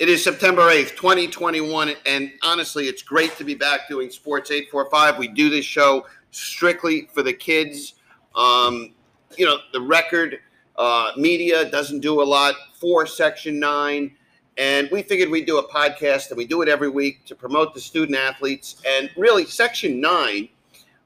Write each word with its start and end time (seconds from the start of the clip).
It 0.00 0.08
is 0.08 0.24
September 0.24 0.62
8th, 0.62 0.96
2021, 0.96 1.92
and 2.04 2.32
honestly, 2.42 2.88
it's 2.88 3.00
great 3.00 3.36
to 3.36 3.44
be 3.44 3.54
back 3.54 3.88
doing 3.88 4.10
Sports 4.10 4.50
845. 4.50 5.18
We 5.18 5.28
do 5.28 5.48
this 5.48 5.64
show 5.64 6.04
strictly 6.32 7.08
for 7.14 7.22
the 7.22 7.32
kids. 7.32 7.94
Um, 8.34 8.90
you 9.38 9.46
know, 9.46 9.58
the 9.72 9.80
record 9.80 10.40
uh, 10.74 11.12
media 11.16 11.70
doesn't 11.70 12.00
do 12.00 12.20
a 12.20 12.24
lot 12.24 12.56
for 12.72 13.06
Section 13.06 13.60
9, 13.60 14.10
and 14.58 14.88
we 14.90 15.00
figured 15.00 15.30
we'd 15.30 15.46
do 15.46 15.58
a 15.58 15.68
podcast, 15.68 16.30
and 16.30 16.38
we 16.38 16.44
do 16.44 16.60
it 16.62 16.68
every 16.68 16.88
week 16.88 17.24
to 17.26 17.36
promote 17.36 17.72
the 17.72 17.80
student 17.80 18.18
athletes. 18.18 18.82
And 18.84 19.08
really, 19.16 19.44
Section 19.44 20.00
9, 20.00 20.48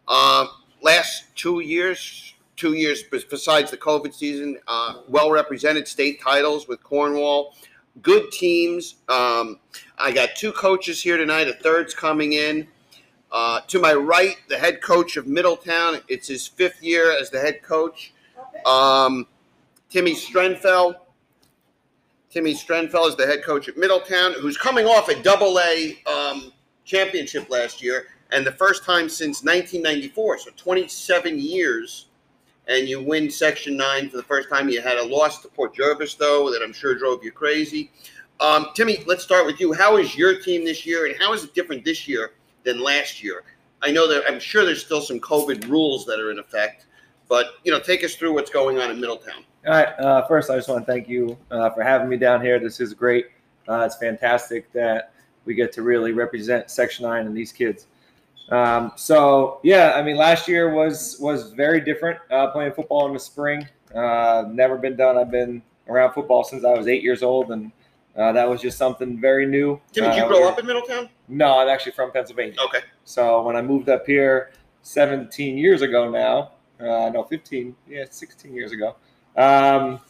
uh, 0.09 0.47
last 0.81 1.25
two 1.37 1.61
years, 1.61 2.33
two 2.57 2.73
years 2.73 3.03
besides 3.03 3.71
the 3.71 3.77
COVID 3.77 4.15
season, 4.15 4.59
uh, 4.67 5.03
well 5.09 5.31
represented 5.31 5.87
state 5.87 6.23
titles 6.23 6.69
with 6.69 6.83
Cornwall 6.83 7.55
good 8.03 8.31
teams. 8.33 8.97
Um, 9.09 9.59
I 9.99 10.13
got 10.13 10.31
two 10.37 10.53
coaches 10.53 11.03
here 11.03 11.17
tonight. 11.17 11.49
A 11.49 11.55
third's 11.55 11.95
coming 11.95 12.35
in. 12.35 12.67
Uh, 13.31 13.61
to 13.69 13.79
my 13.79 13.93
right, 13.93 14.37
the 14.49 14.59
head 14.59 14.81
coach 14.81 15.17
of 15.17 15.27
Middletown. 15.27 15.99
It's 16.09 16.29
his 16.29 16.47
fifth 16.47 16.83
year 16.83 17.13
as 17.13 17.31
the 17.31 17.41
head 17.41 17.63
coach. 17.63 18.13
Um, 18.65 19.27
Timmy 19.91 20.15
Strenfeld. 20.15 20.97
Timmy 22.31 22.55
Strenfeld 22.55 23.09
is 23.09 23.17
the 23.17 23.27
head 23.27 23.43
coach 23.43 23.69
at 23.69 23.77
Middletown, 23.77 24.35
who's 24.35 24.57
coming 24.57 24.87
off 24.87 25.09
a 25.09 25.23
double 25.23 25.59
A 25.59 25.99
um, 26.07 26.53
championship 26.85 27.49
last 27.49 27.83
year, 27.83 28.07
and 28.33 28.47
the 28.47 28.53
first 28.53 28.85
time 28.85 29.09
since 29.09 29.43
1994, 29.43 30.39
so 30.39 30.51
27 30.57 31.39
years 31.39 32.08
and 32.69 32.89
you 32.89 33.03
win 33.03 33.31
Section 33.31 33.77
9 33.77 34.11
for 34.11 34.19
the 34.19 34.23
first 34.23 34.49
time. 34.49 34.69
You 34.69 34.81
had 34.83 34.99
a 34.99 35.05
loss 35.05 35.41
to 35.43 35.49
Port 35.49 35.75
Jervis, 35.75 36.15
though, 36.15 36.51
that 36.51 36.63
I'm 36.63 36.73
sure 36.73 36.95
drove 36.95 37.25
you 37.25 37.33
crazy. 37.33 37.91
Um, 38.41 38.67
Timmy, 38.75 39.03
let's 39.07 39.25
start 39.25 39.47
with 39.47 39.59
you. 39.59 39.73
How 39.73 39.97
is 39.97 40.17
your 40.17 40.39
team 40.39 40.65
this 40.65 40.87
year, 40.87 41.07
and 41.07 41.17
how 41.19 41.33
is 41.33 41.45
it 41.45 41.55
different 41.55 41.85
this 41.85 42.07
year 42.07 42.33
than 42.65 42.81
last 42.81 43.23
year? 43.23 43.43
I 43.83 43.91
know 43.91 44.07
that 44.09 44.25
I'm 44.29 44.39
sure 44.39 44.65
there's 44.65 44.85
still 44.85 45.01
some 45.01 45.19
COVID 45.19 45.69
rules 45.69 46.05
that 46.07 46.21
are 46.21 46.31
in 46.31 46.39
effect, 46.39 46.87
but 47.29 47.47
you 47.65 47.73
know, 47.73 47.81
take 47.81 48.05
us 48.05 48.15
through 48.15 48.35
what's 48.35 48.51
going 48.51 48.79
on 48.79 48.91
in 48.91 49.01
Middletown. 49.01 49.45
All 49.67 49.73
right. 49.73 49.89
Uh, 49.99 50.27
first, 50.27 50.51
I 50.51 50.57
just 50.57 50.69
want 50.69 50.87
to 50.87 50.93
thank 50.93 51.09
you 51.09 51.37
uh, 51.51 51.71
for 51.71 51.83
having 51.83 52.09
me 52.09 52.17
down 52.17 52.41
here. 52.41 52.59
This 52.59 52.81
is 52.81 52.95
great. 52.95 53.27
Uh, 53.69 53.85
it's 53.85 53.97
fantastic 53.97 54.73
that 54.73 55.13
we 55.45 55.55
get 55.55 55.73
to 55.73 55.83
really 55.83 56.13
represent 56.13 56.71
Section 56.71 57.05
9 57.07 57.27
and 57.27 57.37
these 57.37 57.53
kids. 57.53 57.87
Um, 58.51 58.93
so 58.97 59.61
yeah, 59.63 59.93
I 59.95 60.03
mean, 60.03 60.17
last 60.17 60.49
year 60.49 60.73
was 60.73 61.17
was 61.21 61.53
very 61.53 61.81
different. 61.81 62.19
Uh, 62.31 62.49
playing 62.49 62.73
football 62.73 63.07
in 63.07 63.13
the 63.13 63.21
spring, 63.21 63.69
uh, 63.95 64.45
never 64.49 64.79
been 64.79 64.97
done. 64.97 65.19
I've 65.19 65.31
been 65.31 65.63
around 65.89 66.13
football 66.13 66.45
since 66.45 66.65
I 66.65 66.73
was 66.73 66.89
eight 66.89 67.03
years 67.03 67.23
old, 67.23 67.51
and 67.51 67.73
uh, 68.17 68.33
that 68.33 68.49
was 68.49 68.61
just 68.61 68.79
something 68.79 69.21
very 69.21 69.47
new. 69.47 69.81
Did 69.93 70.05
you 70.17 70.25
uh, 70.25 70.29
grow 70.29 70.49
up 70.49 70.59
in 70.59 70.67
Middletown? 70.67 71.09
No, 71.29 71.59
I'm 71.59 71.69
actually 71.69 71.93
from 71.93 72.11
Pennsylvania. 72.11 72.57
Okay. 72.67 72.81
So 73.05 73.43
when 73.43 73.57
I 73.57 73.63
moved 73.63 73.89
up 73.89 74.07
here 74.07 74.53
17 74.83 75.59
years 75.59 75.83
ago 75.83 76.11
now, 76.11 76.53
uh, 76.81 77.11
no, 77.11 77.25
15, 77.25 77.75
yeah, 77.89 78.05
16 78.09 78.55
years 78.55 78.73
ago. 78.73 78.97
Um, 79.37 80.01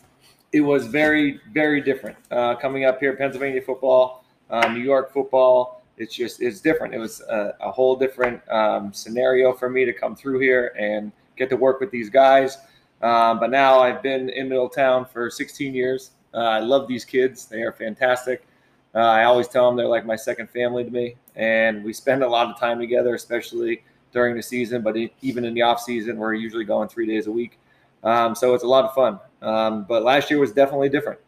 it 0.53 0.61
was 0.61 0.87
very, 0.87 1.41
very 1.53 1.81
different. 1.81 2.17
Uh, 2.31 2.55
coming 2.55 2.85
up 2.85 3.01
here, 3.01 3.15
Pennsylvania 3.17 3.61
football, 3.61 4.25
New 4.71 4.81
York 4.81 5.13
football, 5.13 5.78
it's 5.99 6.15
just 6.15 6.41
it's 6.41 6.61
different. 6.61 6.95
It 6.95 6.99
was 6.99 7.21
a, 7.23 7.55
a 7.61 7.71
whole 7.71 7.97
different 7.97 8.41
um, 8.51 8.93
scenario 8.93 9.53
for 9.53 9.69
me 9.69 9.85
to 9.85 9.93
come 9.93 10.15
through 10.17 10.41
here 10.41 10.75
and 10.79 11.13
get 11.37 11.49
to 11.51 11.57
work 11.57 11.81
with 11.81 11.91
these 11.91 12.11
guys. 12.11 12.59
Um, 13.03 13.39
but 13.39 13.51
now 13.51 13.81
I've 13.81 14.03
been 14.03 14.29
in 14.31 14.49
Middletown 14.49 15.05
for 15.07 15.31
16 15.31 15.75
years. 15.75 16.11
Uh, 16.35 16.39
I 16.39 16.61
love 16.61 16.89
these 16.89 17.05
kids; 17.05 17.47
they 17.47 17.63
are 17.63 17.73
fantastic. 17.73 18.47
Uh, 18.95 18.99
I 18.99 19.25
always 19.25 19.49
tell 19.49 19.67
them 19.67 19.77
they're 19.77 19.87
like 19.87 20.07
my 20.07 20.17
second 20.17 20.51
family 20.51 20.85
to 20.85 20.91
me, 20.91 21.17
and 21.37 21.85
we 21.85 21.93
spend 21.93 22.23
a 22.23 22.29
lot 22.29 22.49
of 22.49 22.59
time 22.59 22.79
together, 22.79 23.15
especially 23.15 23.83
during 24.13 24.35
the 24.35 24.43
season. 24.43 24.83
But 24.83 24.97
even 25.23 25.45
in 25.45 25.55
the 25.55 25.63
off 25.63 25.81
season, 25.81 26.17
we're 26.17 26.35
usually 26.35 26.65
going 26.65 26.89
three 26.89 27.07
days 27.07 27.27
a 27.27 27.33
week. 27.33 27.59
Um, 28.03 28.35
so 28.35 28.55
it's 28.55 28.65
a 28.65 28.69
lot 28.69 28.85
of 28.85 28.95
fun. 28.95 29.21
Um, 29.43 29.85
but 29.85 30.03
last 30.03 30.31
year 30.31 30.41
was 30.41 30.53
definitely 30.53 30.89
different. 30.89 31.21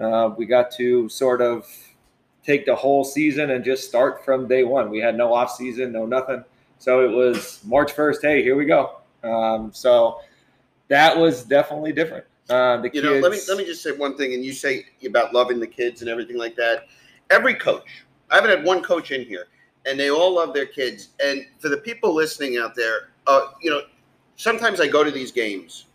Uh, 0.00 0.30
we 0.36 0.46
got 0.46 0.70
to 0.72 1.08
sort 1.08 1.40
of 1.40 1.66
take 2.44 2.66
the 2.66 2.74
whole 2.74 3.04
season 3.04 3.50
and 3.50 3.64
just 3.64 3.88
start 3.88 4.24
from 4.24 4.46
day 4.46 4.64
one. 4.64 4.90
We 4.90 4.98
had 4.98 5.16
no 5.16 5.32
off 5.32 5.54
season, 5.56 5.92
no 5.92 6.06
nothing. 6.06 6.44
So 6.78 7.00
it 7.00 7.10
was 7.10 7.60
March 7.64 7.94
1st. 7.94 8.16
Hey, 8.22 8.42
here 8.42 8.56
we 8.56 8.66
go. 8.66 8.98
Um, 9.22 9.72
so 9.72 10.20
that 10.88 11.16
was 11.16 11.44
definitely 11.44 11.92
different. 11.92 12.26
Uh, 12.50 12.76
the 12.76 12.88
you 12.92 13.00
kids, 13.00 13.04
know, 13.04 13.18
let 13.20 13.32
me 13.32 13.38
let 13.48 13.56
me 13.56 13.64
just 13.64 13.82
say 13.82 13.92
one 13.92 14.18
thing, 14.18 14.34
and 14.34 14.44
you 14.44 14.52
say 14.52 14.84
about 15.06 15.32
loving 15.32 15.58
the 15.58 15.66
kids 15.66 16.02
and 16.02 16.10
everything 16.10 16.36
like 16.36 16.54
that. 16.56 16.88
Every 17.30 17.54
coach, 17.54 18.04
I 18.30 18.34
haven't 18.34 18.50
had 18.50 18.64
one 18.66 18.82
coach 18.82 19.12
in 19.12 19.24
here, 19.24 19.46
and 19.86 19.98
they 19.98 20.10
all 20.10 20.34
love 20.34 20.52
their 20.52 20.66
kids. 20.66 21.08
And 21.24 21.46
for 21.58 21.70
the 21.70 21.78
people 21.78 22.14
listening 22.14 22.58
out 22.58 22.74
there, 22.74 23.08
uh, 23.26 23.46
you 23.62 23.70
know, 23.70 23.80
sometimes 24.36 24.78
I 24.78 24.88
go 24.88 25.02
to 25.02 25.10
these 25.10 25.32
games, 25.32 25.86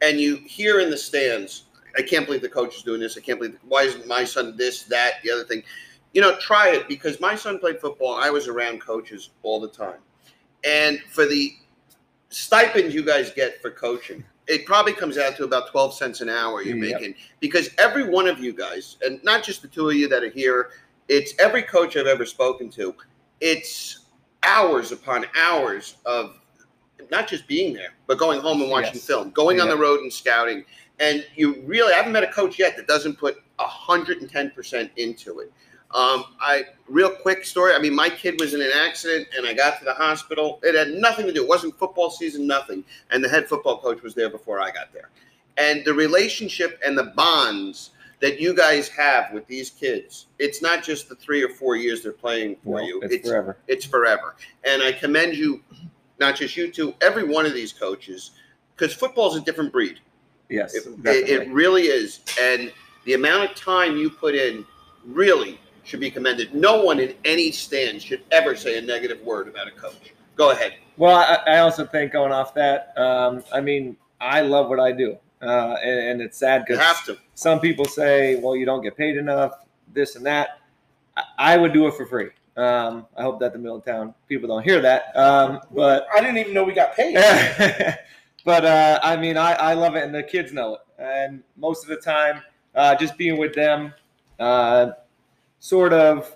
and 0.00 0.20
you 0.20 0.36
hear 0.36 0.78
in 0.78 0.88
the 0.88 0.96
stands, 0.96 1.64
I 1.96 2.02
can't 2.02 2.26
believe 2.26 2.42
the 2.42 2.48
coach 2.48 2.76
is 2.76 2.82
doing 2.84 3.00
this. 3.00 3.18
I 3.18 3.20
can't 3.20 3.40
believe 3.40 3.58
why 3.66 3.82
isn't 3.82 4.06
my 4.06 4.22
son 4.22 4.56
this, 4.56 4.84
that, 4.84 5.14
the 5.24 5.32
other 5.32 5.42
thing 5.42 5.64
you 6.12 6.20
know, 6.20 6.36
try 6.38 6.70
it 6.70 6.88
because 6.88 7.20
my 7.20 7.34
son 7.34 7.58
played 7.58 7.80
football. 7.80 8.14
I 8.14 8.30
was 8.30 8.48
around 8.48 8.80
coaches 8.80 9.30
all 9.42 9.60
the 9.60 9.68
time. 9.68 9.98
And 10.64 11.00
for 11.10 11.26
the 11.26 11.54
stipend 12.30 12.92
you 12.92 13.04
guys 13.04 13.30
get 13.30 13.60
for 13.60 13.70
coaching, 13.70 14.24
it 14.46 14.64
probably 14.64 14.94
comes 14.94 15.18
out 15.18 15.36
to 15.36 15.44
about 15.44 15.70
12 15.70 15.94
cents 15.94 16.20
an 16.20 16.28
hour 16.28 16.62
you're 16.62 16.76
mm, 16.76 16.88
yep. 16.88 17.00
making 17.00 17.14
because 17.38 17.70
every 17.78 18.08
one 18.08 18.26
of 18.26 18.38
you 18.38 18.52
guys, 18.52 18.96
and 19.02 19.22
not 19.22 19.44
just 19.44 19.62
the 19.62 19.68
two 19.68 19.90
of 19.90 19.94
you 19.94 20.08
that 20.08 20.22
are 20.22 20.30
here, 20.30 20.70
it's 21.08 21.34
every 21.38 21.62
coach 21.62 21.96
I've 21.96 22.06
ever 22.06 22.24
spoken 22.24 22.70
to. 22.70 22.94
It's 23.40 24.06
hours 24.42 24.92
upon 24.92 25.26
hours 25.36 25.96
of 26.06 26.40
not 27.10 27.28
just 27.28 27.46
being 27.46 27.72
there, 27.72 27.94
but 28.06 28.18
going 28.18 28.40
home 28.40 28.60
and 28.60 28.70
watching 28.70 28.94
yes. 28.94 29.06
film, 29.06 29.30
going 29.30 29.60
on 29.60 29.68
the 29.68 29.76
road 29.76 30.00
and 30.00 30.12
scouting. 30.12 30.64
And 31.00 31.24
you 31.36 31.62
really, 31.64 31.92
I 31.92 31.96
haven't 31.96 32.12
met 32.12 32.24
a 32.24 32.32
coach 32.32 32.58
yet 32.58 32.76
that 32.76 32.86
doesn't 32.86 33.18
put 33.18 33.36
110% 33.58 34.90
into 34.96 35.40
it. 35.40 35.52
Um, 35.94 36.24
I 36.40 36.64
real 36.86 37.10
quick 37.10 37.46
story. 37.46 37.72
I 37.74 37.78
mean, 37.78 37.94
my 37.94 38.10
kid 38.10 38.38
was 38.38 38.52
in 38.52 38.60
an 38.60 38.70
accident, 38.74 39.28
and 39.36 39.46
I 39.46 39.54
got 39.54 39.78
to 39.78 39.84
the 39.84 39.94
hospital. 39.94 40.60
It 40.62 40.74
had 40.74 41.00
nothing 41.00 41.26
to 41.26 41.32
do. 41.32 41.42
It 41.42 41.48
wasn't 41.48 41.78
football 41.78 42.10
season, 42.10 42.46
nothing. 42.46 42.84
And 43.10 43.24
the 43.24 43.28
head 43.28 43.48
football 43.48 43.78
coach 43.78 44.02
was 44.02 44.14
there 44.14 44.28
before 44.28 44.60
I 44.60 44.70
got 44.70 44.92
there. 44.92 45.08
And 45.56 45.84
the 45.84 45.94
relationship 45.94 46.78
and 46.84 46.96
the 46.96 47.04
bonds 47.16 47.90
that 48.20 48.38
you 48.38 48.54
guys 48.54 48.88
have 48.88 49.32
with 49.32 49.46
these 49.46 49.70
kids, 49.70 50.26
it's 50.38 50.60
not 50.60 50.82
just 50.82 51.08
the 51.08 51.14
three 51.14 51.42
or 51.42 51.48
four 51.48 51.76
years 51.76 52.02
they're 52.02 52.12
playing 52.12 52.56
for 52.64 52.80
no, 52.80 52.86
you. 52.86 53.00
It's, 53.02 53.14
it's 53.14 53.28
forever. 53.28 53.56
It's 53.66 53.84
forever. 53.86 54.36
And 54.64 54.82
I 54.82 54.92
commend 54.92 55.36
you, 55.36 55.62
not 56.18 56.36
just 56.36 56.56
you 56.56 56.70
two, 56.70 56.94
every 57.00 57.24
one 57.24 57.46
of 57.46 57.54
these 57.54 57.72
coaches, 57.72 58.32
because 58.76 58.94
football 58.94 59.30
is 59.30 59.40
a 59.40 59.44
different 59.44 59.72
breed. 59.72 60.00
Yes, 60.50 60.74
it, 60.74 60.86
it, 61.04 61.28
it 61.28 61.48
really 61.50 61.84
is. 61.84 62.20
And 62.40 62.72
the 63.04 63.14
amount 63.14 63.50
of 63.50 63.56
time 63.56 63.96
you 63.96 64.10
put 64.10 64.34
in 64.34 64.64
really 65.04 65.58
should 65.88 66.00
be 66.00 66.10
commended. 66.10 66.54
No 66.54 66.82
one 66.84 67.00
in 67.00 67.14
any 67.24 67.50
stand 67.50 68.02
should 68.02 68.22
ever 68.30 68.54
say 68.54 68.78
a 68.78 68.82
negative 68.82 69.22
word 69.22 69.48
about 69.48 69.68
a 69.68 69.70
coach. 69.70 70.12
Go 70.36 70.50
ahead. 70.50 70.74
Well, 70.98 71.16
I, 71.16 71.54
I 71.54 71.58
also 71.60 71.86
think 71.86 72.12
going 72.12 72.30
off 72.30 72.52
that, 72.54 72.92
um, 72.98 73.42
I 73.52 73.62
mean, 73.62 73.96
I 74.20 74.42
love 74.42 74.68
what 74.68 74.80
I 74.80 74.92
do, 74.92 75.16
uh, 75.40 75.76
and, 75.82 76.00
and, 76.00 76.20
it's 76.20 76.36
sad 76.36 76.64
because 76.66 77.16
some 77.34 77.60
people 77.60 77.84
say, 77.84 78.36
"Well, 78.36 78.56
you 78.56 78.66
don't 78.66 78.82
get 78.82 78.96
paid 78.96 79.16
enough," 79.16 79.64
this 79.94 80.16
and 80.16 80.26
that. 80.26 80.58
I, 81.16 81.22
I 81.38 81.56
would 81.56 81.72
do 81.72 81.86
it 81.86 81.94
for 81.94 82.04
free. 82.04 82.30
Um, 82.56 83.06
I 83.16 83.22
hope 83.22 83.38
that 83.40 83.52
the 83.52 83.58
Middletown 83.58 84.12
people 84.28 84.48
don't 84.48 84.64
hear 84.64 84.80
that. 84.80 85.16
Um, 85.16 85.60
but 85.70 86.08
I 86.12 86.20
didn't 86.20 86.38
even 86.38 86.52
know 86.52 86.64
we 86.64 86.72
got 86.72 86.96
paid. 86.96 87.14
but 88.44 88.64
uh, 88.64 88.98
I 89.02 89.16
mean, 89.16 89.36
I, 89.36 89.52
I 89.52 89.74
love 89.74 89.94
it, 89.94 90.02
and 90.02 90.14
the 90.14 90.24
kids 90.24 90.52
know 90.52 90.74
it. 90.74 90.80
And 90.98 91.44
most 91.56 91.84
of 91.84 91.88
the 91.88 91.96
time, 91.96 92.42
uh, 92.74 92.96
just 92.96 93.16
being 93.16 93.38
with 93.38 93.54
them, 93.54 93.94
uh, 94.40 94.90
sort 95.60 95.92
of 95.92 96.34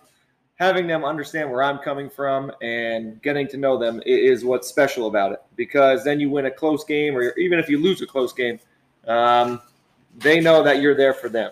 having 0.56 0.86
them 0.86 1.04
understand 1.04 1.50
where 1.50 1.62
I'm 1.62 1.78
coming 1.78 2.08
from 2.08 2.52
and 2.62 3.20
getting 3.22 3.48
to 3.48 3.56
know 3.56 3.76
them 3.78 4.00
is 4.06 4.44
what's 4.44 4.69
special 4.69 5.08
about 5.08 5.32
it. 5.32 5.42
Because 5.56 6.04
then 6.04 6.20
you 6.20 6.30
win 6.30 6.46
a 6.46 6.50
close 6.50 6.84
game, 6.84 7.16
or 7.16 7.36
even 7.36 7.58
if 7.58 7.69
you 7.69 7.78
lose 7.78 8.00
a 8.00 8.06
close 8.06 8.32
game, 8.32 8.60
um, 9.06 9.60
they 10.19 10.40
know 10.40 10.62
that 10.62 10.80
you're 10.80 10.94
there 10.94 11.14
for 11.14 11.28
them, 11.28 11.50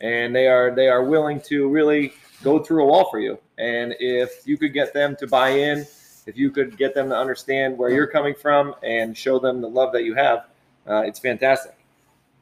and 0.00 0.34
they 0.34 0.46
are 0.46 0.74
they 0.74 0.88
are 0.88 1.04
willing 1.04 1.40
to 1.42 1.68
really 1.68 2.12
go 2.42 2.58
through 2.58 2.84
a 2.84 2.86
wall 2.86 3.08
for 3.10 3.20
you. 3.20 3.38
And 3.58 3.94
if 3.98 4.46
you 4.46 4.58
could 4.58 4.72
get 4.72 4.92
them 4.92 5.16
to 5.16 5.26
buy 5.26 5.50
in, 5.50 5.86
if 6.26 6.36
you 6.36 6.50
could 6.50 6.76
get 6.76 6.94
them 6.94 7.08
to 7.10 7.16
understand 7.16 7.78
where 7.78 7.90
you're 7.90 8.06
coming 8.06 8.34
from 8.34 8.74
and 8.82 9.16
show 9.16 9.38
them 9.38 9.60
the 9.60 9.68
love 9.68 9.92
that 9.92 10.04
you 10.04 10.14
have, 10.14 10.46
uh, 10.86 11.02
it's 11.06 11.18
fantastic. 11.18 11.76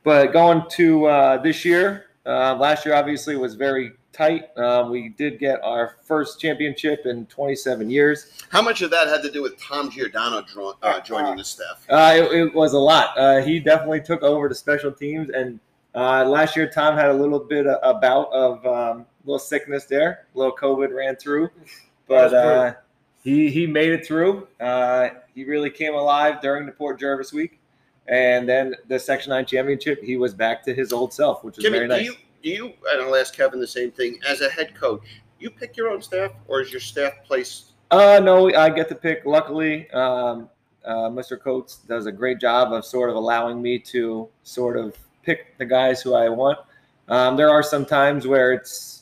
But 0.03 0.33
going 0.33 0.63
to 0.71 1.07
uh, 1.07 1.43
this 1.43 1.65
year, 1.65 2.07
uh, 2.29 2.55
last 2.57 2.85
year 2.85 2.95
obviously 2.95 3.37
was 3.37 3.55
very 3.55 3.93
tight. 4.13 4.57
Um, 4.57 4.91
we 4.91 5.09
did 5.11 5.39
get 5.39 5.63
our 5.63 5.97
first 6.03 6.41
championship 6.41 7.07
in 7.07 7.27
27 7.27 7.89
years. 7.89 8.33
How 8.51 8.63
much 8.63 8.83
of 8.83 8.91
that 8.91 9.09
had 9.09 9.23
to 9.23 9.31
do 9.31 9.43
with 9.43 9.59
Tom 9.61 9.91
Giordano 9.91 10.43
draw, 10.43 10.75
uh, 10.83 11.01
joining 11.01 11.37
the 11.37 11.45
staff? 11.45 11.87
Uh, 11.89 12.13
it, 12.17 12.33
it, 12.33 12.55
was 12.55 12.75
a 12.75 12.79
lot. 12.79 13.17
Uh, 13.19 13.41
he 13.41 13.59
definitely 13.61 14.01
took 14.01 14.23
over 14.23 14.49
the 14.49 14.55
special 14.55 14.93
teams, 14.93 15.31
and 15.31 15.59
Uh, 15.95 16.25
last 16.25 16.55
year, 16.55 16.69
Tom 16.69 16.97
had 16.97 17.09
a 17.09 17.13
little 17.13 17.41
bit 17.41 17.67
of, 17.67 17.79
a 17.83 17.99
bout 17.99 18.31
of 18.31 18.65
um, 18.67 19.07
little 19.25 19.39
sickness 19.39 19.87
there. 19.87 20.27
A 20.35 20.39
little 20.39 20.55
COVID 20.55 20.95
ran 20.95 21.17
through, 21.17 21.51
but 22.07 22.33
uh, 22.35 22.75
he 23.25 23.51
he 23.51 23.67
made 23.67 23.91
it 23.93 24.07
through. 24.07 24.47
Uh, 24.61 25.09
he 25.35 25.45
really 25.45 25.71
came 25.71 25.95
alive 25.95 26.41
during 26.41 26.67
the 26.67 26.73
Port 26.73 27.01
Jervis 27.01 27.33
week, 27.33 27.58
and 28.09 28.49
then 28.49 28.75
the 28.89 28.99
Section 28.99 29.31
Nine 29.31 29.47
championship. 29.47 30.03
He 30.03 30.17
was 30.17 30.35
back 30.35 30.65
to 30.65 30.75
his 30.75 30.93
old 30.93 31.13
self, 31.13 31.45
which 31.45 31.59
is 31.59 31.65
Jimmy, 31.65 31.79
very 31.79 31.89
nice. 31.89 31.99
do 32.01 32.05
you 32.05 32.15
do 32.43 32.51
you? 32.51 32.65
And 32.93 33.03
I'll 33.03 33.17
ask 33.17 33.35
Kevin 33.35 33.61
the 33.61 33.67
same 33.67 33.91
thing. 33.91 34.19
As 34.27 34.41
a 34.41 34.49
head 34.49 34.75
coach, 34.75 35.03
you 35.39 35.51
pick 35.51 35.77
your 35.77 35.89
own 35.89 36.03
staff, 36.03 36.33
or 36.47 36.61
is 36.61 36.73
your 36.73 36.81
staff 36.81 37.13
placed? 37.25 37.73
Uh, 37.91 38.21
no, 38.23 38.55
I 38.55 38.71
get 38.71 38.89
to 38.91 38.95
pick. 38.95 39.23
Luckily, 39.25 39.91
um, 39.91 40.49
uh, 40.85 41.09
Mr. 41.09 41.41
Coates 41.41 41.77
does 41.89 42.07
a 42.07 42.13
great 42.13 42.41
job 42.41 42.73
of 42.73 42.85
sort 42.85 43.11
of 43.11 43.17
allowing 43.17 43.61
me 43.61 43.79
to 43.79 44.29
sort 44.43 44.77
of 44.77 44.97
pick 45.23 45.57
the 45.59 45.65
guys 45.65 46.03
who 46.03 46.15
I 46.15 46.29
want. 46.29 46.59
Um, 47.09 47.37
there 47.37 47.51
are 47.51 47.63
some 47.63 47.87
times 47.87 48.27
where 48.27 48.53
it's 48.53 48.98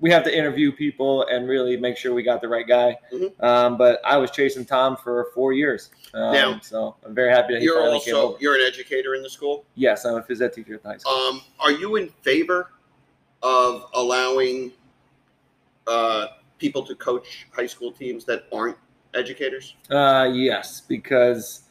we 0.00 0.10
have 0.10 0.22
to 0.24 0.36
interview 0.36 0.70
people 0.70 1.26
and 1.26 1.48
really 1.48 1.76
make 1.76 1.96
sure 1.96 2.14
we 2.14 2.22
got 2.22 2.40
the 2.40 2.48
right 2.48 2.66
guy. 2.66 2.96
Mhm. 3.12 3.42
Um, 3.42 3.76
but 3.76 4.00
I 4.04 4.16
was 4.16 4.30
chasing 4.30 4.64
Tom 4.64 4.96
for 4.96 5.30
four 5.34 5.52
years, 5.52 5.90
um, 6.14 6.32
Now, 6.32 6.60
so 6.62 6.96
I'm 7.04 7.14
very 7.14 7.30
happy 7.30 7.54
that 7.54 7.60
he 7.60 7.64
You're 7.66 7.80
finally 7.80 8.00
came 8.00 8.14
also 8.14 8.28
over. 8.30 8.38
you're 8.40 8.54
an 8.54 8.60
educator 8.66 9.14
in 9.16 9.22
the 9.22 9.30
school. 9.30 9.64
Yes, 9.74 10.04
I'm 10.04 10.14
a 10.14 10.22
phys 10.22 10.40
ed 10.40 10.52
teacher 10.52 10.74
at 10.74 10.82
the 10.82 10.88
high 10.90 10.96
school. 10.98 11.12
Um, 11.12 11.40
are 11.58 11.72
you 11.72 11.96
in 11.96 12.08
favor 12.22 12.70
of 13.42 13.86
allowing 13.94 14.72
uh, 15.86 16.26
people 16.58 16.84
to 16.84 16.94
coach 16.94 17.46
high 17.52 17.66
school 17.66 17.90
teams 17.90 18.24
that 18.26 18.44
aren't 18.52 18.76
educators? 19.14 19.74
Uh, 19.90 20.30
yes, 20.32 20.80
because 20.82 21.62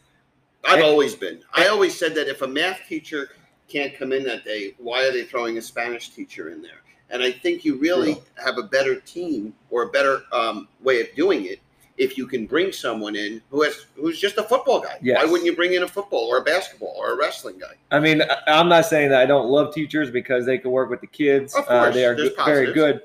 I've 0.66 0.80
Eh. 0.80 0.84
always 0.86 1.16
been. 1.16 1.44
I 1.54 1.68
always 1.68 1.98
said 1.98 2.14
that 2.16 2.28
if 2.28 2.42
a 2.42 2.48
math 2.48 2.82
teacher 2.90 3.30
can't 3.70 3.96
come 3.96 4.12
in 4.12 4.24
that 4.24 4.44
day, 4.44 4.76
why 4.80 5.06
are 5.06 5.12
they 5.12 5.24
throwing 5.24 5.58
a 5.58 5.62
Spanish 5.62 6.10
teacher 6.10 6.50
in 6.50 6.62
there? 6.62 6.82
And 7.09 7.24
I 7.24 7.31
think 7.31 7.63
you 7.63 7.75
really 7.77 8.15
True. 8.15 8.24
have 8.44 8.57
a 8.57 8.63
better 8.63 9.00
team 9.00 9.54
or 9.69 9.83
a 9.83 9.89
better 9.89 10.21
um, 10.31 10.68
way 10.81 11.01
of 11.01 11.07
doing 11.15 11.45
it 11.45 11.59
if 11.98 12.18
you 12.18 12.27
can 12.27 12.45
bring 12.45 12.71
someone 12.71 13.15
in 13.15 13.42
who 13.50 13.63
has 13.63 13.86
who's 13.95 14.19
just 14.19 14.38
a 14.38 14.44
football 14.44 14.80
guy. 14.81 14.98
Yes. 15.01 15.24
Why 15.24 15.31
wouldn't 15.31 15.45
you 15.45 15.56
bring 15.56 15.74
in 15.74 15.83
a 15.83 15.88
football 15.88 16.27
or 16.27 16.38
a 16.38 16.44
basketball 16.44 16.94
or 16.98 17.13
a 17.13 17.18
wrestling 17.18 17.57
guy? 17.57 17.74
I 17.92 18.00
mean, 18.00 18.21
I'm 18.48 18.69
not 18.69 18.86
saying 18.86 19.09
that 19.09 19.21
I 19.21 19.25
don't 19.25 19.48
love 19.48 19.74
teachers 19.74 20.12
because 20.12 20.45
they 20.45 20.57
can 20.57 20.71
work 20.71 20.89
with 20.89 21.01
the 21.01 21.07
kids. 21.07 21.56
Of 21.56 21.63
Uh, 21.63 21.83
course, 21.86 21.95
they 21.95 22.06
are 22.06 22.15
good, 22.15 22.33
very 22.45 22.74
good. 22.74 23.01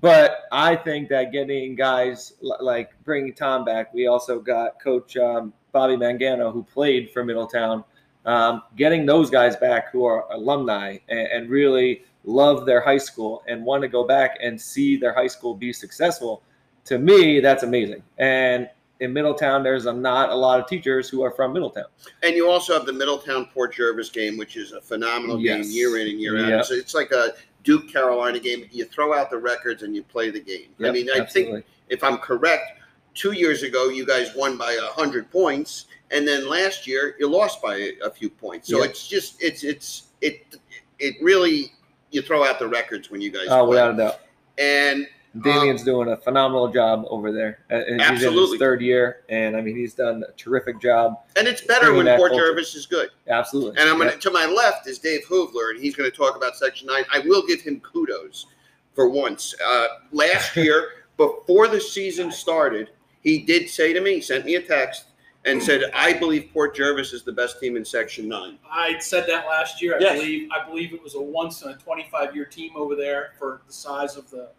But 0.00 0.42
I 0.52 0.76
think 0.76 1.08
that 1.08 1.32
getting 1.32 1.74
guys 1.74 2.34
like 2.40 2.90
bringing 3.04 3.32
Tom 3.32 3.64
back, 3.64 3.94
we 3.94 4.08
also 4.08 4.40
got 4.40 4.80
Coach 4.80 5.16
um, 5.16 5.52
Bobby 5.72 5.96
Mangano, 5.96 6.52
who 6.52 6.62
played 6.64 7.10
for 7.10 7.24
Middletown. 7.24 7.84
Um, 8.26 8.62
getting 8.74 9.06
those 9.06 9.30
guys 9.30 9.54
back 9.54 9.92
who 9.92 10.04
are 10.04 10.26
alumni 10.32 10.98
and, 11.08 11.28
and 11.28 11.48
really 11.48 12.02
love 12.26 12.66
their 12.66 12.80
high 12.80 12.98
school 12.98 13.42
and 13.48 13.64
want 13.64 13.82
to 13.82 13.88
go 13.88 14.06
back 14.06 14.36
and 14.42 14.60
see 14.60 14.96
their 14.96 15.14
high 15.14 15.26
school 15.28 15.54
be 15.54 15.72
successful, 15.72 16.42
to 16.84 16.98
me, 16.98 17.40
that's 17.40 17.62
amazing. 17.62 18.02
And 18.18 18.68
in 19.00 19.12
Middletown, 19.12 19.62
there's 19.62 19.86
a, 19.86 19.92
not 19.92 20.30
a 20.30 20.34
lot 20.34 20.60
of 20.60 20.66
teachers 20.66 21.08
who 21.08 21.22
are 21.22 21.30
from 21.30 21.52
Middletown. 21.52 21.86
And 22.22 22.34
you 22.34 22.50
also 22.50 22.74
have 22.74 22.86
the 22.86 22.92
Middletown 22.92 23.46
Port 23.46 23.74
Jervis 23.74 24.10
game, 24.10 24.36
which 24.36 24.56
is 24.56 24.72
a 24.72 24.80
phenomenal 24.80 25.38
game 25.38 25.62
year 25.66 25.98
in 25.98 26.08
and 26.08 26.20
year 26.20 26.38
out. 26.38 26.48
Yep. 26.48 26.64
So 26.64 26.74
it's 26.74 26.94
like 26.94 27.12
a 27.12 27.34
Duke 27.64 27.88
Carolina 27.88 28.38
game. 28.38 28.66
You 28.70 28.84
throw 28.84 29.12
out 29.12 29.30
the 29.30 29.38
records 29.38 29.82
and 29.82 29.94
you 29.94 30.02
play 30.02 30.30
the 30.30 30.40
game. 30.40 30.68
I 30.84 30.90
mean, 30.90 31.08
I 31.14 31.20
absolutely. 31.20 31.52
think 31.52 31.66
if 31.88 32.02
I'm 32.02 32.18
correct, 32.18 32.80
two 33.14 33.32
years 33.32 33.62
ago 33.62 33.88
you 33.88 34.06
guys 34.06 34.34
won 34.36 34.56
by 34.56 34.72
a 34.72 34.92
hundred 34.92 35.30
points, 35.30 35.86
and 36.10 36.26
then 36.26 36.48
last 36.48 36.86
year 36.86 37.16
you 37.18 37.28
lost 37.28 37.60
by 37.60 37.92
a, 38.04 38.10
few 38.10 38.30
points. 38.30 38.68
So 38.68 38.78
Yeah. 38.78 38.90
it's 38.90 39.08
just 39.08 39.42
it's 39.42 39.64
it's 39.64 40.08
it 40.20 40.56
it 40.98 41.16
really 41.20 41.72
you 42.10 42.22
throw 42.22 42.44
out 42.44 42.58
the 42.58 42.68
records 42.68 43.10
when 43.10 43.20
you 43.20 43.30
guys 43.30 43.46
Oh, 43.50 43.60
play. 43.66 43.68
without 43.70 43.94
a 43.94 43.96
doubt. 43.96 44.20
And 44.58 45.06
Damien's 45.42 45.82
doing 45.84 46.08
a 46.08 46.16
phenomenal 46.16 46.68
job 46.72 47.04
over 47.10 47.30
there. 47.30 47.58
Uh, 47.70 47.74
and 47.74 47.84
He's 47.84 47.92
in 47.94 48.00
Absolutely. 48.00 48.50
his 48.52 48.58
third 48.58 48.80
year, 48.80 49.24
and 49.28 49.54
I 49.54 49.60
mean, 49.60 49.76
he's 49.76 49.92
done 49.92 50.24
a 50.26 50.32
terrific 50.32 50.80
job. 50.80 51.20
and 51.36 51.46
it's 51.46 51.60
better 51.60 51.92
when 51.92 52.06
Port. 52.16 52.32
Jervis 52.32 52.74
is 52.74 52.86
good. 52.86 53.10
Absolutely. 53.28 53.78
And 53.80 53.90
I'm 53.90 53.98
gonna 53.98 54.16
to 54.16 54.30
my 54.30 54.46
left 54.46 54.86
is 54.86 54.98
Dave 54.98 55.26
Hoovler, 55.26 55.70
and 55.72 55.80
he's 55.80 55.94
gonna 55.94 56.10
talk 56.10 56.36
about 56.36 56.56
Section 56.56 56.86
Nine. 56.86 57.04
I 57.12 57.18
will 57.20 57.46
give 57.46 57.60
him 57.60 57.80
kudos 57.80 58.46
for 58.94 59.10
once. 59.10 59.54
Uh, 59.62 59.86
last 60.10 60.56
year, 60.56 60.88
before 61.18 61.68
the 61.68 61.80
season 61.82 62.32
started, 62.32 62.88
he 63.22 63.38
did 63.40 63.68
say 63.68 63.92
to 63.92 64.00
me, 64.00 64.14
he 64.14 64.20
sent 64.22 64.46
me 64.46 64.54
a 64.54 64.62
text 64.62 65.04
and 65.46 65.62
said, 65.62 65.90
"I 65.94 66.12
believe 66.12 66.50
Port 66.52 66.74
Jervis 66.76 67.12
is 67.12 67.22
the 67.22 67.32
best 67.32 67.60
team 67.60 67.76
in 67.76 67.84
Section 67.84 68.28
9. 68.28 68.58
I 68.70 68.98
said 68.98 69.26
that 69.28 69.46
last 69.46 69.80
year. 69.80 69.96
I 69.96 70.00
Yes. 70.00 70.18
believe 70.20 70.50
I 70.52 70.66
believe 70.68 70.92
it 70.92 71.02
was 71.02 71.14
a 71.14 71.20
once 71.22 71.62
in 71.62 71.70
a 71.70 71.76
25 71.76 72.34
year 72.34 72.44
team 72.44 72.72
over 72.76 72.94
there 72.96 73.32
for 73.38 73.62
the 73.66 73.72
size 73.72 74.16
of 74.16 74.28
the 74.30 74.50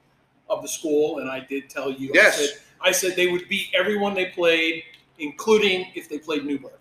of 0.50 0.62
the 0.62 0.68
school, 0.68 1.20
and 1.20 1.30
I 1.30 1.42
did 1.42 1.70
tell 1.70 1.92
you. 1.92 2.10
Yes. 2.14 2.38
I 2.40 2.42
said, 2.46 2.58
I 2.80 2.92
said 2.94 3.16
they 3.18 3.28
would 3.28 3.50
beat 3.50 3.68
everyone 3.78 4.14
they 4.14 4.28
played, 4.28 4.84
including 5.20 5.92
if 5.94 6.08
they 6.08 6.18
played 6.20 6.46
Newburgh. 6.46 6.72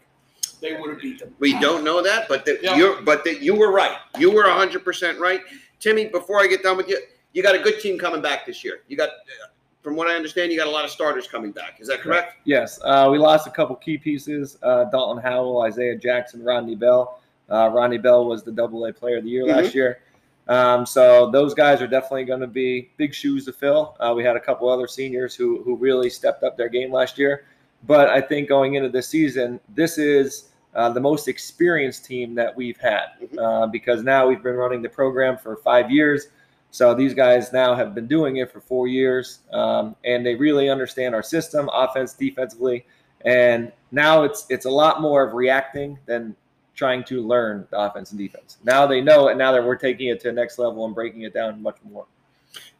They 0.60 0.74
would 0.74 0.88
have 0.90 1.00
beat 1.00 1.18
them. 1.18 1.34
We 1.40 1.58
don't 1.58 1.82
know 1.82 2.00
that, 2.00 2.28
but 2.28 2.44
that 2.46 2.62
Yeah. 2.62 2.76
you're 2.76 3.02
but 3.02 3.24
that 3.24 3.42
you 3.42 3.54
were 3.56 3.72
right. 3.72 3.98
You 4.18 4.30
were 4.30 4.44
100 4.46 4.84
percent 4.84 5.18
right, 5.18 5.42
Timmy. 5.80 6.06
Before 6.06 6.40
I 6.40 6.46
get 6.46 6.62
done 6.62 6.76
with 6.76 6.88
you, 6.88 6.98
you 7.32 7.42
got 7.42 7.56
a 7.56 7.58
good 7.58 7.80
team 7.80 7.98
coming 7.98 8.22
back 8.22 8.46
this 8.46 8.62
year. 8.64 8.82
You 8.86 8.96
got, 8.96 9.08
uh, 9.10 9.48
from 9.86 9.94
what 9.94 10.08
I 10.08 10.16
understand, 10.16 10.50
you 10.50 10.58
got 10.58 10.66
a 10.66 10.70
lot 10.70 10.84
of 10.84 10.90
starters 10.90 11.28
coming 11.28 11.52
back. 11.52 11.76
Is 11.78 11.86
that 11.86 12.00
correct? 12.00 12.38
Yes, 12.42 12.80
uh, 12.82 13.06
we 13.08 13.18
lost 13.18 13.46
a 13.46 13.50
couple 13.50 13.76
key 13.76 13.96
pieces: 13.96 14.58
uh, 14.64 14.86
Dalton 14.86 15.22
Howell, 15.22 15.62
Isaiah 15.62 15.94
Jackson, 15.94 16.42
Rodney 16.42 16.74
Bell. 16.74 17.20
Uh, 17.48 17.70
Rodney 17.72 17.96
Bell 17.96 18.24
was 18.26 18.42
the 18.42 18.50
Double 18.50 18.84
A 18.86 18.92
Player 18.92 19.18
of 19.18 19.22
the 19.22 19.30
Year 19.30 19.44
Mhm. 19.44 19.56
last 19.62 19.76
year. 19.76 20.00
Um, 20.48 20.84
so 20.86 21.30
those 21.30 21.54
guys 21.54 21.80
are 21.80 21.86
definitely 21.86 22.24
going 22.24 22.40
to 22.40 22.48
be 22.48 22.90
big 22.96 23.14
shoes 23.14 23.44
to 23.44 23.52
fill. 23.52 23.94
Uh, 24.00 24.12
we 24.16 24.24
had 24.24 24.34
a 24.34 24.40
couple 24.40 24.68
other 24.68 24.88
seniors 24.88 25.36
who 25.36 25.62
who 25.62 25.76
really 25.76 26.10
stepped 26.10 26.42
up 26.42 26.56
their 26.56 26.68
game 26.68 26.90
last 26.92 27.16
year. 27.16 27.44
But 27.86 28.08
I 28.08 28.20
think 28.20 28.48
going 28.48 28.74
into 28.74 28.88
this 28.88 29.06
season, 29.06 29.60
this 29.76 29.98
is 29.98 30.48
uh, 30.74 30.90
the 30.90 31.00
most 31.00 31.28
experienced 31.28 32.04
team 32.04 32.34
that 32.34 32.54
we've 32.56 32.76
had 32.78 33.06
Mhm. 33.22 33.38
uh, 33.38 33.66
because 33.68 34.02
now 34.02 34.26
we've 34.26 34.42
been 34.42 34.56
running 34.56 34.82
the 34.82 34.88
program 34.88 35.38
for 35.38 35.54
five 35.56 35.92
years. 35.92 36.26
So 36.70 36.94
these 36.94 37.14
guys 37.14 37.52
now 37.52 37.74
have 37.74 37.94
been 37.94 38.06
doing 38.06 38.36
it 38.36 38.52
for 38.52 38.60
four 38.60 38.86
years, 38.86 39.40
um, 39.52 39.96
and 40.04 40.24
they 40.26 40.34
really 40.34 40.68
understand 40.68 41.14
our 41.14 41.22
system, 41.22 41.70
offense, 41.72 42.12
defensively. 42.12 42.84
And 43.24 43.72
now 43.92 44.24
it's 44.24 44.46
it's 44.50 44.66
a 44.66 44.70
lot 44.70 45.00
more 45.00 45.26
of 45.26 45.32
reacting 45.34 45.98
than 46.06 46.36
trying 46.74 47.02
to 47.04 47.26
learn 47.26 47.66
the 47.70 47.80
offense 47.80 48.10
and 48.10 48.18
defense. 48.18 48.58
Now 48.62 48.86
they 48.86 49.00
know 49.00 49.28
it. 49.28 49.36
Now 49.36 49.52
that 49.52 49.64
we're 49.64 49.76
taking 49.76 50.08
it 50.08 50.20
to 50.20 50.28
the 50.28 50.34
next 50.34 50.58
level 50.58 50.84
and 50.84 50.94
breaking 50.94 51.22
it 51.22 51.32
down 51.32 51.62
much 51.62 51.78
more. 51.90 52.06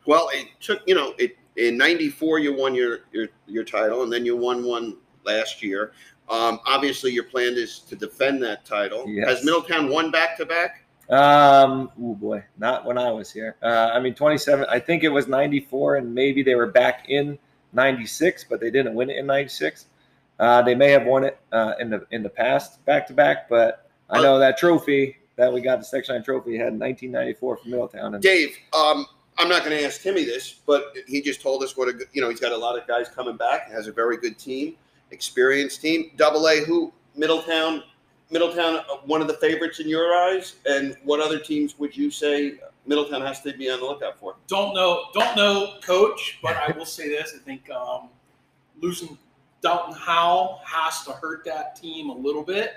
Well, 0.07 0.29
it 0.33 0.49
took 0.61 0.83
you 0.87 0.95
know 0.95 1.15
it 1.19 1.37
in 1.57 1.77
'94 1.77 2.39
you 2.39 2.55
won 2.55 2.75
your 2.75 3.01
your 3.13 3.29
your 3.47 3.65
title, 3.65 4.03
and 4.03 4.13
then 4.13 4.25
you 4.25 4.37
won 4.37 4.65
one 4.65 4.97
last 5.25 5.63
year. 5.63 5.93
Um, 6.29 6.61
obviously, 6.67 7.13
your 7.13 7.25
plan 7.25 7.55
is 7.55 7.81
to 7.81 7.97
defend 7.97 8.43
that 8.43 8.65
title. 8.65 9.09
Yes. 9.09 9.29
Has 9.29 9.45
Middletown 9.45 9.89
won 9.89 10.11
back 10.11 10.37
to 10.39 10.47
back? 10.47 10.83
Um, 11.09 11.91
oh 12.03 12.15
boy, 12.15 12.45
not 12.59 12.85
when 12.85 12.99
I 12.99 13.11
was 13.11 13.33
here. 13.33 13.57
Uh, 13.63 13.91
I 13.93 14.01
mean, 14.01 14.15
27. 14.15 14.67
I 14.69 14.81
think 14.81 15.05
it 15.05 15.09
was 15.09 15.29
94, 15.29 15.97
and 15.97 16.15
maybe 16.15 16.43
they 16.43 16.55
were 16.55 16.67
back 16.67 17.07
in 17.09 17.39
96, 17.73 18.45
but 18.49 18.61
they 18.61 18.71
didn't 18.71 18.95
win 18.95 19.11
it 19.11 19.17
in 19.17 19.27
96. 19.27 19.87
Uh, 20.39 20.63
they 20.63 20.75
may 20.75 20.91
have 20.91 21.05
won 21.05 21.25
it 21.25 21.39
uh, 21.53 21.75
in 21.81 21.91
the 21.91 22.07
in 22.11 22.23
the 22.23 22.29
past 22.29 22.85
back 22.85 23.07
to 23.07 23.13
back, 23.13 23.49
but 23.49 23.89
I 24.11 24.21
know 24.21 24.39
that 24.39 24.59
trophy 24.59 25.17
that 25.37 25.53
we 25.53 25.61
got 25.61 25.79
the 25.79 25.85
Section 25.85 26.15
9 26.15 26.25
trophy 26.25 26.57
had 26.57 26.69
in 26.69 26.79
1994 26.79 27.57
from 27.59 27.71
Middletown. 27.71 28.15
And 28.15 28.23
Dave, 28.23 28.57
um, 28.77 29.07
I'm 29.39 29.49
not 29.49 29.65
going 29.65 29.77
to 29.77 29.85
ask 29.85 30.01
Timmy 30.03 30.25
this, 30.25 30.61
but 30.67 30.97
he 31.07 31.21
just 31.21 31.43
told 31.43 31.63
us 31.63 31.77
what 31.77 31.89
a 31.89 31.93
good, 31.93 32.09
you 32.13 32.21
know 32.21 32.29
he's 32.29 32.41
got 32.41 32.53
a 32.53 32.57
lot 32.57 32.79
of 32.79 32.87
guys 32.87 33.09
coming 33.09 33.37
back. 33.37 33.71
Has 33.71 33.87
a 33.87 33.93
very 33.93 34.17
good 34.17 34.39
team, 34.39 34.77
experienced 35.11 35.81
team. 35.81 36.11
Double 36.17 36.47
A, 36.49 36.65
who 36.65 36.93
Middletown, 37.15 37.83
Middletown, 38.31 38.79
uh, 38.79 38.97
one 39.05 39.21
of 39.21 39.29
the 39.29 39.35
favorites 39.35 39.79
in 39.79 39.89
your 39.89 40.15
eyes, 40.15 40.57
and 40.67 40.97
what 41.05 41.21
other 41.21 41.39
teams 41.39 41.79
would 41.79 41.97
you 41.97 42.11
say 42.11 42.55
Middletown 42.87 43.23
has 43.23 43.41
to 43.43 43.53
be 43.57 43.71
on 43.71 43.79
the 43.79 43.87
lookout 43.87 44.19
for? 44.19 44.37
Don't 44.49 44.75
know, 44.75 45.05
don't 45.15 45.37
know, 45.37 45.75
coach, 45.83 46.39
but 46.43 46.57
I 46.57 46.77
will 46.77 46.87
say 46.87 47.09
this: 47.09 47.35
I 47.37 47.39
think 47.39 47.71
um, 47.71 48.09
losing 48.81 49.17
Dalton 49.63 49.95
Howell 49.95 50.61
has 50.65 51.05
to 51.05 51.13
hurt 51.13 51.45
that 51.45 51.77
team 51.77 52.11
a 52.11 52.15
little 52.15 52.43
bit. 52.43 52.75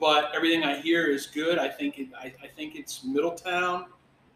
But 0.00 0.32
everything 0.34 0.64
I 0.64 0.80
hear 0.80 1.06
is 1.06 1.26
good. 1.26 1.58
I 1.58 1.68
think 1.68 1.98
it, 1.98 2.08
I, 2.18 2.32
I 2.42 2.48
think 2.56 2.74
it's 2.74 3.04
Middletown, 3.04 3.86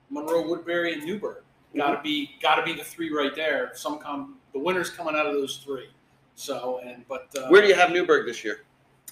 Monroe 0.09 0.49
Woodbury, 0.49 0.95
and 0.95 1.05
Newburgh. 1.05 1.43
Got 1.77 1.97
to 1.97 2.03
be 2.03 2.37
got 2.41 2.55
to 2.57 2.63
be 2.63 2.73
the 2.73 2.85
three 2.85 3.13
right 3.13 3.35
there. 3.35 3.73
Some 3.75 3.99
come 3.99 4.37
the 4.53 4.59
winners 4.59 4.91
coming 4.91 5.15
out 5.15 5.27
of 5.27 5.35
those 5.35 5.59
three. 5.59 5.89
So 6.35 6.81
and 6.85 7.05
but 7.09 7.29
uh, 7.37 7.49
Where 7.49 7.61
do 7.61 7.69
you 7.69 7.75
have 7.75 7.91
Newburgh 7.91 8.27
this 8.27 8.43
year? 8.45 8.61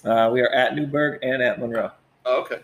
Uh, 0.04 0.30
we 0.32 0.40
are 0.40 0.48
at 0.50 0.74
Newburgh 0.76 1.18
and 1.22 1.42
at 1.42 1.58
Monroe. 1.58 1.90
Oh, 2.24 2.40
okay. 2.42 2.60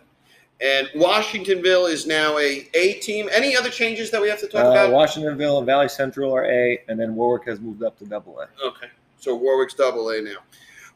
And 0.61 0.87
Washingtonville 0.95 1.91
is 1.91 2.07
now 2.07 2.39
a 2.39 2.69
A 2.75 2.95
team. 3.01 3.29
Any 3.33 3.57
other 3.57 3.71
changes 3.71 4.11
that 4.12 4.21
we 4.23 4.29
have 4.29 4.39
to 4.41 4.47
talk 4.47 4.65
Uh, 4.65 4.69
about? 4.71 4.91
Washingtonville 4.91 5.59
and 5.59 5.67
Valley 5.67 5.89
Central 5.89 6.33
are 6.33 6.45
A, 6.47 6.83
and 6.89 6.99
then 7.01 7.17
Warwick 7.17 7.47
has 7.49 7.59
moved 7.61 7.83
up 7.83 7.99
to 7.99 8.05
Double 8.05 8.39
A. 8.41 8.49
Okay. 8.65 8.87
So 9.19 9.35
Warwick's 9.35 9.75
double 9.75 10.11
A 10.11 10.21
now. 10.23 10.37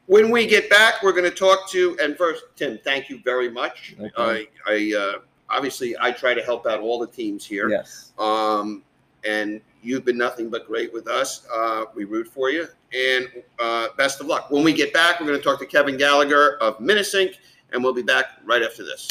When 0.07 0.31
we 0.31 0.47
get 0.47 0.71
back, 0.71 1.03
we're 1.03 1.13
going 1.13 1.25
to 1.25 1.37
talk 1.37 1.69
to, 1.71 1.97
and 2.01 2.17
first, 2.17 2.45
Tim, 2.55 2.79
thank 2.85 3.09
you 3.09 3.21
very 3.25 3.51
much. 3.51 3.97
Problem. 4.15 4.47
I, 4.69 4.93
I, 4.95 4.97
uh, 4.97 5.19
obviously 5.51 5.97
I 6.01 6.13
try 6.13 6.33
to 6.35 6.43
help 6.43 6.67
out 6.67 6.79
all 6.81 7.01
the 7.01 7.09
teams 7.09 7.45
here. 7.45 7.69
Yes. 7.69 8.13
Um, 8.19 8.85
and 9.27 9.61
you've 9.83 10.05
been 10.05 10.19
nothing 10.19 10.51
but 10.51 10.67
great 10.67 10.93
with 10.93 11.09
us. 11.09 11.47
Uh, 11.53 11.85
we 11.95 12.05
root 12.05 12.27
for 12.27 12.51
you, 12.51 12.67
and 12.93 13.29
uh, 13.61 13.89
best 13.97 14.21
of 14.21 14.27
luck. 14.27 14.51
When 14.51 14.65
we 14.65 14.73
get 14.73 14.93
back, 14.93 15.21
we're 15.21 15.27
going 15.27 15.39
to 15.39 15.45
talk 15.45 15.59
to 15.61 15.67
Kevin 15.67 15.97
Gallagher 15.97 16.57
of 16.59 16.79
Minisink, 16.79 17.35
and 17.73 17.83
we'll 17.83 17.95
be 17.95 18.03
back 18.03 18.27
right 18.45 18.63
after 18.63 18.85
this. 18.85 19.09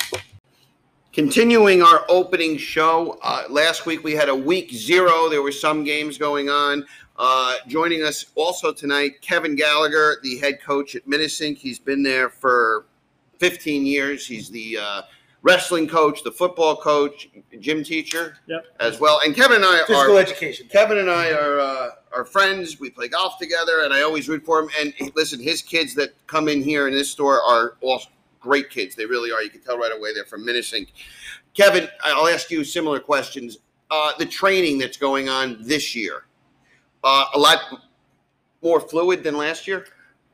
Continuing 1.13 1.81
our 1.81 2.05
opening 2.09 2.57
show, 2.57 3.17
uh, 3.23 3.43
last 3.49 3.85
week 3.85 4.03
we 4.03 4.11
had 4.11 4.27
a 4.27 4.35
week 4.35 4.71
zero. 4.71 5.29
There 5.29 5.41
were 5.41 5.51
some 5.51 5.83
games 5.83 6.17
going 6.17 6.49
on. 6.49 6.85
Uh, 7.17 7.55
joining 7.67 8.03
us 8.03 8.25
also 8.35 8.73
tonight, 8.73 9.21
Kevin 9.21 9.55
Gallagher, 9.55 10.17
the 10.21 10.37
head 10.37 10.61
coach 10.61 10.95
at 10.95 11.07
Minisink. 11.07 11.57
He's 11.57 11.79
been 11.79 12.03
there 12.03 12.29
for 12.29 12.87
15 13.39 13.85
years. 13.85 14.27
He's 14.27 14.49
the 14.49 14.77
uh, 14.77 15.01
wrestling 15.49 15.87
coach, 15.87 16.23
the 16.23 16.31
football 16.31 16.75
coach, 16.75 17.29
gym 17.59 17.83
teacher 17.83 18.37
Yep. 18.47 18.65
as 18.79 18.99
well. 18.99 19.21
And 19.23 19.35
Kevin 19.35 19.57
and 19.57 19.65
I 19.65 19.83
Physical 19.85 20.17
are 20.17 20.19
education. 20.19 20.67
Kevin 20.67 20.97
and 20.97 21.09
I 21.09 21.31
are 21.31 21.59
uh, 21.59 21.89
are 22.13 22.25
friends. 22.25 22.79
We 22.79 22.89
play 22.89 23.07
golf 23.07 23.37
together, 23.37 23.83
and 23.83 23.93
I 23.93 24.01
always 24.01 24.27
root 24.27 24.43
for 24.43 24.59
him. 24.59 24.69
And 24.79 24.93
listen, 25.15 25.39
his 25.39 25.61
kids 25.61 25.93
that 25.95 26.13
come 26.25 26.49
in 26.49 26.63
here 26.63 26.87
in 26.87 26.93
this 26.95 27.11
store 27.11 27.41
are 27.43 27.75
all 27.81 28.01
great 28.39 28.71
kids. 28.71 28.95
They 28.95 29.05
really 29.05 29.31
are. 29.31 29.43
You 29.43 29.51
can 29.51 29.61
tell 29.61 29.77
right 29.77 29.95
away 29.95 30.13
they're 30.15 30.25
from 30.25 30.45
Minisink. 30.45 30.87
Kevin, 31.53 31.87
I'll 32.03 32.27
ask 32.27 32.49
you 32.49 32.63
similar 32.63 32.99
questions. 32.99 33.59
Uh, 33.91 34.13
the 34.17 34.25
training 34.25 34.79
that's 34.79 34.97
going 34.97 35.29
on 35.29 35.57
this 35.61 35.95
year, 35.95 36.25
uh, 37.03 37.25
a 37.35 37.39
lot 37.39 37.59
more 38.63 38.79
fluid 38.79 39.23
than 39.23 39.37
last 39.37 39.67
year. 39.67 39.85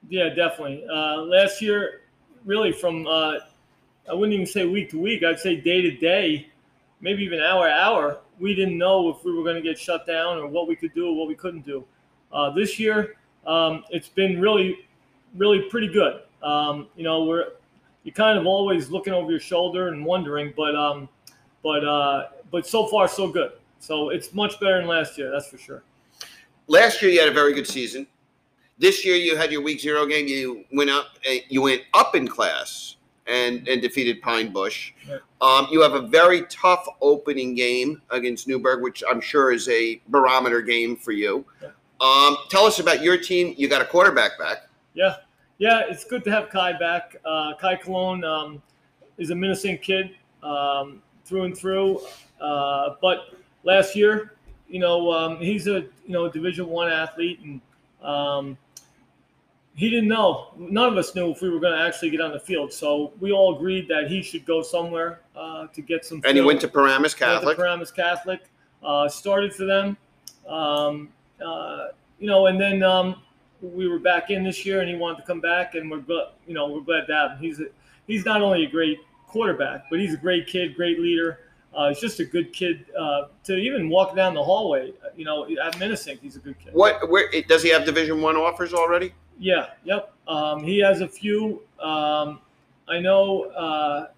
Yeah, 0.08 0.30
definitely. 0.30 0.86
Uh, 0.90 1.18
last 1.18 1.62
year, 1.62 2.02
really 2.46 2.72
from 2.72 3.06
uh, 3.08 3.34
I 4.10 4.14
wouldn't 4.14 4.34
even 4.34 4.46
say 4.46 4.66
week 4.66 4.90
to 4.92 5.00
week. 5.00 5.24
I'd 5.24 5.40
say 5.40 5.56
day 5.56 5.82
to 5.82 5.92
day, 5.92 6.50
maybe 7.02 7.24
even 7.24 7.40
hour 7.40 7.68
to 7.68 7.74
hour. 7.74 8.20
We 8.40 8.56
didn't 8.56 8.78
know 8.78 9.10
if 9.10 9.24
we 9.24 9.34
were 9.34 9.44
going 9.44 9.56
to 9.56 9.62
get 9.62 9.78
shut 9.78 10.08
down 10.08 10.38
or 10.38 10.48
what 10.48 10.68
we 10.68 10.76
could 10.76 10.94
do 10.94 11.08
or 11.10 11.16
what 11.16 11.28
we 11.28 11.36
couldn't 11.36 11.66
do. 11.66 11.86
Uh, 12.32 12.50
this 12.50 12.80
year, 12.80 13.16
um, 13.46 13.84
it's 13.90 14.10
been 14.10 14.40
really, 14.42 14.88
really 15.36 15.70
pretty 15.70 15.88
good. 15.88 16.22
Um, 16.42 16.88
you 16.96 17.04
know, 17.04 17.26
we're 17.26 17.46
you're 18.04 18.16
kind 18.16 18.40
of 18.40 18.48
always 18.48 18.90
looking 18.90 19.14
over 19.14 19.30
your 19.30 19.40
shoulder 19.40 19.90
and 19.90 20.04
wondering, 20.04 20.54
but 20.58 20.76
um, 20.76 21.08
but 21.62 21.86
uh, 21.86 22.30
but 22.50 22.66
so 22.66 22.88
far 22.88 23.08
so 23.08 23.28
good. 23.28 23.52
So 23.80 24.10
it's 24.10 24.34
much 24.34 24.60
better 24.60 24.78
than 24.80 24.88
last 24.88 25.18
year, 25.18 25.32
that's 25.32 25.48
for 25.50 25.58
sure. 25.58 25.84
Last 26.68 27.02
year 27.02 27.12
you 27.12 27.20
had 27.20 27.30
a 27.30 27.34
very 27.34 27.54
good 27.54 27.68
season. 27.68 28.08
This 28.78 29.06
year 29.06 29.16
you 29.16 29.36
had 29.36 29.52
your 29.52 29.62
week 29.62 29.80
zero 29.80 30.06
game. 30.06 30.28
You 30.28 30.66
went 30.72 30.90
up. 30.90 31.10
uh, 31.30 31.34
You 31.50 31.62
went 31.62 31.84
up 31.94 32.16
in 32.16 32.28
class 32.28 32.96
and 33.32 33.68
and 33.68 33.82
defeated 33.82 34.22
Pine 34.22 34.52
Bush. 34.52 34.94
Um, 35.40 35.68
you 35.72 35.82
have 35.82 35.94
a 35.94 36.02
very 36.02 36.44
tough 36.44 36.86
opening 37.02 37.56
game 37.56 38.02
against 38.12 38.48
Newburgh, 38.48 38.84
which 38.84 39.04
I'm 39.10 39.22
sure 39.22 39.52
is 39.52 39.68
a 39.70 40.02
barometer 40.10 40.62
game 40.62 40.96
for 40.96 41.14
you. 41.14 41.46
Yeah. 41.62 41.70
Um, 42.02 42.38
tell 42.50 42.66
us 42.66 42.80
about 42.80 43.02
your 43.02 43.18
team. 43.18 43.56
You 43.58 43.68
got 43.70 43.82
a 43.82 43.86
quarterback 43.86 44.38
back. 44.38 44.68
Yeah, 44.94 45.18
yeah, 45.58 45.84
it's 45.88 46.04
good 46.04 46.24
to 46.26 46.32
have 46.32 46.50
Kai 46.50 46.74
back. 46.74 47.16
Uh, 47.26 47.54
Kai 47.60 47.76
Cologne 47.76 48.24
um, 48.24 48.62
is 49.18 49.30
a 49.30 49.36
Minnesota 49.36 49.78
kid 49.78 50.16
um, 50.44 51.02
through 51.26 51.44
and 51.44 51.58
through. 51.58 52.02
Uh, 52.40 52.96
but 53.02 53.36
last 53.64 53.96
year, 53.96 54.34
you 54.68 54.80
know, 54.80 55.12
um, 55.12 55.38
he's 55.38 55.68
a 55.68 55.82
you 56.06 56.10
know 56.10 56.28
Division 56.28 56.68
One 56.68 56.92
athlete, 56.92 57.40
and 57.40 57.62
um, 58.08 58.58
he 59.82 59.90
didn't 59.90 60.10
know. 60.10 60.50
None 60.60 60.90
of 60.90 60.96
us 60.96 61.16
knew 61.16 61.32
if 61.32 61.42
we 61.42 61.50
were 61.50 61.60
going 61.60 61.74
to 61.74 61.84
actually 61.84 62.12
get 62.12 62.22
on 62.22 62.32
the 62.32 62.40
field. 62.40 62.72
So 62.72 63.14
we 63.20 63.32
all 63.32 63.56
agreed 63.56 63.88
that 63.88 64.12
he 64.12 64.22
should 64.22 64.46
go 64.46 64.62
somewhere 64.62 65.22
uh, 65.36 65.66
to 65.74 65.82
get 65.82 66.06
some. 66.06 66.22
And 66.24 66.38
he 66.38 66.44
went 66.44 66.62
to 66.62 66.68
Paramus 66.68 67.16
Catholic. 67.16 67.58
to 67.58 67.64
Paramus 67.64 67.90
Catholic. 67.90 68.42
Uh, 68.84 69.10
started 69.10 69.56
for 69.56 69.66
them. 69.66 69.98
Um, 70.48 71.10
uh, 71.44 71.88
you 72.20 72.28
know, 72.28 72.46
and 72.46 72.62
then 72.62 72.84
um, 72.84 73.24
we 73.60 73.88
were 73.88 73.98
back 73.98 74.30
in 74.30 74.44
this 74.44 74.68
year, 74.68 74.82
and 74.82 74.88
he 74.90 74.96
wanted 74.96 75.18
to 75.18 75.24
come 75.24 75.42
back, 75.42 75.74
and 75.74 75.90
we're 75.90 75.98
glad, 75.98 76.28
you 76.46 76.54
know, 76.54 76.68
we're 76.68 76.82
glad 76.82 77.08
to 77.08 77.16
have 77.16 77.32
him. 77.32 77.38
He's 77.40 77.60
a, 77.60 77.66
he's 78.06 78.24
not 78.24 78.44
only 78.44 78.66
a 78.66 78.70
great 78.70 79.00
quarterback, 79.26 79.86
but 79.90 80.00
he's 80.00 80.14
a 80.14 80.18
great 80.18 80.46
kid, 80.46 80.76
great 80.76 81.00
leader. 81.00 81.40
Uh, 81.74 81.90
he's 81.90 82.00
just 82.00 82.20
a 82.20 82.26
good 82.26 82.54
kid 82.54 82.86
uh, 82.96 83.30
to 83.46 83.56
even 83.56 83.90
walk 83.90 84.16
down 84.16 84.36
the 84.36 84.44
hallway. 84.44 84.94
You 85.16 85.26
know, 85.26 85.46
at 85.46 85.74
Minisink, 85.78 86.20
he's 86.22 86.36
a 86.36 86.40
good 86.40 86.60
kid. 86.60 86.76
What? 86.76 87.10
Where 87.10 87.32
does 87.48 87.64
he 87.64 87.70
have 87.70 87.84
Division 87.84 88.22
One 88.22 88.36
offers 88.36 88.76
already? 88.76 89.16
Yeah, 89.42 89.72
yep. 89.84 90.14
Um, 90.28 90.64
he 90.64 90.78
has 90.80 91.02
a 91.02 91.08
few. 91.08 91.64
Um, 91.80 92.40
I 92.88 93.00
know 93.00 93.46
uh, 93.46 94.10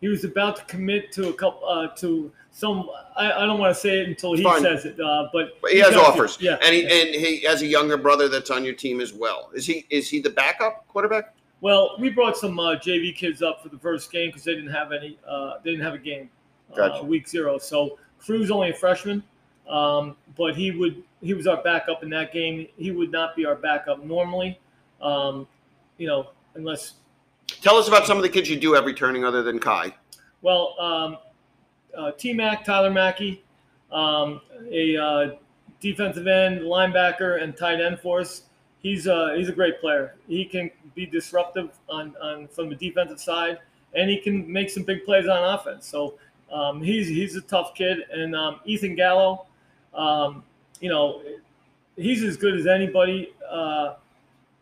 he 0.00 0.08
was 0.08 0.24
about 0.24 0.56
to 0.56 0.64
commit 0.64 1.12
to 1.12 1.28
a 1.28 1.32
couple 1.32 1.68
uh, 1.68 1.86
to 1.98 2.32
some. 2.50 2.90
I, 3.16 3.30
I 3.30 3.46
don't 3.46 3.60
want 3.60 3.72
to 3.72 3.80
say 3.80 4.00
it 4.00 4.08
until 4.08 4.32
he 4.34 4.42
Fine. 4.42 4.62
says 4.62 4.84
it, 4.84 4.98
uh, 4.98 5.28
but 5.32 5.60
But 5.62 5.70
he 5.70 5.78
has 5.78 5.94
offers. 5.94 6.38
Yeah, 6.40 6.56
And 6.64 6.74
he 6.74 6.82
yeah. 6.82 6.90
and 6.92 7.14
he 7.14 7.40
has 7.42 7.62
a 7.62 7.66
younger 7.66 7.96
brother 7.96 8.28
that's 8.28 8.50
on 8.50 8.64
your 8.64 8.74
team 8.74 9.00
as 9.00 9.12
well. 9.12 9.50
Is 9.54 9.64
he 9.64 9.86
is 9.90 10.10
he 10.10 10.18
the 10.18 10.30
backup 10.30 10.88
quarterback? 10.88 11.32
Well, 11.60 11.94
we 12.00 12.10
brought 12.10 12.36
some 12.36 12.58
uh, 12.58 12.74
JV 12.74 13.14
kids 13.14 13.42
up 13.42 13.62
for 13.62 13.68
the 13.68 13.78
first 13.78 14.10
game 14.10 14.30
because 14.30 14.42
they 14.42 14.56
didn't 14.56 14.72
have 14.72 14.90
any. 14.90 15.16
Uh, 15.26 15.54
they 15.62 15.70
didn't 15.70 15.84
have 15.84 15.94
a 15.94 15.98
game 15.98 16.28
uh, 16.76 17.00
week 17.04 17.28
zero. 17.28 17.58
So 17.58 17.96
Crew's 18.18 18.50
only 18.50 18.70
a 18.70 18.74
freshman, 18.74 19.22
um, 19.68 20.16
but 20.36 20.56
he 20.56 20.70
would 20.70 21.02
he 21.20 21.34
was 21.34 21.46
our 21.46 21.62
backup 21.62 22.02
in 22.02 22.10
that 22.10 22.32
game. 22.32 22.66
He 22.76 22.90
would 22.90 23.12
not 23.12 23.36
be 23.36 23.44
our 23.44 23.54
backup 23.54 24.04
normally, 24.04 24.58
um, 25.00 25.46
you 25.98 26.06
know, 26.06 26.30
unless 26.54 26.94
Tell 27.60 27.76
us 27.76 27.88
about 27.88 28.06
some 28.06 28.16
of 28.16 28.22
the 28.22 28.28
kids 28.28 28.48
you 28.48 28.58
do 28.58 28.72
have 28.72 28.86
returning 28.86 29.24
other 29.24 29.42
than 29.42 29.58
Kai. 29.58 29.94
well, 30.40 30.74
um, 30.80 31.18
uh, 31.96 32.10
T 32.12 32.32
Mac 32.32 32.64
Tyler 32.64 32.90
Mackey, 32.90 33.44
um, 33.90 34.40
a 34.70 34.96
uh, 34.96 35.30
defensive 35.80 36.26
end, 36.26 36.60
linebacker, 36.60 37.42
and 37.42 37.56
tight 37.56 37.80
end 37.80 38.00
for 38.00 38.20
us. 38.20 38.42
He's 38.78 39.06
a 39.06 39.36
he's 39.36 39.48
a 39.48 39.52
great 39.52 39.80
player. 39.80 40.14
He 40.26 40.44
can 40.44 40.70
be 40.94 41.06
disruptive 41.06 41.70
on, 41.88 42.14
on 42.20 42.48
from 42.48 42.68
the 42.68 42.74
defensive 42.74 43.20
side, 43.20 43.58
and 43.94 44.10
he 44.10 44.18
can 44.18 44.50
make 44.50 44.70
some 44.70 44.82
big 44.82 45.04
plays 45.04 45.28
on 45.28 45.54
offense. 45.54 45.86
So 45.86 46.14
um, 46.52 46.82
he's 46.82 47.08
he's 47.08 47.36
a 47.36 47.42
tough 47.42 47.74
kid. 47.74 47.98
And 48.10 48.34
um, 48.34 48.60
Ethan 48.64 48.96
Gallo, 48.96 49.46
um, 49.94 50.42
you 50.80 50.88
know, 50.88 51.22
he's 51.96 52.22
as 52.22 52.36
good 52.36 52.54
as 52.58 52.66
anybody 52.66 53.32
uh, 53.48 53.94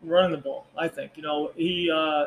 running 0.02 0.32
the 0.32 0.38
ball. 0.38 0.66
I 0.76 0.88
think. 0.88 1.12
You 1.16 1.22
know, 1.22 1.52
he. 1.56 1.90
Uh, 1.90 2.26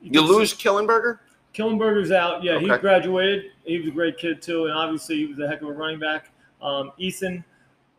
he 0.00 0.10
You 0.10 0.22
lose 0.22 0.54
Killenberger? 0.54 1.18
Killenberger's 1.54 2.12
out. 2.12 2.42
Yeah, 2.42 2.58
he 2.58 2.68
graduated. 2.68 3.46
He 3.64 3.78
was 3.78 3.88
a 3.88 3.90
great 3.90 4.18
kid 4.18 4.40
too, 4.40 4.66
and 4.66 4.74
obviously 4.74 5.16
he 5.16 5.26
was 5.26 5.38
a 5.40 5.48
heck 5.48 5.62
of 5.62 5.68
a 5.68 5.72
running 5.72 5.98
back. 5.98 6.30
Um, 6.62 6.92
Ethan 6.96 7.44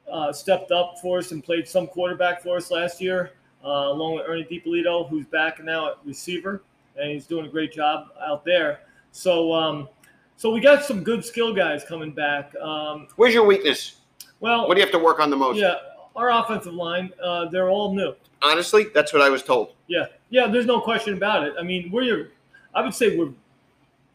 uh, 0.09 0.31
stepped 0.31 0.71
up 0.71 0.95
for 1.01 1.17
us 1.17 1.31
and 1.31 1.43
played 1.43 1.67
some 1.67 1.87
quarterback 1.87 2.41
for 2.41 2.57
us 2.57 2.71
last 2.71 3.01
year, 3.01 3.31
uh, 3.63 3.67
along 3.67 4.15
with 4.15 4.25
Ernie 4.27 4.45
DiPolito, 4.45 5.09
who's 5.09 5.25
back 5.25 5.63
now 5.63 5.91
at 5.91 5.97
receiver, 6.05 6.61
and 6.97 7.11
he's 7.11 7.25
doing 7.25 7.45
a 7.45 7.49
great 7.49 7.73
job 7.73 8.07
out 8.25 8.45
there. 8.45 8.81
So, 9.11 9.53
um, 9.53 9.89
so 10.37 10.51
we 10.51 10.61
got 10.61 10.83
some 10.85 11.03
good 11.03 11.25
skill 11.25 11.53
guys 11.53 11.83
coming 11.83 12.11
back. 12.11 12.55
Um, 12.55 13.07
Where's 13.15 13.33
your 13.33 13.45
weakness? 13.45 14.00
Well, 14.41 14.67
What 14.67 14.75
do 14.75 14.81
you 14.81 14.85
have 14.85 14.91
to 14.91 14.99
work 14.99 15.19
on 15.19 15.29
the 15.29 15.37
most? 15.37 15.57
yeah, 15.57 15.75
our 16.15 16.31
offensive 16.31 16.73
line, 16.73 17.11
uh, 17.23 17.45
they're 17.45 17.69
all 17.69 17.93
new. 17.93 18.13
Honestly, 18.41 18.87
that's 18.93 19.13
what 19.13 19.21
I 19.21 19.29
was 19.29 19.43
told. 19.43 19.73
Yeah, 19.87 20.07
yeah. 20.29 20.47
There's 20.47 20.65
no 20.65 20.81
question 20.81 21.13
about 21.13 21.47
it. 21.47 21.53
I 21.59 21.63
mean, 21.63 21.91
we're, 21.91 22.31
I 22.73 22.81
would 22.81 22.93
say 22.93 23.15
we're, 23.15 23.29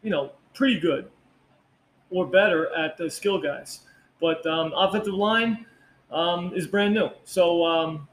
you 0.02 0.10
know, 0.10 0.32
pretty 0.52 0.80
good, 0.80 1.08
or 2.10 2.26
better 2.26 2.74
at 2.74 2.96
the 2.96 3.08
skill 3.08 3.40
guys. 3.40 3.80
But 4.20 4.44
um, 4.46 4.72
offensive 4.74 5.14
line 5.14 5.64
um, 6.10 6.52
is 6.54 6.66
brand 6.66 6.94
new. 6.94 7.10
So, 7.24 7.64
um, 7.64 8.08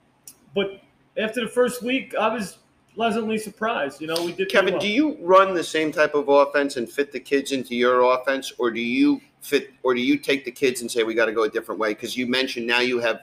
but 0.54 0.82
after 1.18 1.42
the 1.42 1.48
first 1.48 1.82
week, 1.82 2.14
I 2.16 2.32
was 2.32 2.60
pleasantly 2.94 3.38
surprised. 3.40 4.00
You 4.02 4.08
know, 4.08 4.24
we 4.24 4.34
did. 4.34 4.50
Kevin, 4.50 4.74
well. 4.74 4.82
do 4.82 4.88
you 4.88 5.18
run 5.20 5.54
the 5.54 5.64
same 5.64 5.92
type 5.92 6.14
of 6.14 6.30
offense 6.30 6.78
and 6.78 6.90
fit 6.90 7.12
the 7.12 7.20
kids 7.20 7.52
into 7.52 7.76
your 7.76 8.02
offense, 8.02 8.54
or 8.60 8.70
do 8.70 8.82
you 8.82 9.20
fit, 9.44 9.74
or 9.84 9.94
do 9.94 10.02
you 10.02 10.18
take 10.18 10.46
the 10.46 10.52
kids 10.52 10.82
and 10.82 10.90
say 10.90 11.04
we 11.04 11.14
got 11.14 11.26
to 11.26 11.32
go 11.32 11.44
a 11.44 11.50
different 11.50 11.80
way? 11.80 11.90
Because 11.90 12.18
you 12.18 12.26
mentioned 12.28 12.66
now 12.66 12.80
you 12.80 13.00
have, 13.00 13.22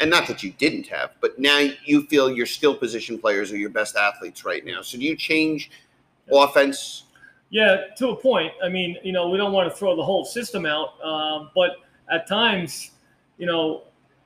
and 0.00 0.10
not 0.10 0.26
that 0.28 0.42
you 0.42 0.52
didn't 0.52 0.86
have, 0.86 1.12
but 1.20 1.38
now 1.38 1.68
you 1.84 2.06
feel 2.06 2.30
your 2.30 2.46
skill 2.46 2.74
position 2.74 3.18
players 3.18 3.52
are 3.52 3.56
your 3.56 3.70
best 3.70 3.96
athletes 3.96 4.44
right 4.44 4.64
now. 4.64 4.82
So 4.82 4.98
do 4.98 5.04
you 5.04 5.16
change 5.16 5.70
offense? 6.32 7.04
Yeah, 7.50 7.84
to 7.96 8.08
a 8.10 8.16
point. 8.16 8.52
I 8.62 8.68
mean, 8.68 8.96
you 9.02 9.12
know, 9.12 9.28
we 9.28 9.38
don't 9.38 9.52
want 9.52 9.70
to 9.70 9.76
throw 9.76 9.96
the 9.96 10.02
whole 10.02 10.24
system 10.24 10.66
out, 10.66 11.02
um, 11.02 11.50
but 11.54 11.76
at 12.10 12.26
times, 12.26 12.92
you 13.38 13.46
know, 13.46 13.84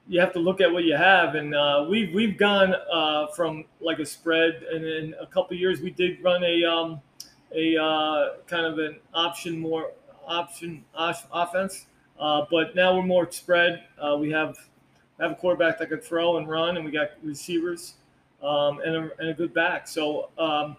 you 0.08 0.20
have 0.20 0.32
to 0.32 0.40
look 0.40 0.60
at 0.60 0.72
what 0.72 0.84
you 0.84 0.96
have, 0.96 1.36
and 1.36 1.54
uh, 1.54 1.86
we've 1.88 2.12
we've 2.12 2.36
gone 2.36 2.74
uh, 2.92 3.28
from 3.28 3.64
like 3.80 4.00
a 4.00 4.06
spread, 4.06 4.64
and 4.72 4.84
in 4.84 5.14
a 5.20 5.26
couple 5.26 5.54
of 5.54 5.60
years 5.60 5.80
we 5.80 5.90
did 5.90 6.22
run 6.22 6.42
a 6.42 6.64
um, 6.64 7.00
a 7.54 7.76
uh, 7.76 8.30
kind 8.48 8.66
of 8.66 8.78
an 8.78 8.98
option 9.14 9.58
more 9.58 9.92
option 10.36 10.84
off- 10.94 11.28
offense, 11.32 11.86
uh, 12.18 12.46
but 12.50 12.74
now 12.74 12.96
we're 12.96 13.02
more 13.04 13.30
spread. 13.30 13.84
Uh, 14.00 14.16
we 14.18 14.30
have 14.30 14.56
have 15.20 15.32
a 15.32 15.34
quarterback 15.34 15.78
that 15.78 15.88
can 15.88 16.00
throw 16.00 16.38
and 16.38 16.48
run, 16.48 16.76
and 16.76 16.84
we 16.84 16.90
got 16.90 17.10
receivers 17.22 17.94
um, 18.42 18.80
and, 18.80 18.96
a, 18.96 19.10
and 19.18 19.28
a 19.30 19.34
good 19.34 19.52
back. 19.54 19.86
So. 19.86 20.30
Um, 20.38 20.76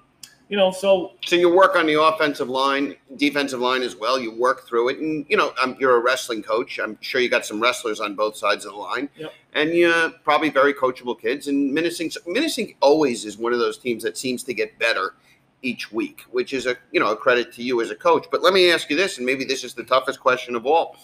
you 0.50 0.57
know, 0.57 0.72
so 0.72 1.13
So 1.25 1.36
you 1.38 1.51
work 1.51 1.75
on 1.77 1.88
the 1.88 2.00
offensive 2.00 2.50
line, 2.50 2.95
defensive 3.15 3.62
line 3.62 3.81
as 3.81 3.95
well. 3.95 4.19
You 4.19 4.29
work 4.38 4.67
through 4.67 4.89
it, 4.89 5.00
and 5.00 5.25
you 5.29 5.38
know 5.38 5.53
you're 5.79 5.95
a 5.95 6.00
wrestling 6.00 6.43
coach. 6.43 6.79
I'm 6.79 6.98
sure 7.01 7.22
you 7.22 7.29
got 7.29 7.45
some 7.45 7.60
wrestlers 7.62 8.00
on 8.01 8.13
both 8.13 8.36
sides 8.36 8.65
of 8.65 8.74
the 8.74 8.77
line, 8.77 9.10
Yep. 9.15 9.31
and 9.53 9.72
you're 9.72 10.10
probably 10.24 10.50
very 10.50 10.74
coachable 10.74 11.19
kids. 11.19 11.48
And 11.48 11.75
Minisink, 11.75 12.15
Minisink 12.27 12.75
always 12.81 13.24
is 13.25 13.38
one 13.38 13.53
of 13.53 13.60
those 13.60 13.77
teams 13.79 14.03
that 14.03 14.15
seems 14.17 14.43
to 14.43 14.53
get 14.53 14.77
better 14.77 15.15
each 15.63 15.91
week, 15.91 16.22
which 16.29 16.53
is 16.53 16.67
a 16.67 16.75
you 16.91 17.00
know 17.00 17.12
a 17.12 17.15
credit 17.15 17.51
to 17.53 17.63
you 17.63 17.82
as 17.82 17.89
a 17.89 17.96
coach. 17.96 18.27
But 18.29 18.43
let 18.43 18.53
me 18.53 18.72
ask 18.72 18.89
you 18.89 18.96
this, 18.96 19.17
and 19.17 19.25
maybe 19.25 19.46
this 19.46 19.63
is 19.63 19.74
the 19.74 19.84
toughest 19.84 20.20
question 20.20 20.55
of 20.55 20.67
all. 20.67 20.98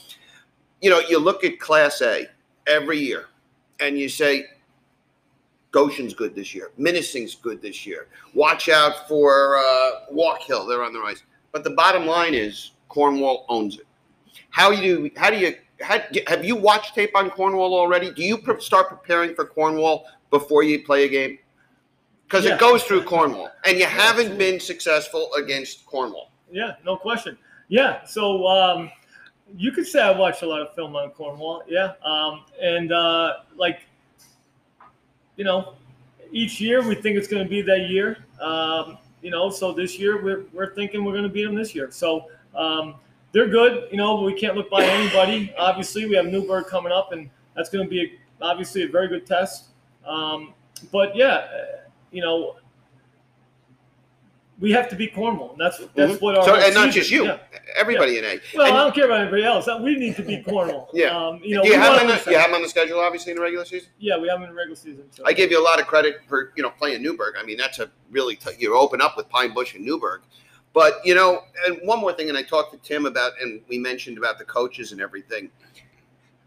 You 0.81 0.91
know, 0.91 0.99
you 0.99 1.17
look 1.17 1.43
at 1.43 1.59
Class 1.59 2.01
A 2.01 2.27
every 2.67 2.99
year, 2.99 3.25
and 3.79 3.97
you 3.97 4.09
say. 4.09 4.45
Goshen's 5.71 6.15
good 6.15 6.33
this 6.33 6.55
year. 6.55 6.71
Minisink's 6.79 7.35
good 7.35 7.61
this 7.61 7.85
year. 7.85 8.07
Watch 8.33 8.69
out 8.69 9.07
for 9.07 9.59
uh, 9.59 9.91
Wallkill; 10.11 10.67
they're 10.67 10.83
on 10.83 10.93
the 10.93 10.99
rise. 10.99 11.21
But 11.51 11.63
the 11.63 11.69
bottom 11.69 12.07
line 12.07 12.33
is 12.33 12.71
Cornwall 12.87 13.45
owns 13.49 13.77
it. 13.77 13.85
How 14.49 14.71
you? 14.71 15.11
How 15.15 15.29
do 15.29 15.37
you? 15.37 15.53
How, 15.79 15.99
have 16.27 16.43
you 16.43 16.55
watched 16.55 16.95
tape 16.95 17.15
on 17.15 17.29
Cornwall 17.29 17.75
already? 17.75 18.11
Do 18.11 18.23
you 18.23 18.39
pre- 18.39 18.59
start 18.59 18.89
preparing 18.89 19.35
for 19.35 19.45
Cornwall 19.45 20.05
before 20.31 20.63
you 20.63 20.83
play 20.83 21.05
a 21.05 21.07
game? 21.07 21.37
Because 22.29 22.45
Yeah. 22.45 22.53
it 22.53 22.59
goes 22.59 22.83
through 22.83 23.03
Cornwall, 23.05 23.49
and 23.65 23.79
you 23.79 23.85
haven't 23.87 24.37
been 24.37 24.59
successful 24.59 25.33
against 25.33 25.83
Cornwall. 25.87 26.29
yeah, 26.51 26.75
no 26.85 26.95
question. 26.95 27.35
Yeah, 27.69 28.03
so 28.05 28.45
um, 28.47 28.91
you 29.57 29.71
could 29.71 29.87
say 29.87 29.99
I 30.01 30.11
watched 30.11 30.43
a 30.43 30.47
lot 30.47 30.61
of 30.61 30.73
film 30.75 30.95
on 30.95 31.09
Cornwall. 31.11 31.63
Yeah, 31.67 31.93
um, 32.05 32.43
and 32.61 32.91
uh, 32.91 33.37
like 33.55 33.81
you 35.37 35.43
know, 35.43 35.73
each 36.31 36.59
year 36.61 36.87
we 36.87 36.93
think 36.95 37.17
it's 37.17 37.27
going 37.27 37.43
to 37.43 37.49
be 37.49 37.61
that 37.63 37.89
year. 37.89 38.17
Um, 38.41 38.97
you 39.21 39.31
know, 39.31 39.49
so 39.49 39.71
this 39.73 39.97
year 39.97 40.21
we're, 40.23 40.43
we're 40.53 40.73
thinking 40.75 41.03
we're 41.05 41.13
going 41.13 41.23
to 41.23 41.29
beat 41.29 41.45
them 41.45 41.55
this 41.55 41.73
year. 41.73 41.89
So 41.91 42.25
um, 42.55 42.95
they're 43.31 43.47
good. 43.47 43.89
You 43.91 43.97
know, 43.97 44.17
but 44.17 44.23
we 44.23 44.33
can't 44.33 44.55
look 44.55 44.69
by 44.69 44.83
anybody. 44.83 45.53
Obviously, 45.57 46.05
we 46.05 46.15
have 46.15 46.25
Newburgh 46.27 46.67
coming 46.67 46.91
up, 46.91 47.11
and 47.11 47.29
that's 47.55 47.69
going 47.69 47.85
to 47.85 47.89
be 47.89 48.03
a, 48.03 48.45
obviously 48.45 48.83
a 48.83 48.87
very 48.87 49.07
good 49.07 49.25
test. 49.25 49.65
Um, 50.05 50.53
but 50.91 51.15
yeah, 51.15 51.47
you 52.11 52.21
know, 52.21 52.55
we 54.59 54.71
have 54.71 54.89
to 54.89 54.95
beat 54.95 55.15
Cornwall. 55.15 55.51
And 55.51 55.59
that's 55.61 55.77
that's 55.95 56.13
Mhm. 56.13 56.21
what 56.21 56.37
our 56.37 56.43
So, 56.43 56.55
and 56.55 56.73
not 56.73 56.85
season- 56.87 56.91
just 56.91 57.11
you, 57.11 57.25
yeah. 57.25 57.37
everybody 57.77 58.17
in 58.17 58.25
A. 58.25 58.41
Well, 58.55 58.67
And 58.67 58.75
I 58.75 58.83
don't 58.83 58.93
care 58.93 59.05
about 59.05 59.21
anybody 59.21 59.43
else. 59.45 59.67
We 59.81 59.95
need 59.95 60.17
to 60.17 60.21
beat 60.23 60.43
Cornwall. 60.45 60.89
Yeah. 60.93 61.15
Um, 61.17 61.39
you 61.43 61.55
know, 61.55 61.63
you 61.63 61.75
have 61.79 61.97
them? 61.97 62.07
to 62.07 62.13
On 62.13 62.19
the, 62.25 62.31
you 62.31 62.37
have 62.37 62.47
them 62.47 62.55
on 62.55 62.61
the 62.63 62.67
schedule, 62.69 62.99
obviously, 62.99 63.31
in 63.31 63.37
the 63.37 63.41
regular 63.41 63.63
season. 63.63 63.89
Yeah, 63.99 64.17
we 64.17 64.27
have 64.27 64.39
them 64.39 64.49
in 64.49 64.49
the 64.49 64.55
regular 64.55 64.75
season. 64.75 65.05
So. 65.11 65.23
I 65.25 65.31
give 65.31 65.49
you 65.49 65.61
a 65.61 65.63
lot 65.63 65.79
of 65.79 65.87
credit 65.87 66.21
for 66.27 66.51
you 66.57 66.63
know 66.63 66.71
playing 66.71 67.01
Newburgh. 67.01 67.35
I 67.39 67.43
mean, 67.43 67.57
that's 67.57 67.79
a 67.79 67.89
really 68.11 68.35
t- 68.35 68.51
you 68.59 68.75
open 68.75 69.01
up 69.01 69.15
with 69.15 69.29
Pine 69.29 69.53
Bush 69.53 69.75
and 69.75 69.85
Newburgh. 69.85 70.21
But 70.73 70.99
you 71.05 71.15
know, 71.15 71.43
and 71.65 71.79
one 71.83 71.99
more 71.99 72.11
thing, 72.11 72.27
and 72.27 72.37
I 72.37 72.41
talked 72.43 72.73
to 72.73 72.77
Tim 72.79 73.05
about, 73.05 73.31
and 73.41 73.61
we 73.69 73.77
mentioned 73.79 74.17
about 74.17 74.37
the 74.39 74.45
coaches 74.45 74.91
and 74.91 74.99
everything. 74.99 75.49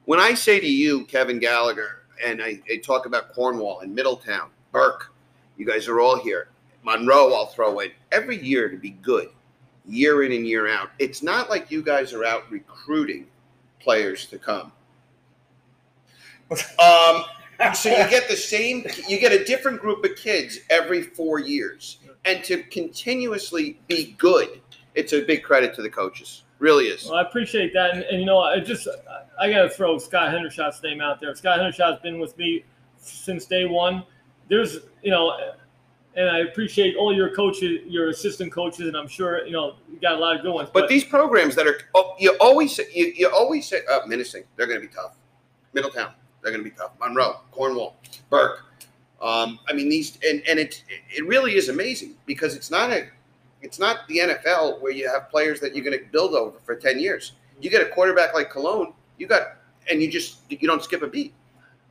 When 0.05 0.21
I 0.21 0.35
say 0.35 0.61
to 0.61 0.69
you, 0.69 1.07
Kevin 1.07 1.39
Gallagher, 1.39 2.03
and 2.23 2.43
I, 2.43 2.61
I 2.71 2.77
talk 2.77 3.07
about 3.07 3.33
Cornwall 3.33 3.81
and 3.81 3.95
Middletown, 3.95 4.51
Burke, 4.71 5.12
you 5.63 5.69
guys 5.69 5.87
are 5.87 6.01
all 6.01 6.19
here. 6.19 6.49
Monroe, 6.83 7.33
I'll 7.33 7.47
throw 7.47 7.79
in 7.79 7.93
every 8.11 8.37
year 8.43 8.69
to 8.69 8.77
be 8.77 8.91
good, 8.91 9.29
year 9.87 10.25
in 10.25 10.33
and 10.33 10.45
year 10.45 10.69
out. 10.69 10.91
It's 10.99 11.23
not 11.23 11.49
like 11.49 11.71
you 11.71 11.83
guys 11.83 12.13
are 12.13 12.25
out 12.25 12.51
recruiting 12.51 13.29
players 13.79 14.27
to 14.27 14.39
come. 14.39 14.73
Um, 16.79 17.25
so 17.75 17.89
you 17.89 18.11
get 18.11 18.29
the 18.29 18.37
same 18.37 18.85
you 19.09 19.19
get 19.19 19.33
a 19.33 19.43
different 19.45 19.81
group 19.81 20.05
of 20.05 20.17
kids 20.17 20.59
every 20.69 21.01
four 21.01 21.39
years 21.39 21.99
and 22.27 22.45
to 22.45 22.63
continuously 22.65 23.79
be 23.89 24.15
good 24.19 24.61
it's 24.95 25.15
a 25.15 25.23
big 25.23 25.43
credit 25.43 25.73
to 25.77 25.81
the 25.81 25.89
coaches 25.89 26.43
really 26.59 26.87
is 26.87 27.07
Well, 27.07 27.15
I 27.15 27.23
appreciate 27.23 27.73
that, 27.73 27.95
and, 27.95 28.03
and 28.03 28.21
you 28.21 28.27
know, 28.27 28.41
I 28.41 28.61
just 28.61 28.87
I, 28.89 29.47
I 29.47 29.51
got 29.51 29.63
to 29.63 29.71
throw 29.71 29.97
Scott 29.99 30.33
Hendershot's 30.33 30.83
name 30.83 31.01
out 31.01 31.21
there. 31.21 31.35
Scott 31.35 31.59
Hendershot's 31.59 32.03
been 32.03 32.19
with 32.19 32.37
me 32.37 32.65
since 32.99 33.47
day 33.47 33.65
one. 33.65 34.05
There's, 34.49 34.81
you 35.03 35.11
know, 35.11 35.35
and 36.15 36.29
I 36.29 36.41
appreciate 36.41 36.97
all 36.97 37.15
your 37.15 37.35
coaches, 37.35 37.81
your 37.87 38.11
assistant 38.11 38.53
coaches, 38.53 38.87
and 38.87 38.97
I'm 38.97 39.09
sure 39.09 39.47
you 39.47 39.53
know 39.53 39.77
you 39.91 39.99
got 40.01 40.15
a 40.15 40.19
lot 40.19 40.37
of 40.37 40.43
good 40.43 40.53
ones. 40.53 40.69
but 40.73 40.89
these 40.89 41.05
programs 41.05 41.55
that 41.55 41.67
are 41.67 41.79
oh, 41.95 42.15
you 42.19 42.37
always 42.41 42.75
say 42.75 42.85
you, 42.93 43.13
you 43.17 43.31
always 43.31 43.67
say 43.67 43.81
uh, 43.91 44.01
Minisink 44.01 44.45
they're 44.57 44.67
going 44.67 44.81
to 44.81 44.87
be 44.87 44.93
tough. 44.93 45.17
Middletown 45.73 46.13
they're 46.43 46.53
going 46.53 46.63
to 46.63 46.69
be 46.69 46.77
tough. 46.77 46.93
Monroe 47.01 47.41
Cornwall 47.51 47.97
Burke. 48.29 48.65
Um, 49.23 49.59
I 49.69 49.73
mean 49.73 49.89
these 49.89 50.19
and 50.29 50.43
and 50.47 50.59
it 50.59 50.85
it 51.11 51.27
really 51.27 51.57
is 51.57 51.69
amazing 51.69 52.15
because 52.27 52.55
it's 52.55 52.71
not 52.71 52.91
a 52.91 53.09
it's 53.63 53.79
not 53.79 54.07
the 54.09 54.19
NFL 54.19 54.83
where 54.83 54.93
you 54.93 55.09
have 55.09 55.31
players 55.31 55.61
that 55.61 55.75
you're 55.75 55.85
going 55.85 55.99
to 55.99 56.05
build 56.11 56.35
over 56.35 56.59
for 56.65 56.75
10 56.75 56.99
years. 56.99 57.35
You 57.61 57.71
get 57.71 57.81
a 57.81 57.89
quarterback 57.91 58.35
like 58.35 58.51
Cologne 58.51 58.93
you 59.19 59.27
got 59.27 59.57
and 59.91 60.03
you 60.03 60.11
just 60.11 60.41
you 60.51 60.69
don't 60.69 60.83
skip 60.83 61.03
a 61.03 61.07
beat 61.07 61.33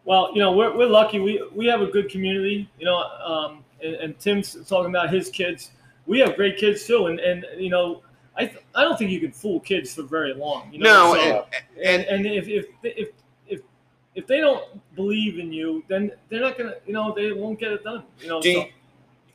Well, 0.06 0.32
you 0.34 0.40
know, 0.40 0.52
we're, 0.52 0.76
we're 0.76 0.88
lucky. 0.88 1.20
We 1.20 1.44
we 1.54 1.66
have 1.68 1.82
a 1.82 1.88
good 1.88 2.10
community. 2.10 2.70
You 2.80 2.86
know, 2.86 2.98
um, 2.98 3.64
and, 3.84 3.96
and 3.96 4.20
Tim's 4.20 4.58
talking 4.68 4.90
about 4.90 5.14
his 5.14 5.30
kids. 5.30 5.72
We 6.08 6.20
have 6.20 6.36
great 6.36 6.58
kids 6.58 6.86
too, 6.86 7.08
and 7.08 7.20
and 7.20 7.46
you 7.58 7.70
know, 7.70 8.02
I 8.36 8.46
th- 8.48 8.64
I 8.76 8.84
don't 8.84 8.98
think 8.98 9.12
you 9.12 9.20
can 9.20 9.32
fool 9.32 9.60
kids 9.60 9.94
for 9.94 10.04
very 10.04 10.34
long. 10.34 10.72
You 10.72 10.80
know, 10.80 11.14
no 11.14 11.22
So- 11.22 11.48
and, 11.84 12.04
and 12.04 12.26
and 12.26 12.36
if 12.36 12.48
if 12.48 12.66
if 12.84 13.10
if 13.48 13.62
if 14.16 14.28
they 14.28 14.40
don't 14.40 14.64
believe 14.96 15.38
in 15.38 15.54
you, 15.54 15.84
then 15.88 16.12
they're 16.30 16.42
not 16.42 16.58
gonna. 16.58 16.76
You 16.86 16.94
know, 16.94 17.14
they 17.16 17.32
won't 17.32 17.60
get 17.60 17.72
it 17.72 17.84
done. 17.84 18.04
You 18.20 18.28
know, 18.28 18.42
Do 18.42 18.54
so, 18.54 18.66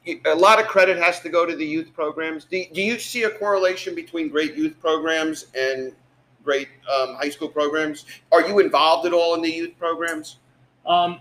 you, 0.05 0.21
a 0.27 0.35
lot 0.35 0.61
of 0.61 0.67
credit 0.67 0.97
has 0.99 1.21
to 1.21 1.29
go 1.29 1.47
to 1.47 1.55
the 1.55 1.67
youth 1.67 1.93
programs. 1.95 2.45
Do, 2.45 2.65
do 2.73 2.83
you 2.83 2.99
see 2.99 3.25
a 3.25 3.31
correlation 3.31 3.95
between 3.95 4.29
great 4.29 4.55
youth 4.55 4.79
programs 4.81 5.47
and 5.57 5.93
great 6.45 6.69
um, 6.93 7.17
high 7.17 7.31
school 7.31 7.49
programs? 7.49 8.07
Are 8.33 8.47
you 8.47 8.61
involved 8.61 9.07
at 9.07 9.13
all 9.13 9.35
in 9.35 9.43
the 9.43 9.51
youth 9.51 9.77
programs? 9.79 10.39
Um, 10.87 11.21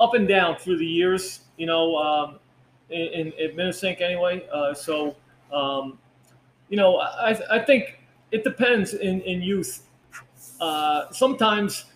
up 0.00 0.14
and 0.14 0.28
down 0.28 0.56
through 0.56 0.78
the 0.78 0.86
years. 0.86 1.40
You 1.56 1.66
know, 1.66 1.96
um, 1.96 2.38
in, 2.90 3.32
in 3.32 3.56
Minisink 3.56 4.00
anyway. 4.00 4.46
Uh, 4.52 4.74
so, 4.74 5.16
um, 5.52 5.98
you 6.68 6.76
know, 6.76 6.98
I 6.98 7.36
I 7.50 7.58
think 7.60 8.00
it 8.30 8.44
depends 8.44 8.94
in 8.94 9.20
in 9.22 9.42
youth. 9.42 9.84
Uh, 10.60 11.10
sometimes, 11.12 11.86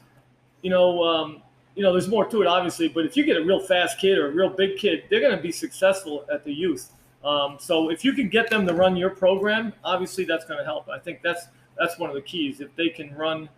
you 0.63 0.71
know, 0.71 1.03
um, 1.03 1.43
you 1.75 1.83
know, 1.83 1.93
there's 1.93 2.09
more 2.09 2.25
to 2.27 2.43
it, 2.43 2.47
obviously. 2.47 2.89
But 2.89 3.05
if 3.07 3.17
you 3.17 3.25
get 3.25 3.37
a 3.37 3.45
real 3.45 3.61
fast 3.61 3.99
kid 3.99 4.19
or 4.19 4.29
a 4.29 4.31
real 4.31 4.51
big 4.51 4.77
kid, 4.77 5.05
they're 5.11 5.21
going 5.21 5.37
to 5.37 5.43
be 5.43 5.53
successful 5.53 6.25
at 6.33 6.45
the 6.45 6.53
youth. 6.53 6.93
Um, 7.25 7.57
so 7.61 7.91
if 7.91 8.05
you 8.05 8.13
can 8.13 8.29
get 8.29 8.51
them 8.51 8.67
to 8.67 8.75
run 8.75 8.97
your 8.97 9.11
program, 9.11 9.73
obviously 9.85 10.25
that's 10.25 10.45
going 10.45 10.59
to 10.59 10.65
help. 10.65 10.89
I 10.89 10.99
think 10.99 11.23
that's 11.23 11.47
that's 11.79 11.99
one 11.99 12.11
of 12.11 12.17
the 12.17 12.23
keys. 12.23 12.61
If 12.61 12.75
they 12.77 12.89
can 12.89 13.15
run, 13.15 13.49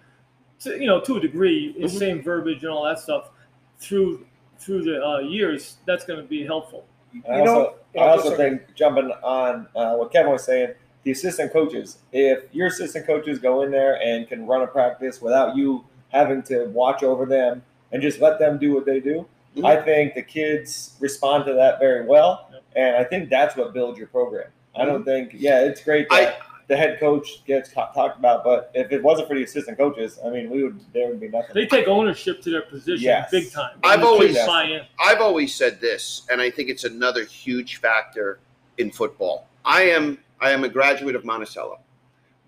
to, 0.65 0.79
you 0.81 0.87
know, 0.87 1.01
to 1.01 1.17
a 1.17 1.21
degree, 1.21 1.73
the 1.79 1.87
Mhm. 1.87 1.91
same 1.99 2.23
verbiage 2.23 2.63
and 2.63 2.73
all 2.73 2.85
that 2.85 2.99
stuff 2.99 3.31
through 3.79 4.27
through 4.59 4.83
the 4.83 5.05
uh, 5.05 5.19
years, 5.19 5.77
that's 5.85 6.05
going 6.07 6.19
to 6.19 6.27
be 6.27 6.45
helpful. 6.47 6.85
I 7.29 7.39
You 7.41 7.45
know- 7.45 7.51
also, 7.59 7.75
yeah, 7.95 8.03
I 8.05 8.09
also 8.09 8.25
sorry. 8.31 8.37
think 8.37 8.75
jumping 8.75 9.11
on 9.23 9.67
uh, 9.77 9.95
what 9.97 10.11
Kevin 10.11 10.33
was 10.33 10.45
saying, 10.45 10.71
the 11.03 11.11
assistant 11.11 11.53
coaches. 11.53 11.99
If 12.13 12.45
your 12.55 12.69
assistant 12.69 13.07
coaches 13.07 13.39
go 13.39 13.61
in 13.63 13.71
there 13.71 14.01
and 14.03 14.27
can 14.27 14.47
run 14.47 14.63
a 14.63 14.67
practice 14.67 15.21
without 15.21 15.55
you 15.57 15.85
having 16.11 16.43
to 16.45 16.67
watch 16.67 17.03
over 17.03 17.27
them 17.27 17.63
and 17.93 18.01
just 18.01 18.21
let 18.23 18.39
them 18.39 18.57
do 18.59 18.73
what 18.73 18.87
they 18.87 19.01
do, 19.01 19.27
Mhm. 19.57 19.65
I 19.67 19.83
think 19.83 20.15
the 20.15 20.23
kids 20.23 20.97
respond 20.99 21.45
to 21.47 21.53
that 21.55 21.79
very 21.79 22.07
well, 22.07 22.49
Yep. 22.53 22.63
and 22.77 22.97
I 22.97 23.05
think 23.05 23.29
that's 23.29 23.57
what 23.57 23.75
builds 23.75 23.99
your 23.99 24.09
program. 24.09 24.47
I 24.75 24.85
don't 24.87 25.05
think, 25.05 25.33
yeah, 25.35 25.61
it's 25.61 25.83
great 25.85 26.09
that 26.09 26.39
the 26.69 26.77
head 26.77 26.99
coach 26.99 27.45
gets 27.47 27.73
ta- 27.73 27.91
talked 27.93 28.19
about, 28.19 28.43
but 28.45 28.71
if 28.75 28.91
it 28.91 29.03
wasn't 29.03 29.29
for 29.29 29.35
the 29.35 29.43
assistant 29.43 29.77
coaches, 29.77 30.19
I 30.25 30.31
mean, 30.31 30.49
we 30.51 30.65
would 30.65 30.81
there 30.93 31.09
would 31.09 31.21
be 31.21 31.29
nothing. 31.29 31.51
They 31.55 31.67
take 31.67 31.89
ownership 31.89 32.41
to 32.43 32.51
their 32.51 32.63
position 32.63 33.03
Yes. 33.05 33.31
big 33.31 33.51
time. 33.53 33.79
I've 33.83 34.03
always- 34.05 34.37
kids. 34.37 34.85
I've 34.99 35.21
always 35.21 35.55
said 35.55 35.81
this, 35.81 36.23
and 36.31 36.41
I 36.41 36.51
think 36.51 36.71
it's 36.71 36.85
another 36.85 37.25
huge 37.25 37.77
factor 37.77 38.39
in 38.79 38.91
football. 38.91 39.49
I 39.65 39.83
am 39.83 40.19
I 40.41 40.51
am 40.51 40.65
a 40.65 40.69
graduate 40.69 41.15
of 41.17 41.25
Monticello. 41.25 41.79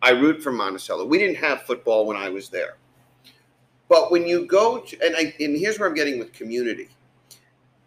I 0.02 0.10
root 0.10 0.42
for 0.42 0.52
Monticello. 0.52 1.06
We 1.06 1.18
didn't 1.18 1.36
have 1.36 1.62
football 1.62 2.04
when 2.06 2.16
I 2.16 2.28
was 2.28 2.48
there, 2.50 2.76
but 3.88 4.10
when 4.10 4.26
you 4.26 4.44
go 4.46 4.78
to 4.78 5.00
and 5.04 5.16
I 5.16 5.34
and 5.40 5.56
here's 5.56 5.78
where 5.78 5.88
I'm 5.88 5.94
getting 5.94 6.18
with 6.18 6.32
community. 6.32 6.88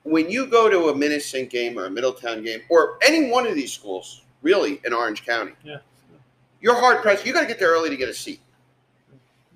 When 0.03 0.29
you 0.29 0.47
go 0.47 0.69
to 0.69 0.89
a 0.89 0.93
Minisink 0.93 1.49
game 1.49 1.77
or 1.77 1.85
a 1.85 1.89
Middletown 1.89 2.43
game 2.43 2.61
or 2.69 2.97
any 3.03 3.29
one 3.29 3.45
of 3.45 3.53
these 3.53 3.71
schools, 3.73 4.21
really 4.41 4.79
in 4.85 4.93
Orange 4.93 5.25
County, 5.25 5.51
Yeah. 5.63 5.79
You're 6.61 6.75
hard 6.75 7.01
pressed. 7.01 7.25
You 7.25 7.33
got 7.33 7.41
to 7.41 7.47
get 7.47 7.59
there 7.59 7.71
early 7.71 7.89
to 7.89 7.97
get 7.97 8.09
a 8.09 8.13
seat. 8.13 8.41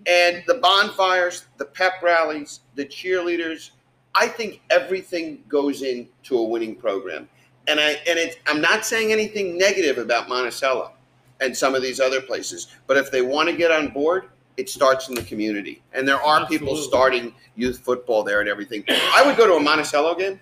And 0.05 0.43
the 0.47 0.55
bonfires, 0.55 1.45
the 1.57 1.65
pep 1.65 1.93
rallies, 2.01 2.61
the 2.75 2.85
cheerleaders, 2.85 3.71
I 4.15 4.27
think 4.27 4.61
everything 4.69 5.43
goes 5.47 5.81
into 5.81 6.37
a 6.37 6.43
winning 6.43 6.75
program. 6.75 7.29
And 7.67 7.79
I 7.79 7.91
and 8.07 8.19
it's 8.19 8.35
I'm 8.45 8.59
not 8.59 8.85
saying 8.85 9.11
anything 9.11 9.57
negative 9.57 9.97
about 9.97 10.27
Monticello 10.27 10.91
and 11.39 11.55
some 11.55 11.73
of 11.75 11.81
these 11.81 11.99
other 11.99 12.21
places, 12.21 12.67
but 12.87 12.97
if 12.97 13.11
they 13.11 13.21
want 13.21 13.49
to 13.49 13.55
get 13.55 13.71
on 13.71 13.89
board, 13.89 14.25
it 14.57 14.69
starts 14.69 15.07
in 15.07 15.15
the 15.15 15.23
community. 15.23 15.81
And 15.93 16.07
there 16.07 16.21
are 16.21 16.45
people 16.47 16.75
starting 16.75 17.33
youth 17.55 17.79
football 17.79 18.23
there 18.23 18.41
and 18.41 18.49
everything. 18.49 18.83
I 18.89 19.23
would 19.25 19.37
go 19.37 19.47
to 19.47 19.53
a 19.53 19.59
Monticello 19.59 20.15
game 20.15 20.39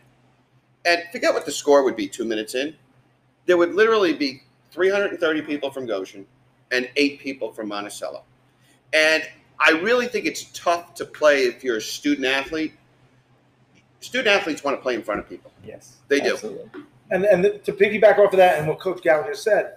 and 0.85 1.03
forget 1.11 1.33
what 1.33 1.45
the 1.45 1.51
score 1.51 1.83
would 1.83 1.95
be 1.95 2.07
two 2.07 2.25
minutes 2.25 2.55
in. 2.55 2.75
there 3.45 3.57
would 3.57 3.73
literally 3.73 4.13
be 4.13 4.41
330 4.71 5.41
people 5.43 5.69
from 5.71 5.85
Goshen 5.85 6.25
and 6.71 6.89
eight 6.95 7.19
people 7.19 7.51
from 7.51 7.67
Monticello. 7.67 8.23
And 8.93 9.23
I 9.59 9.71
really 9.71 10.07
think 10.07 10.25
it's 10.25 10.45
tough 10.53 10.95
to 10.95 11.05
play 11.05 11.43
if 11.43 11.63
you're 11.63 11.77
a 11.77 11.81
student 11.81 12.25
athlete. 12.25 12.73
Student 13.99 14.29
athletes 14.35 14.63
want 14.63 14.77
to 14.77 14.81
play 14.81 14.95
in 14.95 15.03
front 15.03 15.19
of 15.19 15.29
people. 15.29 15.51
Yes, 15.63 15.97
They 16.07 16.19
do. 16.19 16.33
Absolutely. 16.33 16.69
And 17.11 17.25
and 17.25 17.43
to 17.65 17.73
piggyback 17.73 18.17
off 18.19 18.31
of 18.33 18.37
that 18.37 18.57
and 18.57 18.67
what 18.67 18.79
Coach 18.79 19.01
Gallagher 19.03 19.35
said, 19.35 19.75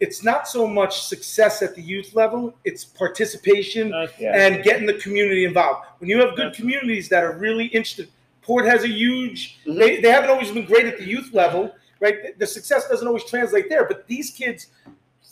it's 0.00 0.24
not 0.24 0.48
so 0.48 0.66
much 0.66 1.04
success 1.04 1.62
at 1.62 1.74
the 1.76 1.80
youth 1.80 2.14
level; 2.16 2.52
it's 2.64 2.84
participation 2.84 3.94
Uh, 3.94 4.08
Yeah. 4.18 4.36
and 4.36 4.62
getting 4.64 4.84
the 4.86 4.94
community 4.94 5.44
involved. 5.44 5.86
When 5.98 6.10
you 6.10 6.18
have 6.18 6.30
good 6.30 6.46
That's- 6.46 6.56
communities 6.56 7.08
that 7.10 7.22
are 7.22 7.32
really 7.38 7.66
interested, 7.66 8.08
Port 8.42 8.66
has 8.66 8.82
a 8.82 8.88
huge. 8.88 9.60
Mhm. 9.64 9.78
They, 9.78 10.00
they 10.00 10.10
haven't 10.10 10.30
always 10.30 10.50
been 10.50 10.66
great 10.66 10.84
at 10.86 10.98
the 10.98 11.04
youth 11.04 11.32
level, 11.32 11.74
right? 12.00 12.22
The- 12.22 12.34
The 12.40 12.46
success 12.46 12.88
doesn't 12.88 13.06
always 13.06 13.24
translate 13.24 13.68
there, 13.70 13.84
but 13.84 14.06
these 14.08 14.30
kids 14.30 14.66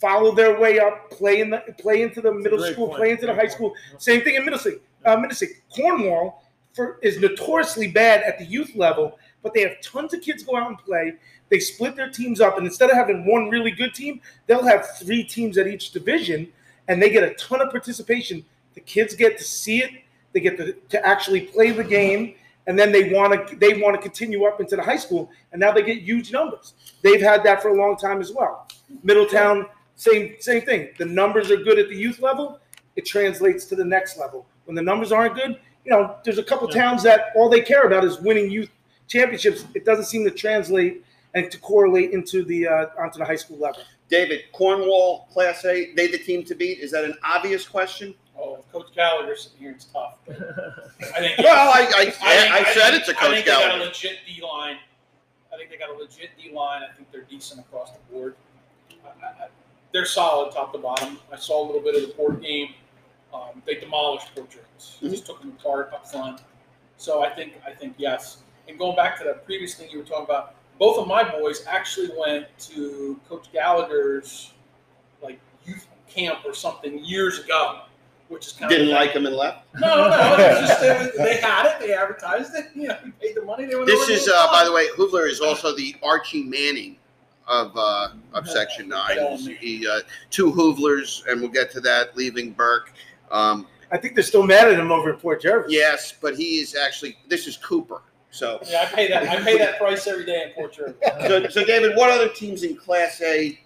follow 0.03 0.35
their 0.35 0.59
way 0.59 0.79
up, 0.79 1.09
play 1.09 1.39
in 1.39 1.49
the 1.49 1.59
play 1.79 2.01
into 2.01 2.19
the 2.19 2.31
middle 2.31 2.61
school, 2.61 2.87
point. 2.87 2.99
play 2.99 3.11
into 3.11 3.25
the 3.25 3.33
high 3.33 3.47
school. 3.47 3.73
Same 3.97 4.21
thing 4.21 4.35
in 4.35 4.43
Middlesex. 4.43 4.75
Uh, 5.05 5.15
Middlesex, 5.15 5.53
Cornwall 5.73 6.43
for, 6.73 6.99
is 7.01 7.19
notoriously 7.19 7.87
bad 7.87 8.21
at 8.23 8.37
the 8.37 8.45
youth 8.45 8.75
level, 8.75 9.17
but 9.41 9.53
they 9.53 9.61
have 9.61 9.79
tons 9.81 10.13
of 10.13 10.21
kids 10.21 10.43
go 10.43 10.57
out 10.57 10.67
and 10.67 10.77
play. 10.77 11.13
They 11.47 11.59
split 11.59 11.95
their 11.95 12.09
teams 12.09 12.41
up, 12.41 12.57
and 12.57 12.67
instead 12.67 12.89
of 12.89 12.97
having 12.97 13.25
one 13.25 13.49
really 13.49 13.71
good 13.71 13.93
team, 13.93 14.19
they'll 14.45 14.65
have 14.65 14.85
three 14.97 15.23
teams 15.23 15.57
at 15.57 15.67
each 15.67 15.91
division, 15.91 16.51
and 16.89 17.01
they 17.01 17.09
get 17.09 17.23
a 17.23 17.33
ton 17.35 17.61
of 17.61 17.69
participation. 17.71 18.43
The 18.73 18.81
kids 18.81 19.15
get 19.15 19.37
to 19.37 19.43
see 19.43 19.81
it, 19.83 19.91
they 20.33 20.41
get 20.41 20.57
to, 20.57 20.73
to 20.73 21.05
actually 21.05 21.41
play 21.41 21.71
the 21.71 21.83
game, 21.83 22.35
and 22.67 22.77
then 22.77 22.91
they 22.91 23.13
want 23.13 23.47
to 23.47 23.55
they 23.55 23.81
want 23.81 23.95
to 23.95 24.01
continue 24.01 24.43
up 24.45 24.59
into 24.59 24.75
the 24.75 24.83
high 24.83 24.97
school, 24.97 25.29
and 25.53 25.61
now 25.61 25.71
they 25.71 25.83
get 25.83 26.01
huge 26.01 26.31
numbers. 26.33 26.73
They've 27.01 27.21
had 27.21 27.43
that 27.43 27.61
for 27.61 27.69
a 27.69 27.77
long 27.77 27.95
time 27.95 28.19
as 28.19 28.31
well. 28.33 28.67
Middletown, 29.03 29.65
same 29.95 30.35
same 30.39 30.61
thing. 30.63 30.89
The 30.97 31.05
numbers 31.05 31.51
are 31.51 31.57
good 31.57 31.79
at 31.79 31.89
the 31.89 31.95
youth 31.95 32.19
level, 32.19 32.59
it 32.95 33.05
translates 33.05 33.65
to 33.65 33.75
the 33.75 33.85
next 33.85 34.17
level. 34.17 34.45
When 34.65 34.75
the 34.75 34.81
numbers 34.81 35.11
aren't 35.11 35.35
good, 35.35 35.59
you 35.85 35.91
know, 35.91 36.15
there's 36.23 36.37
a 36.37 36.43
couple 36.43 36.67
Yeah. 36.73 36.81
towns 36.83 37.03
that 37.03 37.31
all 37.35 37.49
they 37.49 37.61
care 37.61 37.83
about 37.83 38.03
is 38.03 38.19
winning 38.19 38.49
youth 38.49 38.69
championships. 39.07 39.65
It 39.75 39.85
doesn't 39.85 40.05
seem 40.05 40.23
to 40.23 40.31
translate 40.31 41.03
and 41.33 41.49
to 41.51 41.57
correlate 41.59 42.11
into 42.11 42.43
the 42.43 42.67
uh, 42.67 42.85
onto 42.97 43.19
the 43.19 43.25
high 43.25 43.35
school 43.35 43.57
level. 43.57 43.81
David, 44.09 44.41
Cornwall 44.51 45.27
Class 45.33 45.65
A, 45.65 45.93
they 45.95 46.07
the 46.07 46.17
team 46.19 46.43
to 46.45 46.55
beat. 46.55 46.79
Is 46.79 46.91
that 46.91 47.03
an 47.03 47.15
obvious 47.23 47.67
question? 47.67 48.13
Oh, 48.37 48.63
Coach 48.71 48.87
Gallagher 48.95 49.35
sitting 49.35 49.59
here, 49.59 49.71
it's 49.71 49.85
tough. 49.85 50.15
I 50.29 51.19
think. 51.19 51.37
Well, 51.39 51.69
I, 51.69 51.81
I, 51.81 52.01
I, 52.01 52.05
think- 52.05 52.21
I 52.21 52.63
said 52.73 52.89
think- 52.91 53.01
it's 53.01 53.09
a 53.09 53.13
Coach 53.13 53.23
I 53.23 53.33
think 53.33 53.45
they 53.45 53.51
got 53.51 53.79
a 53.79 53.83
legit 53.83 54.17
D 54.25 54.41
line. 54.41 54.77
I 55.53 55.57
think 55.57 55.69
they 55.69 55.77
got 55.77 55.89
a 55.89 55.93
legit 55.97 56.29
D 56.37 56.51
line. 56.53 56.81
I 56.83 56.93
think 56.95 57.11
they're 57.11 57.21
decent 57.21 57.59
across 57.61 57.91
the 57.91 57.99
board. 58.13 58.35
I, 59.03 59.07
I, 59.25 59.29
I- 59.45 59.47
they're 59.93 60.05
solid 60.05 60.51
top 60.51 60.73
to 60.73 60.79
bottom. 60.79 61.19
I 61.31 61.37
saw 61.37 61.63
a 61.63 61.65
little 61.65 61.81
bit 61.81 61.95
of 61.95 62.01
the 62.01 62.13
Port 62.15 62.41
game. 62.41 62.69
Um, 63.33 63.61
they 63.65 63.75
demolished 63.75 64.33
Port 64.35 64.49
Jervis. 64.49 64.97
Mhm. 65.01 65.09
Just 65.11 65.25
took 65.25 65.39
them 65.41 65.55
apart 65.59 65.91
up 65.93 66.09
front. 66.09 66.41
So 66.97 67.23
I 67.23 67.29
think 67.29 67.53
I 67.65 67.71
think 67.71 67.95
yes. 67.97 68.37
And 68.67 68.77
going 68.77 68.95
back 68.95 69.17
to 69.19 69.23
that 69.25 69.45
previous 69.45 69.75
thing 69.75 69.89
you 69.91 69.99
were 69.99 70.05
talking 70.05 70.25
about, 70.25 70.55
both 70.79 70.97
of 70.97 71.07
my 71.07 71.23
boys 71.23 71.65
actually 71.67 72.09
went 72.17 72.47
to 72.59 73.19
Coach 73.27 73.51
Gallagher's 73.51 74.51
like 75.21 75.39
youth 75.65 75.87
camp 76.07 76.39
or 76.45 76.53
something 76.53 77.03
years 77.03 77.39
ago, 77.39 77.81
which 78.29 78.47
is 78.47 78.53
kind 78.53 78.69
Didn't 78.69 78.87
of 78.87 78.93
like 78.93 79.11
him 79.11 79.25
and 79.25 79.35
left. 79.35 79.65
no, 79.79 80.07
no, 80.09 80.35
it 80.37 80.61
was 80.61 80.69
just 80.69 80.81
they, 80.81 81.11
they 81.23 81.35
had 81.37 81.65
it. 81.65 81.79
They 81.85 81.93
advertised 81.93 82.53
it. 82.55 82.65
You 82.75 82.87
know, 82.89 82.97
you 83.05 83.11
paid 83.21 83.35
the 83.35 83.41
money. 83.43 83.65
They 83.65 83.75
were. 83.75 83.85
This 83.85 84.09
is, 84.09 84.27
uh, 84.27 84.47
by 84.51 84.63
the 84.63 84.71
way, 84.71 84.87
Hoovler 84.95 85.27
is 85.29 85.39
also 85.41 85.75
the 85.75 85.95
Archie 86.03 86.43
Manning 86.43 86.97
of 87.47 87.71
uh, 87.75 88.09
of 88.33 88.47
Section 88.47 88.87
Nine. 88.87 89.37
He 89.59 89.87
uh, 89.87 90.01
two 90.29 90.51
Hoovlers, 90.51 91.25
and 91.27 91.41
we'll 91.41 91.51
get 91.51 91.71
to 91.71 91.81
that. 91.81 92.15
Leaving 92.15 92.51
Burke. 92.51 92.93
Um, 93.31 93.67
I 93.91 93.97
think 93.97 94.15
they're 94.15 94.23
still 94.23 94.45
mad 94.45 94.67
at 94.67 94.79
him 94.79 94.91
over 94.91 95.13
at 95.13 95.19
Port 95.19 95.41
Jervis. 95.41 95.71
yes, 95.71 96.13
but 96.19 96.35
he 96.35 96.59
is 96.59 96.75
actually. 96.75 97.17
This 97.27 97.47
is 97.47 97.57
Cooper. 97.57 98.01
So, 98.31 98.59
Yeah, 98.67 98.81
I 98.81 98.85
pay 98.95 99.07
that. 99.09 99.29
I 99.29 99.39
pay 99.41 99.59
that 99.59 99.77
price 99.77 100.07
every 100.07 100.25
day 100.25 100.43
in 100.43 100.49
Port 100.53 100.73
Jervis. 100.73 100.95
so, 101.27 101.47
so 101.49 101.63
David, 101.63 101.95
what 101.95 102.09
other 102.09 102.29
teams 102.29 102.63
in 102.63 102.75
Class 102.75 103.21
A? 103.21 103.59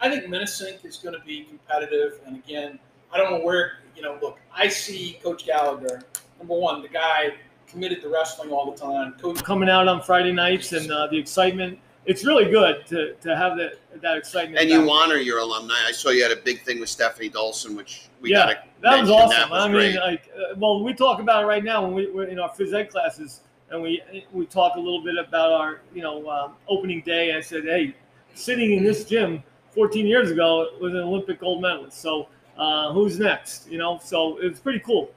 I 0.00 0.10
think 0.10 0.24
Minisink 0.24 0.84
is 0.84 0.96
going 0.96 1.14
to 1.18 1.24
be 1.24 1.44
competitive. 1.44 2.18
And 2.26 2.36
again, 2.36 2.80
I 3.12 3.18
don't 3.18 3.30
know 3.30 3.44
where. 3.44 3.78
You 3.94 4.02
know, 4.02 4.18
look, 4.20 4.40
I 4.52 4.66
see 4.66 5.20
Coach 5.22 5.46
Gallagher. 5.46 6.02
Number 6.40 6.54
one, 6.56 6.82
the 6.82 6.88
guy 6.88 7.34
committed 7.68 8.02
to 8.02 8.08
wrestling 8.08 8.50
all 8.50 8.70
the 8.72 8.76
time. 8.76 9.12
Coach. 9.20 9.42
coming 9.44 9.68
out 9.68 9.86
on 9.86 10.02
Friday 10.02 10.32
nights 10.32 10.72
and 10.72 10.90
uh, 10.90 11.06
the 11.06 11.16
excitement. 11.16 11.78
It's 12.06 12.24
really 12.24 12.50
good 12.50 12.86
to, 12.88 13.14
to 13.14 13.36
have 13.36 13.56
that 13.56 13.78
that 14.02 14.16
excitement. 14.16 14.58
And 14.58 14.68
you 14.68 14.90
honor 14.90 15.16
your 15.16 15.38
alumni. 15.38 15.74
I 15.86 15.92
saw 15.92 16.10
you 16.10 16.22
had 16.22 16.32
a 16.32 16.40
big 16.40 16.62
thing 16.62 16.80
with 16.80 16.88
Stephanie 16.88 17.30
Dolson, 17.30 17.76
which 17.76 18.08
we 18.20 18.30
Yeah, 18.30 18.54
got 18.54 18.66
That 18.82 19.00
was 19.00 19.10
awesome. 19.10 19.30
That 19.30 19.50
was 19.50 19.64
I 19.64 19.68
mean, 19.68 19.74
great. 19.74 19.96
like, 19.96 20.30
uh, 20.36 20.54
well, 20.56 20.82
we 20.82 20.92
talk 20.92 21.20
about 21.20 21.44
it 21.44 21.46
right 21.46 21.64
now 21.64 21.82
when 21.82 21.94
we, 21.94 22.10
we're 22.10 22.24
in 22.24 22.38
our 22.38 22.50
phys 22.50 22.74
ed 22.74 22.90
classes, 22.90 23.40
and 23.70 23.82
we 23.82 24.02
we 24.32 24.46
talk 24.46 24.76
a 24.76 24.80
little 24.80 25.02
bit 25.02 25.16
about 25.16 25.52
our 25.52 25.80
you 25.94 26.02
know 26.02 26.28
um, 26.28 26.52
opening 26.68 27.00
day. 27.02 27.34
I 27.34 27.40
said, 27.40 27.64
hey, 27.64 27.94
sitting 28.34 28.72
in 28.72 28.84
this 28.84 29.04
gym 29.04 29.42
14 29.70 30.06
years 30.06 30.30
ago 30.30 30.68
was 30.80 30.92
an 30.92 31.00
Olympic 31.00 31.40
gold 31.40 31.62
medalist. 31.62 32.00
So 32.00 32.28
uh, 32.58 32.92
who's 32.92 33.18
next? 33.18 33.68
You 33.68 33.78
know, 33.78 33.98
so 34.02 34.38
it's 34.40 34.60
pretty 34.60 34.80
cool. 34.80 35.10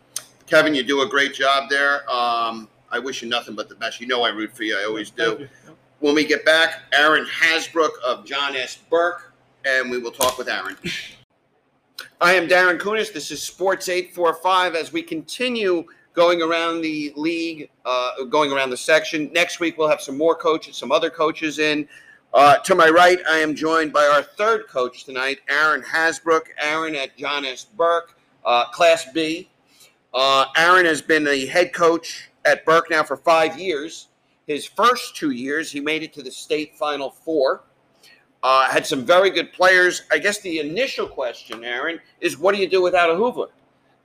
Kevin, 0.46 0.74
you 0.74 0.84
do 0.84 1.02
a 1.02 1.08
great 1.08 1.34
job 1.34 1.70
there. 1.70 2.10
Um, 2.10 2.70
I 2.90 3.00
wish 3.00 3.22
you 3.22 3.28
nothing 3.28 3.54
but 3.56 3.68
the 3.68 3.76
best. 3.76 4.00
You 4.00 4.08
know 4.08 4.24
I 4.24 4.30
root 4.30 4.56
for 4.56 4.64
you. 4.64 4.78
I 4.80 4.86
always 4.86 5.10
do. 5.10 5.48
When 6.00 6.14
we 6.14 6.26
get 6.26 6.46
back, 6.46 6.84
Aaron 6.94 7.26
Hasbrook 7.26 7.90
of 8.06 8.24
John 8.24 8.56
S. 8.56 8.78
Burke, 8.88 9.34
and 9.66 9.90
we 9.90 9.98
will 9.98 10.12
talk 10.12 10.38
with 10.38 10.48
Aaron. 10.48 10.78
I 12.22 12.34
am 12.34 12.48
Darren 12.48 12.78
Kunis. 12.78 13.12
This 13.12 13.32
is 13.32 13.42
Sports 13.42 13.90
845 13.90 14.76
as 14.76 14.94
we 14.94 15.02
continue 15.02 15.86
going 16.14 16.44
around 16.44 16.82
the 16.82 17.14
league, 17.16 17.72
uh, 17.84 18.26
going 18.26 18.52
around 18.52 18.70
the 18.70 18.78
section. 18.78 19.32
Next 19.34 19.60
week, 19.60 19.80
we'll 19.80 19.90
have 19.90 20.00
some 20.00 20.16
more 20.16 20.36
coaches, 20.36 20.78
some 20.78 20.92
other 20.92 21.10
coaches 21.10 21.58
in. 21.58 21.88
Uh, 22.32 22.58
to 22.58 22.76
my 22.76 22.90
right, 22.90 23.18
I 23.28 23.40
am 23.40 23.56
joined 23.56 23.92
by 23.92 24.06
our 24.06 24.22
third 24.22 24.68
coach 24.68 25.04
tonight, 25.04 25.40
Aaron 25.50 25.82
Hasbrook. 25.82 26.44
Aaron 26.62 26.94
at 26.94 27.18
John 27.18 27.44
S. 27.44 27.66
Burke, 27.66 28.16
uh, 28.46 28.66
Class 28.66 29.08
B. 29.16 29.50
Uh, 30.14 30.46
Aaron 30.58 30.86
has 30.86 31.02
been 31.02 31.24
the 31.24 31.48
head 31.48 31.74
coach 31.74 32.30
at 32.46 32.64
Burke 32.66 32.92
now 32.92 33.02
for 33.02 33.18
five 33.18 33.60
years. 33.60 34.07
His 34.48 34.66
first 34.66 35.16
two 35.16 35.32
years, 35.32 35.72
he 35.72 35.80
made 35.82 36.04
it 36.04 36.14
to 36.14 36.24
the 36.24 36.32
state 36.32 36.76
final 36.76 37.12
four. 37.12 37.64
Uh, 38.42 38.70
had 38.70 38.86
some 38.86 39.06
very 39.06 39.30
good 39.30 39.52
players. 39.52 40.04
I 40.12 40.20
guess 40.20 40.40
the 40.40 40.60
initial 40.60 41.08
question, 41.08 41.64
Aaron, 41.64 42.00
is 42.22 42.38
what 42.38 42.56
do 42.56 42.62
you 42.62 42.70
do 42.70 42.82
without 42.82 43.10
a 43.10 43.14
Hoovler? 43.14 43.50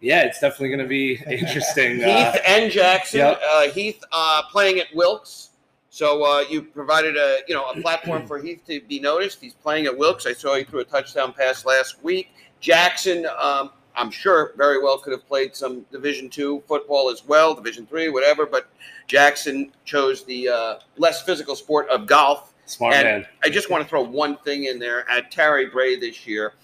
Yeah, 0.01 0.23
it's 0.23 0.41
definitely 0.41 0.71
going 0.71 0.81
to 0.81 0.89
be 0.89 1.15
interesting. 1.31 2.03
Uh, 2.03 2.33
Heath 2.33 2.43
and 2.45 2.73
Jackson. 2.73 3.21
Yep. 3.21 3.41
Uh, 3.49 3.69
Heath 3.69 4.03
uh, 4.11 4.43
playing 4.51 4.81
at 4.81 4.89
Wilkes. 4.95 5.51
So 5.91 6.25
uh, 6.25 6.41
you 6.51 6.63
provided 6.63 7.17
a 7.17 7.41
you 7.47 7.55
know 7.55 7.69
a 7.69 7.81
platform 7.81 8.27
for 8.27 8.39
Heath 8.39 8.63
to 8.67 8.81
be 8.81 8.99
noticed. 8.99 9.43
He's 9.43 9.53
playing 9.53 9.85
at 9.85 9.97
Wilkes. 9.97 10.27
I 10.27 10.33
saw 10.33 10.57
he 10.57 10.65
threw 10.65 10.81
a 10.81 10.85
touchdown 10.85 11.35
pass 11.35 11.67
last 11.67 12.03
week. 12.03 12.31
Jackson, 12.61 13.27
um, 13.39 13.71
I'm 13.95 14.11
sure 14.11 14.53
very 14.57 14.83
well 14.83 14.99
could 14.99 15.13
have 15.13 15.27
played 15.27 15.55
some 15.55 15.85
Division 15.93 16.29
two 16.31 16.63
football 16.67 17.11
as 17.11 17.25
well, 17.27 17.55
Division 17.55 17.87
three, 17.87 18.09
whatever. 18.09 18.47
But 18.47 18.69
Jackson 19.07 19.73
chose 19.85 20.25
the 20.25 20.49
uh, 20.49 20.75
less 20.97 21.23
physical 21.23 21.57
sport 21.57 21.89
of 21.89 22.07
golf. 22.07 22.53
smart 22.67 22.95
and- 22.95 23.05
man. 23.05 23.27
I 23.45 23.49
just 23.51 23.71
want 23.71 23.83
to 23.83 23.89
throw 23.89 24.03
one 24.03 24.37
thing 24.39 24.65
in 24.65 24.79
there. 24.79 25.09
At 25.11 25.31
Tarry 25.31 25.67
Brae 25.67 25.97
this 25.97 26.27
year, 26.27 26.55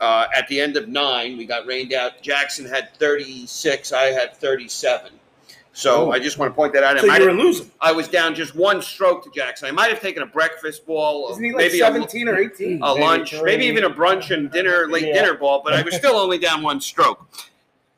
uh, 0.00 0.26
at 0.36 0.46
the 0.48 0.60
end 0.60 0.76
of 0.76 0.88
nine, 0.88 1.36
we 1.36 1.46
got 1.46 1.66
rained 1.66 1.92
out. 1.92 2.20
Jackson 2.20 2.66
had 2.66 2.94
36. 2.94 3.92
I 3.92 4.06
had 4.06 4.36
37. 4.36 5.12
So 5.76 6.06
Oh. 6.06 6.10
I 6.12 6.20
just 6.20 6.38
want 6.38 6.50
to 6.52 6.54
point 6.54 6.72
that 6.74 6.84
out. 6.84 6.96
I, 6.96 7.00
So 7.00 7.06
might 7.08 7.20
you 7.20 7.26
were 7.26 7.32
losing. 7.34 7.70
I 7.80 7.90
was 7.92 8.06
down 8.08 8.34
just 8.34 8.54
one 8.54 8.80
stroke 8.80 9.24
to 9.24 9.30
Jackson. 9.30 9.68
I 9.68 9.72
might 9.72 9.90
have 9.90 10.00
taken 10.00 10.22
a 10.22 10.26
breakfast 10.26 10.86
ball, 10.86 11.30
Isn't 11.32 11.42
he 11.44 11.50
like 11.52 11.58
maybe 11.66 11.80
a, 11.80 11.84
17 11.86 12.28
or 12.28 12.38
18? 12.38 12.80
a 12.82 12.92
lunch, 12.94 13.30
three. 13.32 13.42
maybe 13.42 13.66
even 13.66 13.82
a 13.84 13.90
brunch 13.90 14.30
and 14.30 14.50
dinner, 14.52 14.86
late 14.88 15.06
Yeah. 15.08 15.14
dinner 15.14 15.34
ball, 15.34 15.62
but 15.64 15.74
I 15.74 15.82
was 15.82 15.94
still 15.96 16.14
only 16.16 16.38
down 16.38 16.62
one 16.62 16.80
stroke. 16.80 17.28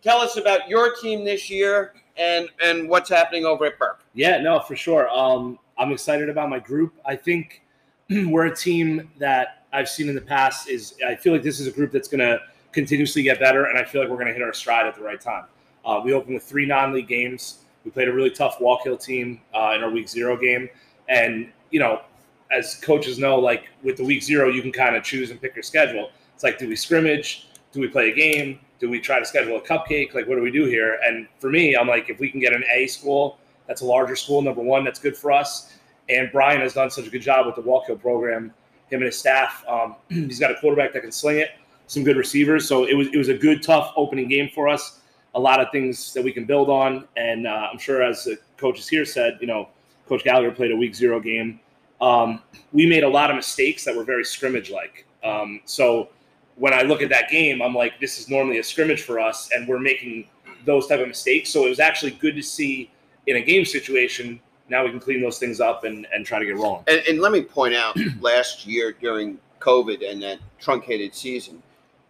Tell 0.02 0.18
us 0.18 0.36
about 0.38 0.68
your 0.68 0.94
team 0.96 1.24
this 1.24 1.50
year 1.50 1.92
and 2.16 2.48
and 2.64 2.88
what's 2.88 3.10
happening 3.10 3.44
over 3.44 3.66
at 3.66 3.78
Burke. 3.78 4.00
Yeah, 4.14 4.40
no, 4.40 4.58
for 4.60 4.74
sure. 4.74 5.08
Um, 5.10 5.58
I'm 5.76 5.92
excited 5.92 6.30
about 6.30 6.48
my 6.48 6.58
group. 6.58 6.94
I 7.04 7.14
think 7.14 7.60
we're 8.10 8.46
a 8.46 8.56
team 8.56 9.10
that 9.18 9.64
I've 9.72 9.88
seen 9.90 10.08
in 10.08 10.14
the 10.14 10.20
past 10.22 10.70
is 10.70 10.94
I 11.06 11.14
feel 11.16 11.34
like 11.34 11.42
this 11.42 11.60
is 11.60 11.66
a 11.66 11.70
group 11.72 11.92
that's 11.92 12.08
going 12.08 12.20
to 12.20 12.40
continuously 12.72 13.22
get 13.22 13.38
better, 13.38 13.66
and 13.66 13.76
I 13.78 13.84
feel 13.84 14.00
like 14.00 14.08
we're 14.08 14.16
going 14.16 14.28
to 14.28 14.32
hit 14.32 14.42
our 14.42 14.54
stride 14.54 14.86
at 14.86 14.94
the 14.94 15.02
right 15.02 15.20
time. 15.20 15.44
Uh, 15.84 16.00
we 16.02 16.14
opened 16.14 16.34
with 16.34 16.42
three 16.44 16.64
non-league 16.66 17.08
games. 17.08 17.58
We 17.86 17.92
played 17.92 18.08
a 18.08 18.12
really 18.12 18.30
tough 18.30 18.58
Wallkill 18.58 19.00
team 19.00 19.40
uh, 19.54 19.72
in 19.76 19.84
our 19.84 19.90
week 19.90 20.08
zero 20.08 20.36
game, 20.36 20.68
and 21.08 21.48
you 21.70 21.78
know, 21.78 22.02
as 22.50 22.74
coaches 22.74 23.16
know, 23.16 23.38
like 23.38 23.68
with 23.84 23.96
the 23.96 24.04
week 24.04 24.24
zero, 24.24 24.48
you 24.48 24.60
can 24.60 24.72
kind 24.72 24.96
of 24.96 25.04
choose 25.04 25.30
and 25.30 25.40
pick 25.40 25.54
your 25.54 25.62
schedule. 25.62 26.10
It's 26.34 26.42
like, 26.42 26.58
do 26.58 26.68
we 26.68 26.74
scrimmage? 26.74 27.48
Do 27.70 27.80
we 27.80 27.86
play 27.86 28.10
a 28.10 28.14
game? 28.14 28.58
Do 28.80 28.90
we 28.90 29.00
try 29.00 29.20
to 29.20 29.24
schedule 29.24 29.56
a 29.56 29.60
cupcake? 29.60 30.14
Like, 30.14 30.26
what 30.26 30.34
do 30.34 30.42
we 30.42 30.50
do 30.50 30.64
here? 30.64 30.98
And 31.06 31.28
for 31.38 31.48
me, 31.48 31.76
I'm 31.76 31.86
like, 31.86 32.10
if 32.10 32.18
we 32.18 32.28
can 32.28 32.40
get 32.40 32.52
an 32.52 32.64
A 32.74 32.88
school, 32.88 33.38
that's 33.68 33.82
a 33.82 33.86
larger 33.86 34.16
school. 34.16 34.42
Number 34.42 34.62
one, 34.62 34.84
that's 34.84 34.98
good 34.98 35.16
for 35.16 35.30
us. 35.30 35.72
And 36.08 36.28
Brian 36.32 36.60
has 36.60 36.74
done 36.74 36.90
such 36.90 37.06
a 37.06 37.10
good 37.10 37.22
job 37.22 37.46
with 37.46 37.54
the 37.54 37.62
Wallkill 37.62 38.00
program. 38.00 38.52
him 38.90 39.00
and 39.00 39.04
his 39.04 39.18
staff. 39.18 39.64
Um, 39.68 39.94
he's 40.08 40.40
got 40.40 40.50
a 40.50 40.56
quarterback 40.56 40.92
that 40.92 41.02
can 41.02 41.12
sling 41.12 41.38
it, 41.38 41.50
some 41.86 42.02
good 42.02 42.16
receivers. 42.16 42.68
So 42.68 42.84
it 42.84 42.94
was 42.94 43.08
it 43.08 43.16
was 43.16 43.28
a 43.28 43.36
good, 43.36 43.62
tough 43.62 43.92
opening 43.96 44.28
game 44.28 44.50
for 44.54 44.68
us. 44.68 45.00
A 45.36 45.40
lot 45.40 45.60
of 45.60 45.68
things 45.70 46.12
that 46.14 46.24
we 46.24 46.32
can 46.32 46.44
build 46.44 46.68
on, 46.68 47.06
and 47.16 47.46
uh, 47.46 47.68
I'm 47.70 47.78
sure 47.78 48.02
as 48.02 48.24
the 48.24 48.38
coaches 48.56 48.88
here 48.88 49.04
said, 49.04 49.38
you 49.40 49.46
know, 49.46 49.68
Coach 50.08 50.24
Gallagher 50.24 50.50
played 50.50 50.72
a 50.72 50.76
week 50.76 50.94
zero 50.94 51.20
game. 51.20 51.60
Um, 52.00 52.42
we 52.72 52.86
made 52.86 53.04
a 53.04 53.08
lot 53.08 53.30
of 53.30 53.36
mistakes 53.36 53.84
that 53.84 53.94
were 53.94 54.04
very 54.04 54.24
scrimmage 54.24 54.70
like. 54.70 55.06
Um, 55.22 55.60
so 55.64 56.08
when 56.56 56.72
I 56.72 56.82
look 56.82 57.02
at 57.02 57.08
that 57.10 57.28
game, 57.28 57.60
I'm 57.62 57.74
like, 57.74 58.00
this 58.00 58.18
is 58.18 58.28
normally 58.28 58.58
a 58.58 58.64
scrimmage 58.64 59.02
for 59.02 59.20
us, 59.20 59.50
and 59.54 59.68
we're 59.68 59.78
making 59.78 60.26
those 60.64 60.86
type 60.86 61.00
of 61.00 61.08
mistakes. 61.08 61.50
So 61.50 61.66
it 61.66 61.68
was 61.68 61.80
actually 61.80 62.12
good 62.12 62.34
to 62.34 62.42
see 62.42 62.90
in 63.26 63.36
a 63.36 63.40
game 63.40 63.64
situation. 63.64 64.40
Now 64.68 64.84
we 64.84 64.90
can 64.90 65.00
clean 65.00 65.22
those 65.22 65.38
things 65.38 65.60
up 65.60 65.84
and, 65.84 66.06
and 66.12 66.26
try 66.26 66.38
to 66.38 66.44
get 66.44 66.56
rolling. 66.56 66.84
And, 66.88 67.02
and 67.08 67.20
let 67.20 67.32
me 67.32 67.42
point 67.42 67.74
out, 67.74 67.96
last 68.20 68.66
year 68.66 68.92
during 68.92 69.38
COVID 69.60 70.08
and 70.10 70.22
that 70.22 70.38
truncated 70.58 71.14
season, 71.14 71.62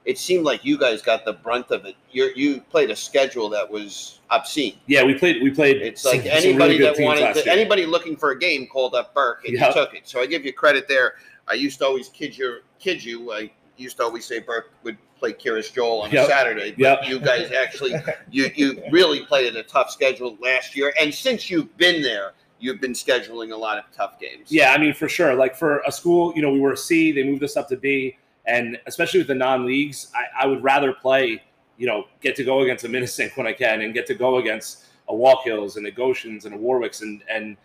it 0.07 0.17
seemed 0.19 0.45
like 0.45 0.65
you 0.65 0.79
guys 0.79 1.03
got 1.03 1.25
the 1.25 1.33
brunt 1.35 1.71
of 1.71 1.85
it. 1.85 1.97
You 2.11 2.31
you 2.35 2.61
played 2.63 2.91
a 2.91 2.97
schedule 2.97 3.49
that 3.51 3.71
was 3.71 4.21
obscene. 4.31 4.77
Yeah, 4.87 5.05
we 5.05 5.15
played. 5.15 5.43
We 5.43 5.51
played. 5.51 5.77
It's 5.83 6.05
like 6.05 6.23
some- 6.23 6.31
some 6.31 6.39
anybody 6.39 6.79
really 6.79 6.97
that 6.97 7.05
wanted 7.05 7.35
to, 7.35 7.53
anybody 7.53 7.85
looking 7.87 8.17
for 8.17 8.31
a 8.31 8.39
game 8.39 8.67
called 8.67 8.95
up 8.95 9.13
Burke 9.15 9.45
and 9.45 9.55
Yep. 9.59 9.67
you 9.69 9.73
took 9.75 9.95
it. 9.95 10.09
So 10.09 10.21
I 10.21 10.27
give 10.27 10.45
you 10.45 10.53
credit 10.53 10.89
there. 10.89 11.15
I 11.49 11.55
used 11.55 11.79
to 11.81 11.87
always 11.87 12.09
kid 12.09 12.37
you, 12.39 12.59
kid 12.79 13.05
you. 13.05 13.33
I 13.33 13.51
used 13.77 13.97
to 13.99 14.05
always 14.05 14.25
say 14.25 14.39
Burke 14.41 14.73
would 14.85 14.97
play 15.19 15.33
Curious 15.33 15.71
Joel 15.71 16.03
on 16.03 16.17
a 16.17 16.27
Saturday, 16.27 16.71
but 16.73 16.79
Yep. 16.79 17.09
you 17.09 17.19
guys 17.21 17.51
actually 17.65 17.95
you 18.31 18.51
you 18.55 18.83
really 18.91 19.25
played 19.27 19.55
a 19.57 19.63
tough 19.63 19.91
schedule 19.91 20.37
last 20.41 20.77
year. 20.77 20.93
And 21.01 21.13
since 21.13 21.51
you've 21.51 21.77
been 21.77 22.01
there, 22.03 22.33
you've 22.59 22.81
been 22.81 22.93
scheduling 22.93 23.53
a 23.53 23.57
lot 23.57 23.77
of 23.79 23.85
tough 23.97 24.19
games. 24.21 24.51
Yeah, 24.53 24.73
I 24.73 24.79
mean, 24.79 24.95
for 24.95 25.09
sure. 25.09 25.35
Like 25.35 25.55
for 25.57 25.81
a 25.87 25.93
school, 25.93 26.33
you 26.37 26.43
know, 26.43 26.51
we 26.51 26.61
were 26.61 26.73
a 26.73 26.77
C, 26.77 27.13
they 27.13 27.23
moved 27.23 27.43
us 27.45 27.57
up 27.57 27.69
to 27.69 27.77
B, 27.77 28.17
and 28.47 28.79
especially 28.87 29.21
with 29.21 29.29
the 29.29 29.35
non-leagues, 29.35 30.13
I, 30.15 30.45
I 30.45 30.47
would 30.47 30.63
rather 30.63 30.93
play, 30.93 31.43
you 31.79 31.87
know, 31.87 32.07
get 32.21 32.37
to 32.37 32.45
go 32.45 32.61
against 32.61 32.85
a 32.85 32.89
Minisink 32.89 33.37
when 33.37 33.47
I 33.47 33.53
can, 33.53 33.83
and 33.83 33.93
get 33.93 34.07
to 34.07 34.15
go 34.15 34.39
against 34.39 34.87
a 35.09 35.13
Wallkills 35.13 35.77
and 35.77 35.87
a 35.87 35.91
Goshen's 35.91 36.45
and 36.45 36.55
a 36.55 36.59
Warwicks, 36.59 37.03
and 37.03 37.23
and 37.29 37.57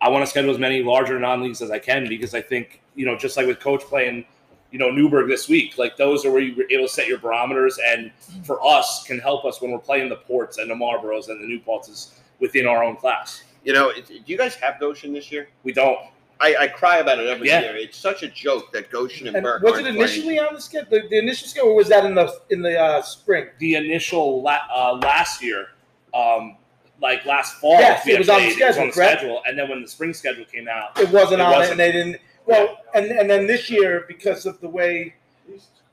I 0.00 0.08
want 0.08 0.24
to 0.24 0.30
schedule 0.30 0.50
as 0.50 0.58
many 0.58 0.82
larger 0.82 1.18
non-leagues 1.18 1.62
as 1.62 1.70
I 1.70 1.78
can 1.78 2.08
because 2.08 2.34
I 2.34 2.42
think, 2.42 2.82
you 2.94 3.06
know, 3.06 3.16
just 3.16 3.36
like 3.36 3.46
with 3.46 3.60
Coach 3.60 3.82
playing, 3.82 4.26
you 4.70 4.78
know, 4.78 4.90
Newburgh 4.90 5.28
this 5.28 5.48
week, 5.48 5.78
like 5.78 5.96
those 5.96 6.24
are 6.26 6.30
where 6.30 6.42
you're 6.42 6.70
able 6.70 6.86
to 6.86 6.92
set 6.92 7.06
your 7.08 7.18
barometers, 7.18 7.78
and 7.78 8.12
for 8.44 8.64
us 8.64 9.04
can 9.06 9.18
help 9.18 9.44
us 9.44 9.60
when 9.60 9.70
we're 9.70 9.78
playing 9.78 10.08
the 10.08 10.16
Ports 10.16 10.58
and 10.58 10.70
the 10.70 10.74
Marlboros 10.74 11.28
and 11.28 11.42
the 11.42 11.46
New 11.46 11.60
Paltzes 11.60 12.20
within 12.40 12.66
our 12.66 12.84
own 12.84 12.96
class. 12.96 13.42
You 13.64 13.72
know, 13.72 13.92
do 13.92 14.20
you 14.26 14.36
guys 14.38 14.54
have 14.56 14.78
Goshen 14.78 15.12
this 15.12 15.32
year? 15.32 15.48
We 15.64 15.72
don't. 15.72 15.98
I, 16.40 16.54
I 16.60 16.68
cry 16.68 16.98
about 16.98 17.18
it 17.18 17.26
every 17.28 17.48
Yeah. 17.48 17.60
year. 17.62 17.76
It's 17.76 17.96
such 17.96 18.22
a 18.22 18.28
joke 18.28 18.70
that 18.72 18.90
Goshen 18.90 19.26
and, 19.26 19.36
And 19.36 19.44
Burke 19.44 19.62
was 19.62 19.72
aren't 19.74 19.86
it 19.86 19.94
playing. 19.96 20.02
initially 20.02 20.38
on 20.38 20.54
the 20.54 20.60
schedule? 20.60 20.88
The, 20.90 21.08
the 21.08 21.18
initial 21.18 21.48
schedule, 21.48 21.70
or 21.70 21.74
was 21.76 21.88
that 21.88 22.04
in 22.04 22.14
the 22.14 22.30
in 22.50 22.60
the 22.62 22.78
uh, 22.78 23.02
spring? 23.02 23.46
the 23.58 23.74
initial 23.76 24.42
la- 24.42 24.58
uh, 24.74 24.98
last 25.02 25.42
year, 25.42 25.68
um, 26.14 26.56
like 27.00 27.24
last 27.24 27.54
fall. 27.56 27.78
Yes, 27.78 28.06
it 28.06 28.18
was 28.18 28.28
on 28.28 28.36
the 28.40 28.44
played, 28.48 28.54
schedule, 28.56 28.80
on 28.82 28.86
the 28.88 28.92
correct? 28.92 29.20
schedule, 29.20 29.42
and 29.46 29.58
then 29.58 29.68
when 29.70 29.80
the 29.82 29.88
spring 29.88 30.12
schedule 30.12 30.44
came 30.44 30.68
out, 30.68 30.98
It 31.00 31.08
wasn't 31.10 31.40
It 31.40 31.44
on 31.44 31.52
wasn't. 31.52 31.72
and 31.72 31.80
they 31.80 31.92
didn't. 31.92 32.20
Well, 32.44 32.78
and 32.94 33.06
and 33.06 33.28
then 33.30 33.46
this 33.46 33.70
year, 33.70 34.04
because 34.06 34.44
of 34.46 34.60
the 34.60 34.68
way 34.68 35.14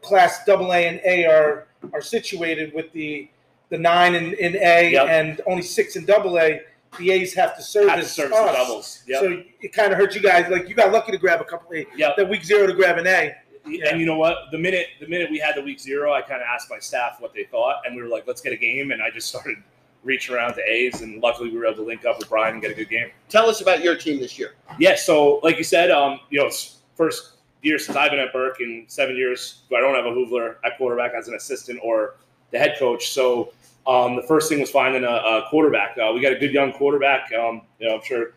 Class 0.02 0.44
double 0.46 0.74
A 0.74 0.88
and 0.88 1.00
A 1.06 1.26
are 1.26 1.68
are 1.94 2.02
situated 2.02 2.74
with 2.74 2.92
the 2.92 3.30
the 3.70 3.78
nine 3.78 4.14
in, 4.14 4.34
in 4.34 4.56
A 4.58 4.92
Yep. 4.92 5.08
and 5.08 5.42
only 5.48 5.64
six 5.64 5.96
in 5.96 6.04
double 6.06 6.38
the 6.38 6.62
A's 7.00 7.34
have 7.34 7.56
to 7.56 7.62
service, 7.62 7.90
had 7.90 8.00
to 8.02 8.06
service 8.06 8.38
the 8.38 8.44
us. 8.44 8.56
doubles. 8.56 9.04
Yep. 9.08 9.20
So 9.22 9.44
it 9.62 9.74
kind 9.74 9.92
of 9.92 9.98
hurt 9.98 10.16
you 10.16 10.22
guys. 10.22 10.50
Like 10.50 10.68
you 10.70 10.76
got 10.76 10.92
lucky 10.92 11.12
to 11.12 11.18
grab 11.18 11.42
a 11.42 11.44
couple 11.46 11.72
of 11.78 11.86
Yep. 11.96 12.16
that 12.18 12.30
week 12.30 12.44
zero 12.44 12.68
to 12.68 12.74
grab 12.74 12.98
an 12.98 13.08
A. 13.08 13.36
And 13.66 14.00
you 14.00 14.06
know 14.06 14.18
what? 14.18 14.38
The 14.52 14.58
minute 14.58 14.88
the 15.00 15.08
minute 15.08 15.32
we 15.32 15.40
had 15.40 15.56
the 15.56 15.62
week 15.62 15.80
zero, 15.80 16.14
I 16.14 16.22
kind 16.22 16.42
of 16.42 16.48
asked 16.54 16.70
my 16.70 16.80
staff 16.80 17.18
what 17.20 17.34
they 17.34 17.46
thought, 17.46 17.78
and 17.86 17.96
we 17.96 18.02
were 18.02 18.10
like, 18.10 18.28
"Let's 18.28 18.42
get 18.42 18.52
a 18.52 18.58
game." 18.58 18.92
And 18.92 19.02
I 19.02 19.10
just 19.10 19.30
started 19.30 19.56
reaching 20.04 20.36
around 20.36 20.54
to 20.56 20.62
A's, 20.70 21.02
and 21.02 21.22
luckily 21.24 21.50
we 21.50 21.58
were 21.58 21.66
able 21.66 21.78
to 21.78 21.84
link 21.84 22.04
up 22.06 22.20
with 22.20 22.28
Brian 22.30 22.56
and 22.56 22.62
get 22.62 22.72
a 22.72 22.74
good 22.74 22.90
game. 22.90 23.10
Tell 23.30 23.50
us 23.50 23.62
about 23.62 23.82
your 23.82 23.96
team 23.96 24.20
this 24.20 24.38
year. 24.38 24.56
Yeah, 24.80 24.96
so 24.96 25.40
like 25.44 25.58
you 25.58 25.64
said, 25.64 25.92
um, 25.92 26.20
you 26.30 26.42
know, 26.42 26.48
it's 26.48 26.80
first 26.98 27.36
year 27.62 27.80
since 27.80 27.96
I've 27.98 28.12
been 28.12 28.20
at 28.20 28.34
Burke 28.34 28.60
in 28.60 28.84
seven 28.88 29.16
years. 29.16 29.62
I 29.74 29.80
don't 29.80 29.96
have 29.96 30.06
a 30.06 30.10
Hoovler 30.12 30.56
at 30.66 30.78
quarterback 30.78 31.14
as 31.14 31.30
an 31.30 31.36
assistant 31.36 31.80
or 31.82 32.16
the 32.52 32.60
head 32.60 32.76
coach. 32.78 33.12
So 33.12 33.54
um, 33.86 34.16
the 34.16 34.24
first 34.24 34.50
thing 34.50 34.60
was 34.60 34.72
finding 34.72 35.04
a, 35.04 35.08
a 35.08 35.46
quarterback. 35.50 35.98
Uh, 35.98 36.12
we 36.14 36.22
got 36.22 36.34
a 36.34 36.40
good 36.40 36.54
young 36.54 36.72
quarterback. 36.72 37.32
Um, 37.34 37.62
you 37.80 37.88
know, 37.88 37.96
I'm 37.96 38.04
sure 38.04 38.34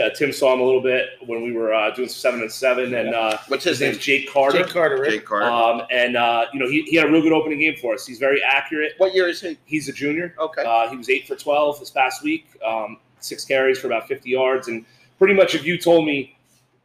uh, 0.00 0.08
Tim 0.10 0.32
saw 0.32 0.54
him 0.54 0.60
a 0.60 0.64
little 0.64 0.80
bit 0.80 1.10
when 1.26 1.42
we 1.42 1.52
were 1.52 1.74
uh, 1.74 1.90
doing 1.90 2.08
seven 2.08 2.40
and 2.40 2.50
seven, 2.50 2.94
and 2.94 3.14
uh, 3.14 3.38
What's 3.48 3.64
his 3.64 3.78
his 3.78 3.92
name? 3.92 4.00
Jake 4.00 4.30
Carter. 4.30 4.58
Jake 4.58 4.68
Carter, 4.68 4.96
right? 4.96 5.10
Jake 5.10 5.24
Carter. 5.24 5.46
Um, 5.46 5.86
and 5.90 6.16
uh, 6.16 6.46
you 6.52 6.60
know, 6.60 6.68
he, 6.68 6.82
he 6.82 6.96
had 6.96 7.08
a 7.08 7.10
real 7.12 7.22
good 7.22 7.32
opening 7.32 7.58
game 7.58 7.76
for 7.76 7.94
us. 7.94 8.06
He's 8.06 8.18
very 8.18 8.42
accurate. 8.42 8.92
what 8.98 9.14
year 9.14 9.28
is 9.28 9.40
he? 9.40 9.58
He's 9.64 9.88
a 9.88 9.92
junior. 9.92 10.34
Okay. 10.38 10.64
Uh, 10.64 10.88
he 10.88 10.96
was 10.96 11.10
eight 11.10 11.26
for 11.26 11.36
12 11.36 11.80
this 11.80 11.90
past 11.90 12.22
week, 12.22 12.46
um, 12.66 12.98
six 13.20 13.44
carries 13.44 13.78
for 13.78 13.86
about 13.86 14.08
50 14.08 14.28
yards. 14.30 14.68
And 14.68 14.84
pretty 15.18 15.34
much, 15.34 15.54
if 15.54 15.64
you 15.64 15.78
told 15.78 16.06
me 16.06 16.36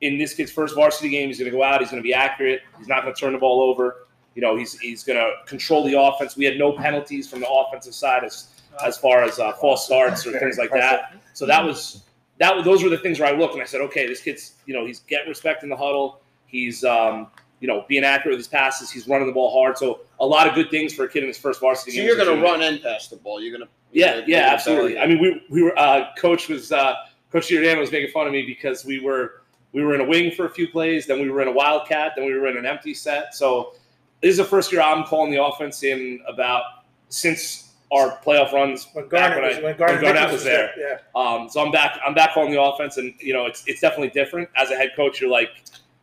in 0.01 0.17
this 0.17 0.33
kid's 0.33 0.51
first 0.51 0.75
varsity 0.75 1.09
game, 1.09 1.27
he's 1.27 1.39
going 1.39 1.49
to 1.51 1.57
go 1.57 1.63
out, 1.63 1.79
he's 1.79 1.89
going 1.89 2.01
to 2.01 2.07
be 2.07 2.13
accurate, 2.13 2.61
he's 2.77 2.87
not 2.87 3.03
going 3.03 3.13
to 3.13 3.19
turn 3.19 3.33
the 3.33 3.39
ball 3.39 3.61
over, 3.61 4.06
you 4.37 4.41
know, 4.43 4.55
he's, 4.55 4.79
he's 4.79 5.03
going 5.03 5.17
to 5.17 5.31
control 5.47 5.83
the 5.83 5.99
offense. 5.99 6.37
We 6.37 6.45
had 6.45 6.59
no 6.59 6.71
penalties 6.71 7.27
from 7.27 7.39
the 7.39 7.49
offensive 7.49 7.95
side 7.95 8.23
as, 8.23 8.49
as 8.85 8.95
far 8.95 9.23
as 9.23 9.39
uh, 9.39 9.51
false 9.53 9.83
starts 9.83 10.27
or 10.27 10.37
things 10.37 10.59
like 10.59 10.69
that. 10.73 11.15
So 11.33 11.47
that 11.47 11.65
was 11.65 12.03
that. 12.37 12.63
Those 12.63 12.83
were 12.83 12.89
the 12.89 12.99
things 12.99 13.19
where 13.19 13.33
I 13.33 13.35
looked 13.35 13.53
and 13.55 13.63
I 13.63 13.65
said, 13.65 13.81
okay, 13.81 14.05
this 14.05 14.21
kid's 14.21 14.53
you 14.67 14.75
know 14.75 14.85
he's 14.85 14.99
getting 14.99 15.27
respect 15.27 15.63
in 15.63 15.69
the 15.69 15.75
huddle. 15.75 16.21
He's 16.45 16.83
um, 16.83 17.31
you 17.61 17.67
know 17.67 17.83
being 17.87 18.03
accurate 18.03 18.33
with 18.33 18.39
his 18.39 18.47
passes. 18.47 18.91
He's 18.91 19.07
running 19.07 19.25
the 19.25 19.33
ball 19.33 19.51
hard. 19.59 19.75
So 19.75 20.01
a 20.19 20.25
lot 20.25 20.47
of 20.47 20.53
good 20.53 20.69
things 20.69 20.93
for 20.93 21.05
a 21.05 21.09
kid 21.09 21.23
in 21.23 21.29
his 21.29 21.39
first 21.39 21.59
varsity 21.59 21.91
So 21.93 21.97
game. 21.97 22.05
you're 22.05 22.15
going 22.15 22.37
to 22.37 22.43
run 22.43 22.61
and 22.61 22.79
pass 22.79 23.07
the 23.07 23.15
ball. 23.15 23.41
You're 23.41 23.57
going 23.57 23.67
to. 23.67 23.73
Yeah, 23.91 24.21
yeah, 24.27 24.49
absolutely. 24.53 24.99
I 24.99 25.07
mean, 25.07 25.19
we, 25.19 25.41
we 25.49 25.63
were 25.63 25.77
uh, 25.79 26.13
coach 26.15 26.47
was 26.47 26.71
uh, 26.71 26.93
Coach 27.31 27.47
Giordano 27.47 27.81
was 27.81 27.91
making 27.91 28.11
fun 28.11 28.27
of 28.27 28.33
me 28.33 28.45
because 28.45 28.85
we 28.85 28.99
were 28.99 29.41
we 29.71 29.83
were 29.83 29.95
in 29.95 30.01
a 30.01 30.05
wing 30.05 30.29
for 30.31 30.45
a 30.45 30.49
few 30.49 30.67
plays, 30.67 31.07
then 31.07 31.19
we 31.19 31.31
were 31.31 31.41
in 31.41 31.47
a 31.47 31.51
wildcat, 31.51 32.13
then 32.15 32.25
we 32.25 32.35
were 32.35 32.47
in 32.47 32.57
an 32.57 32.67
empty 32.67 32.93
set. 32.93 33.33
So 33.33 33.73
this 34.21 34.31
is 34.31 34.37
the 34.37 34.45
first 34.45 34.71
year 34.71 34.81
I'm 34.81 35.03
calling 35.03 35.31
the 35.31 35.43
offense 35.43 35.83
in 35.83 36.19
about 36.27 36.63
since 37.09 37.73
our 37.91 38.17
playoff 38.25 38.51
runs. 38.51 38.87
When 38.93 39.07
back 39.07 39.33
Garnett 39.33 39.49
was 39.49 39.57
I- 39.57 39.61
when 39.61 39.77
Garnett, 39.77 40.03
when 40.03 40.13
Garnett 40.13 40.31
was 40.31 40.43
there. 40.43 40.71
Yeah. 40.77 40.97
Um, 41.15 41.49
so 41.49 41.63
I'm 41.63 41.71
back. 41.71 41.99
I'm 42.05 42.13
back 42.13 42.33
calling 42.33 42.51
the 42.51 42.61
offense, 42.61 42.97
and 42.97 43.13
you 43.19 43.33
know 43.33 43.45
it's 43.45 43.63
it's 43.67 43.81
definitely 43.81 44.09
different 44.09 44.49
as 44.55 44.71
a 44.71 44.75
head 44.75 44.91
coach. 44.95 45.21
You're 45.21 45.29
like 45.29 45.49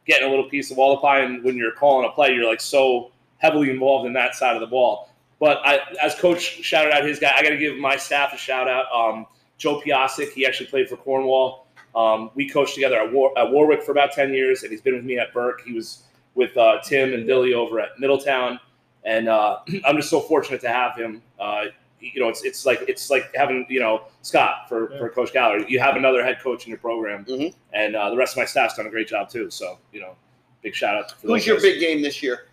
getting 0.07 0.27
a 0.27 0.31
little 0.31 0.48
piece 0.48 0.70
of 0.70 0.79
all 0.79 0.94
the 0.96 1.00
pie, 1.00 1.20
and 1.20 1.42
when 1.44 1.57
you're 1.57 1.72
calling 1.72 2.09
a 2.09 2.12
play, 2.12 2.33
you're 2.33 2.48
like 2.48 2.61
so 2.61 3.11
heavily 3.38 3.70
involved 3.70 4.07
in 4.07 4.12
that 4.14 4.35
side 4.35 4.55
of 4.55 4.61
the 4.61 4.66
ball. 4.66 5.11
But 5.40 5.61
I, 5.64 5.81
as 6.03 6.14
coach 6.14 6.40
shouted 6.40 6.92
out 6.92 7.05
his 7.05 7.18
guy, 7.18 7.33
I 7.37 7.42
got 7.42 7.50
to 7.50 7.59
give 7.59 7.77
my 7.77 7.96
staff 7.96 8.33
a 8.33 8.37
shout 8.37 8.68
out. 8.68 8.87
Um, 8.94 9.27
Joe 9.59 9.81
Piasek, 9.85 10.33
he 10.33 10.46
actually 10.46 10.66
played 10.66 10.88
for 10.88 10.96
Cornwall. 10.96 11.66
Um, 11.94 12.31
we 12.35 12.48
coached 12.48 12.74
together 12.74 12.96
at, 12.98 13.12
War, 13.12 13.37
at 13.38 13.50
Warwick 13.50 13.83
for 13.83 13.92
about 13.92 14.12
ten 14.12 14.33
years, 14.33 14.62
and 14.62 14.70
he's 14.72 14.81
been 14.81 14.94
with 14.94 15.05
me 15.05 15.18
at 15.18 15.33
Burke. 15.35 15.62
He 15.66 15.72
was 15.72 16.05
with 16.35 16.57
uh, 16.57 16.81
Tim 16.83 17.12
and 17.14 17.27
Billy 17.27 17.55
over 17.55 17.81
at 17.81 17.99
Middletown, 17.99 18.59
and 19.05 19.29
uh, 19.29 19.59
I'm 19.85 19.97
just 19.97 20.11
so 20.11 20.20
fortunate 20.20 20.61
to 20.62 20.68
have 20.68 20.97
him. 20.97 21.23
Uh, 21.38 21.64
you 22.01 22.20
know, 22.20 22.29
it's 22.29 22.44
it's 22.44 22.66
like 22.66 22.83
it's 22.88 23.09
like 23.11 23.35
having 23.35 23.64
you 23.68 23.81
know 23.81 24.03
Scott 24.23 24.68
for, 24.68 24.92
Yeah. 24.92 24.99
for 24.99 25.09
Coach 25.09 25.33
Gallagher. 25.33 25.64
You 25.68 25.81
have 25.81 25.97
another 25.97 26.23
head 26.25 26.38
coach 26.40 26.64
in 26.64 26.70
your 26.70 26.79
program, 26.79 27.25
Mhm. 27.25 27.55
and 27.73 27.97
uh, 27.97 28.11
the 28.11 28.16
rest 28.16 28.35
of 28.35 28.38
my 28.38 28.44
staff's 28.44 28.75
done 28.77 28.87
a 28.87 28.90
great 28.90 29.09
job 29.09 29.31
too. 29.31 29.51
So 29.51 29.79
you 29.92 30.01
know, 30.01 30.14
big 30.62 30.75
shout 30.75 30.97
out 30.97 31.09
to 31.11 31.14
for 31.16 31.29
Who's 31.29 31.47
your 31.47 31.57
guys. 31.57 31.62
big 31.62 31.81
game 31.81 32.03
this 32.03 32.23
year? 32.23 32.47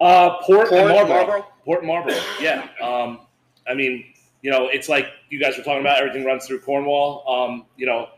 Uh, 0.00 0.38
Port, 0.42 0.68
Port, 0.68 0.72
and 0.72 0.88
Marlboro. 0.88 1.14
Marlboro? 1.14 1.46
Port 1.64 1.78
and 1.80 1.88
Marlboro. 1.88 2.14
Yeah. 2.40 2.68
Um, 2.82 3.20
I 3.68 3.74
mean, 3.74 4.04
you 4.42 4.50
know, 4.50 4.66
it's 4.66 4.88
like 4.88 5.06
you 5.30 5.38
guys 5.38 5.56
were 5.56 5.62
talking 5.62 5.80
about. 5.82 5.98
Everything 5.98 6.24
runs 6.24 6.46
through 6.46 6.58
Cornwall. 6.60 7.22
Um, 7.28 7.66
you 7.76 7.86
know, 7.86 8.08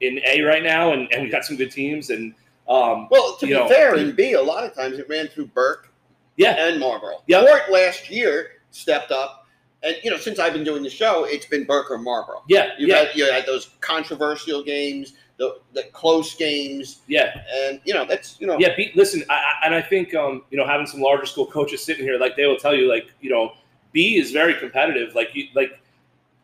in 0.00 0.20
A 0.24 0.40
right 0.42 0.62
now, 0.62 0.92
and, 0.92 1.12
and 1.12 1.24
we 1.24 1.28
got 1.28 1.44
some 1.44 1.56
good 1.56 1.72
teams. 1.72 2.10
And 2.10 2.32
um, 2.68 3.08
Well, 3.10 3.36
to 3.36 3.46
be 3.46 3.52
know- 3.52 3.68
fair, 3.68 3.96
in 3.96 4.14
B, 4.14 4.32
a 4.34 4.42
lot 4.42 4.64
of 4.64 4.74
times 4.74 4.98
it 4.98 5.08
ran 5.08 5.28
through 5.28 5.46
Burke 5.46 5.92
yeah, 6.36 6.66
and 6.68 6.80
Marlboro. 6.80 7.22
Yeah. 7.26 7.40
Port 7.42 7.70
last 7.70 8.08
year 8.10 8.52
stepped 8.70 9.10
up, 9.12 9.46
and 9.82 9.96
you 10.02 10.10
know, 10.10 10.16
since 10.16 10.38
I've 10.38 10.52
been 10.52 10.64
doing 10.64 10.82
the 10.82 10.90
show, 10.90 11.24
it's 11.24 11.46
been 11.46 11.64
Burke 11.64 11.90
or 11.90 11.98
Marlboro. 11.98 12.42
yeah, 12.48 12.70
You've 12.78 12.88
yeah, 12.88 12.96
had 13.04 13.08
you 13.14 13.30
had 13.30 13.44
those 13.46 13.70
controversial 13.80 14.62
games, 14.62 15.12
the 15.36 15.58
the 15.74 15.82
close 15.92 16.34
games, 16.34 17.00
yeah. 17.08 17.42
and 17.66 17.80
you 17.84 17.92
know 17.92 18.04
that's 18.06 18.40
you 18.40 18.46
know 18.46 18.56
Yeah, 18.58 18.74
be, 18.76 18.92
listen, 18.94 19.24
I, 19.28 19.34
I, 19.34 19.66
and 19.66 19.74
I 19.74 19.82
think 19.82 20.14
um, 20.14 20.42
you 20.50 20.56
know 20.56 20.66
having 20.66 20.86
some 20.86 21.00
larger 21.00 21.26
school 21.26 21.46
coaches 21.46 21.84
sitting 21.84 22.04
here, 22.04 22.18
like 22.18 22.36
they 22.36 22.46
will 22.46 22.56
tell 22.56 22.74
you, 22.74 22.88
like 22.88 23.10
you 23.20 23.28
know, 23.30 23.52
B 23.92 24.16
is 24.18 24.30
very 24.30 24.54
competitive. 24.54 25.14
Like 25.14 25.34
you, 25.34 25.48
like 25.54 25.78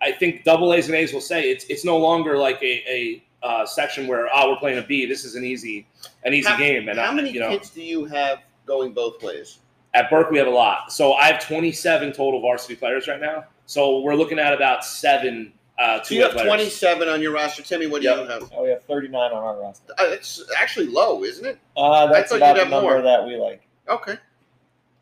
I 0.03 0.13
think 0.13 0.45
double 0.45 0.75
A's 0.75 0.87
and 0.87 0.95
A's 0.97 1.13
will 1.15 1.21
say 1.21 1.51
it's 1.51 1.65
it's 1.69 1.85
no 1.85 1.97
longer 1.97 2.37
like 2.37 2.61
a, 2.63 2.83
a 2.91 3.23
uh, 3.43 3.65
section 3.67 4.07
where 4.07 4.29
oh 4.35 4.51
we're 4.51 4.59
playing 4.59 4.79
a 4.79 4.83
B. 4.83 5.07
This 5.07 5.25
is 5.25 5.35
an 5.35 5.45
easy 5.45 5.87
an 6.25 6.35
easy 6.35 6.49
How- 6.49 6.57
game. 6.57 6.89
And 6.89 6.99
How 6.99 7.11
I, 7.11 7.15
many 7.15 7.31
you 7.31 7.41
know, 7.41 7.51
kids 7.51 7.71
do 7.71 7.83
you 7.83 8.05
have 8.07 8.41
going 8.67 8.93
both 8.93 9.23
ways? 9.23 9.59
at 9.95 10.11
Burke 10.11 10.31
we 10.31 10.37
have 10.39 10.47
a 10.47 10.51
lot. 10.51 10.93
So 10.93 11.15
I 11.15 11.33
have 11.33 11.41
27 11.47 12.13
total 12.13 12.41
varsity 12.43 12.77
players 12.77 13.09
right 13.09 13.21
now. 13.21 13.45
So 13.65 14.01
we're 14.01 14.15
looking 14.15 14.39
at 14.39 14.53
about 14.53 14.85
seven 14.85 15.53
uh, 15.79 16.03
So 16.03 16.09
two 16.11 16.15
you 16.17 16.23
have 16.25 16.33
players. 16.33 16.47
27 16.47 17.09
on 17.09 17.23
your 17.23 17.33
roster, 17.33 17.63
Timmy. 17.63 17.87
What 17.87 18.03
do 18.03 18.09
Yep. 18.09 18.19
you 18.19 18.25
have? 18.27 18.53
Oh, 18.55 18.65
we 18.65 18.69
have 18.69 18.83
39 18.85 19.15
on 19.33 19.33
our 19.33 19.59
roster. 19.59 19.93
Uh, 19.99 20.05
it's 20.09 20.45
actually 20.59 20.89
low, 20.89 21.25
isn't 21.25 21.45
it? 21.47 21.59
Uh, 21.77 22.07
that's 22.13 22.29
thought 22.31 22.37
about 22.37 22.49
you'd 22.49 22.55
the 22.57 22.61
have 22.65 22.71
number 22.71 22.91
more. 22.95 23.03
that 23.03 23.27
we 23.27 23.37
like. 23.37 23.63
Okay. 23.89 24.17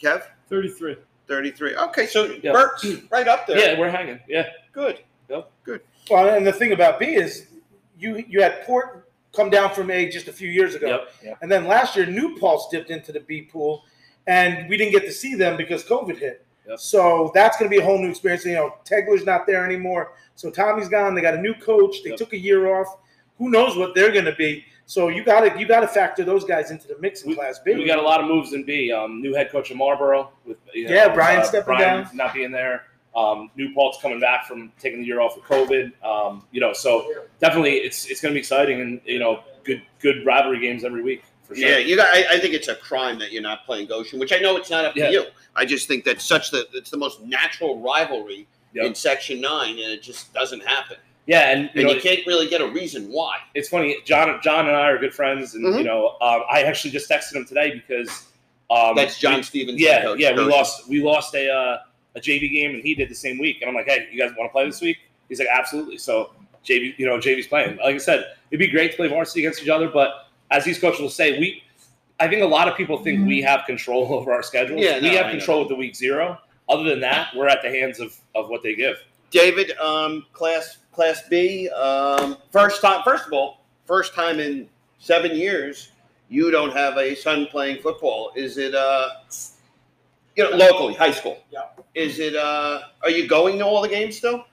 Kev, 0.01 0.23
33. 0.49 0.97
33. 1.27 1.75
Okay, 1.77 2.07
so 2.07 2.25
Yeah. 2.43 2.53
Burke's 2.53 2.85
right 3.11 3.27
up 3.27 3.47
there. 3.49 3.59
Yeah, 3.59 3.79
we're 3.81 3.91
hanging. 3.91 4.21
Yeah. 4.29 4.47
Good. 4.73 5.01
Good. 5.65 5.81
Well, 6.09 6.29
and 6.33 6.47
the 6.47 6.53
thing 6.53 6.71
about 6.73 7.01
B 7.01 7.07
is 7.07 7.49
you 7.99 8.25
you 8.29 8.43
had 8.43 8.63
Port 8.65 9.09
come 9.35 9.51
down 9.51 9.73
from 9.75 9.91
A 9.91 10.09
just 10.09 10.29
a 10.29 10.33
few 10.33 10.49
years 10.49 10.75
ago, 10.75 10.87
Yep. 10.89 11.09
Yep. 11.25 11.39
and 11.43 11.53
then 11.53 11.67
last 11.67 11.95
year 11.97 12.07
New 12.07 12.39
Paltz 12.39 12.69
dipped 12.71 12.91
into 12.91 13.13
the 13.13 13.21
B 13.21 13.43
pool, 13.43 13.85
and 14.27 14.69
we 14.69 14.77
didn't 14.77 14.93
get 14.93 15.03
to 15.05 15.13
see 15.13 15.35
them 15.35 15.57
because 15.57 15.85
COVID 15.85 16.17
hit. 16.19 16.45
Yep. 16.69 16.79
So 16.81 17.31
that's 17.35 17.57
going 17.59 17.71
to 17.71 17.75
be 17.77 17.81
a 17.81 17.85
whole 17.85 17.99
new 17.99 18.09
experience. 18.11 18.45
You 18.45 18.55
know, 18.55 18.75
Tegler's 18.85 19.25
not 19.25 19.47
there 19.47 19.65
anymore, 19.65 20.13
so 20.35 20.51
Tommy's 20.51 20.89
gone. 20.89 21.15
They 21.15 21.21
got 21.21 21.35
a 21.35 21.41
new 21.41 21.55
coach. 21.55 22.03
They 22.03 22.11
Yep. 22.11 22.19
took 22.19 22.33
a 22.33 22.39
year 22.39 22.75
off. 22.75 22.89
Who 23.39 23.51
knows 23.51 23.77
what 23.77 23.95
they're 23.95 24.11
going 24.13 24.25
to 24.25 24.35
be? 24.35 24.65
So 24.87 25.09
you 25.09 25.23
got 25.25 25.41
to 25.41 25.59
you 25.61 25.67
got 25.67 25.81
to 25.81 25.89
factor 25.89 26.25
those 26.25 26.45
guys 26.45 26.71
into 26.71 26.89
the 26.89 26.97
mix 27.01 27.23
in 27.23 27.35
Class 27.35 27.59
B. 27.59 27.75
We 27.75 27.85
got 27.87 27.99
a 27.99 28.03
lot 28.03 28.21
of 28.21 28.27
moves 28.27 28.53
in 28.53 28.65
B. 28.65 28.91
Um, 28.93 29.21
new 29.21 29.35
head 29.35 29.51
coach 29.51 29.71
of 29.71 29.77
Marlboro 29.77 30.31
with 30.45 30.59
you 30.73 30.89
know, 30.89 30.95
Yeah, 30.95 31.13
Brian 31.13 31.41
uh, 31.41 31.45
stepping 31.45 31.75
Brian 31.75 32.05
down. 32.05 32.17
not 32.17 32.33
being 32.33 32.53
there. 32.53 32.85
Um, 33.17 33.51
new 33.57 33.73
Paltz 33.73 33.99
coming 34.03 34.21
back 34.21 34.47
from 34.47 34.71
taking 34.79 35.01
the 35.01 35.07
year 35.07 35.21
off 35.21 35.37
with 35.37 35.45
COVID. 35.47 35.91
Um, 36.05 36.45
you 36.53 36.61
know, 36.61 36.73
so 36.75 37.11
definitely 37.41 37.77
it's 37.79 38.05
it's 38.11 38.21
going 38.21 38.33
to 38.33 38.35
be 38.37 38.41
exciting 38.41 38.81
and 38.81 39.01
you 39.07 39.19
know 39.19 39.43
good 39.65 39.83
good 40.01 40.25
rivalry 40.27 40.61
games 40.61 40.85
every 40.85 41.03
week 41.03 41.23
for 41.45 41.55
sure. 41.57 41.67
Yeah, 41.69 41.79
you 41.79 41.97
got. 41.97 42.09
I, 42.15 42.35
I 42.35 42.39
think 42.39 42.53
it's 42.55 42.69
a 42.69 42.75
crime 42.75 43.19
that 43.21 43.33
you're 43.33 43.43
not 43.43 43.65
playing 43.65 43.87
Goshen, 43.89 44.19
which 44.21 44.33
I 44.35 44.39
know 44.39 44.57
it's 44.57 44.69
not 44.71 44.85
up 44.85 44.95
to 44.95 45.11
you. 45.11 45.25
I 45.55 45.65
just 45.65 45.89
think 45.89 46.05
that's 46.05 46.25
such 46.25 46.51
the 46.51 46.67
it's 46.75 46.91
the 46.91 46.99
most 46.99 47.23
natural 47.23 47.81
rivalry 47.81 48.47
Yep. 48.75 48.85
in 48.85 48.95
Section 48.95 49.41
Nine, 49.41 49.71
and 49.79 49.91
it 49.91 50.03
just 50.03 50.35
doesn't 50.35 50.61
happen. 50.63 50.99
Yeah, 51.27 51.51
and 51.51 51.63
you 51.73 51.81
And 51.81 51.85
know 51.89 51.95
you 51.95 52.01
can't 52.03 52.27
really 52.27 52.47
get 52.47 52.61
a 52.61 52.69
reason 52.69 53.11
why. 53.11 53.39
it's 53.55 53.71
funny. 53.71 53.97
John 54.05 54.39
John 54.43 54.67
and 54.69 54.77
I 54.77 54.89
are 54.91 54.99
good 54.99 55.15
friends, 55.15 55.55
and 55.55 55.65
Mhm. 55.65 55.79
you 55.79 55.85
know 55.85 56.19
um, 56.21 56.43
I 56.51 56.65
actually 56.65 56.91
just 56.91 57.09
texted 57.09 57.37
him 57.37 57.47
today 57.47 57.71
because 57.73 58.27
um, 58.71 58.95
That's 58.95 59.19
John 59.19 59.37
we- 59.37 59.43
Stevens. 59.43 59.81
Yeah, 59.81 60.03
coach, 60.03 60.19
yeah, 60.21 60.35
we 60.37 60.43
lost 60.43 60.87
we 60.91 61.01
lost 61.03 61.35
a 61.35 61.51
uh, 61.51 61.79
a 62.17 62.21
JV 62.21 62.51
game, 62.51 62.73
and 62.73 62.83
he 62.83 62.95
did 62.95 63.09
the 63.09 63.15
same 63.15 63.39
week. 63.39 63.59
And 63.61 63.69
I'm 63.69 63.75
like, 63.77 63.87
hey, 63.87 64.09
you 64.11 64.19
guys 64.19 64.35
want 64.37 64.49
to 64.49 64.53
play 64.53 64.67
this 64.67 64.81
week? 64.81 64.99
He's 65.29 65.39
like, 65.39 65.49
absolutely. 65.53 65.99
So 65.99 66.31
JV, 66.65 66.99
you 66.99 67.07
know, 67.07 67.19
JV's 67.19 67.47
playing. 67.47 67.77
Like 67.77 67.95
I 67.95 67.99
said, 67.99 68.33
it'd 68.51 68.59
be 68.59 68.71
great 68.71 68.93
to 68.93 68.97
play 68.97 69.09
varsity 69.09 69.41
against 69.41 69.63
each 69.63 69.69
other, 69.69 69.89
but 69.89 70.29
as 70.51 70.65
these 70.65 70.79
coaches 70.79 71.01
will 71.01 71.11
say, 71.11 71.39
we. 71.39 71.63
I 72.19 72.29
think 72.29 72.43
a 72.43 72.47
lot 72.47 72.67
of 72.67 72.75
people 72.79 72.97
think 72.97 73.27
we 73.27 73.43
have 73.43 73.67
control 73.67 74.07
over 74.15 74.33
our 74.33 74.43
schedules. 74.43 74.81
Yeah, 74.81 75.01
we 75.01 75.09
no, 75.09 75.17
have 75.19 75.27
I 75.27 75.33
know. 75.33 75.39
control 75.39 75.59
with 75.61 75.69
the 75.69 75.77
week 75.77 75.95
zero. 75.95 76.39
Other 76.69 76.85
than 76.85 77.01
that, 77.01 77.29
we're 77.37 77.47
at 77.47 77.63
the 77.63 77.69
hands 77.69 78.01
of, 78.01 78.19
of 78.35 78.49
what 78.49 78.63
they 78.63 78.75
give. 78.75 78.97
David, 79.31 79.77
um, 79.79 80.25
class 80.33 80.79
class 80.93 81.23
B, 81.29 81.69
um, 81.69 82.39
first 82.51 82.81
time. 82.81 83.03
First 83.05 83.27
of 83.27 83.33
all, 83.35 83.61
first 83.85 84.15
time 84.15 84.41
in 84.41 84.69
seven 84.99 85.37
years, 85.37 85.93
you 86.29 86.51
don't 86.51 86.73
have 86.73 86.97
a 86.97 87.15
son 87.15 87.47
playing 87.51 87.83
football. 87.83 88.33
Is 88.35 88.57
it 88.57 88.75
uh, 88.75 89.11
you 90.37 90.45
know, 90.45 90.57
locally, 90.57 90.95
high 90.95 91.13
school? 91.13 91.39
Yeah. 91.51 91.63
Is 91.97 92.19
it 92.19 92.37
uh, 92.37 92.83
are 93.03 93.09
you 93.11 93.27
going 93.27 93.59
to 93.59 93.65
all 93.65 93.81
the 93.81 93.89
games 93.89 94.19
still? 94.19 94.45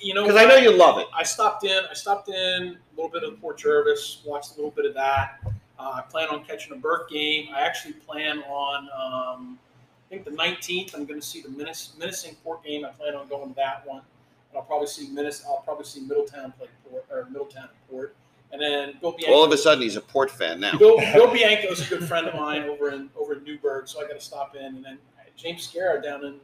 You 0.00 0.14
know, 0.14 0.22
Because 0.22 0.40
I 0.40 0.44
know 0.46 0.54
you 0.54 0.70
love 0.70 0.98
it. 0.98 1.08
I 1.12 1.24
stopped 1.24 1.64
in. 1.64 1.82
I 1.90 1.94
stopped 1.94 2.28
in 2.28 2.34
a 2.34 2.76
little 2.94 3.10
bit 3.10 3.24
of 3.24 3.40
Port 3.40 3.58
Jervis, 3.58 4.22
watched 4.24 4.52
a 4.52 4.54
little 4.54 4.70
bit 4.70 4.84
of 4.86 4.94
that. 4.94 5.40
Uh, 5.78 5.94
I 5.96 6.02
plan 6.02 6.28
on 6.28 6.44
catching 6.44 6.72
a 6.72 6.76
Burke 6.76 7.10
game. 7.10 7.48
I 7.52 7.60
actually 7.62 7.94
plan 7.94 8.38
on, 8.44 8.88
um, 8.94 9.58
I 10.06 10.08
think 10.10 10.24
the 10.24 10.30
19th. 10.30 10.94
I'm 10.94 11.06
going 11.06 11.20
to 11.20 11.26
see 11.26 11.40
the 11.42 11.48
Minnes- 11.48 11.94
Minisink 11.98 12.36
Port 12.44 12.64
game. 12.64 12.84
I 12.84 12.90
plan 12.90 13.16
on 13.16 13.26
going 13.26 13.48
to 13.48 13.56
that 13.56 13.84
one. 13.84 14.02
And 14.50 14.56
I'll 14.58 14.62
probably 14.62 14.86
see 14.86 15.08
Minnes. 15.08 15.42
I'll 15.44 15.62
probably 15.64 15.86
see 15.86 16.02
Middletown 16.02 16.52
play 16.52 16.68
Port 16.88 17.04
or 17.10 17.26
Middletown 17.30 17.68
Port, 17.90 18.14
and 18.52 18.62
then 18.62 18.94
Bill 19.00 19.10
Bianco. 19.10 19.34
All 19.34 19.42
of 19.44 19.50
a 19.50 19.56
sudden, 19.58 19.82
he's 19.82 19.96
a 19.96 20.00
Port 20.00 20.30
fan 20.30 20.60
now. 20.60 20.78
Bill, 20.78 20.96
Bill 21.14 21.32
Bianco's 21.32 21.84
a 21.84 21.90
good 21.90 22.06
friend 22.06 22.28
of 22.28 22.34
mine 22.36 22.62
over 22.62 22.90
in 22.90 23.10
over 23.18 23.32
in 23.34 23.42
Newburgh, 23.42 23.88
so 23.88 23.98
I 23.98 24.06
got 24.06 24.14
to 24.14 24.24
stop 24.24 24.54
in. 24.54 24.64
And 24.76 24.84
then 24.84 24.98
James 25.36 25.66
Scarra 25.66 26.00
down 26.00 26.24
in 26.24 26.38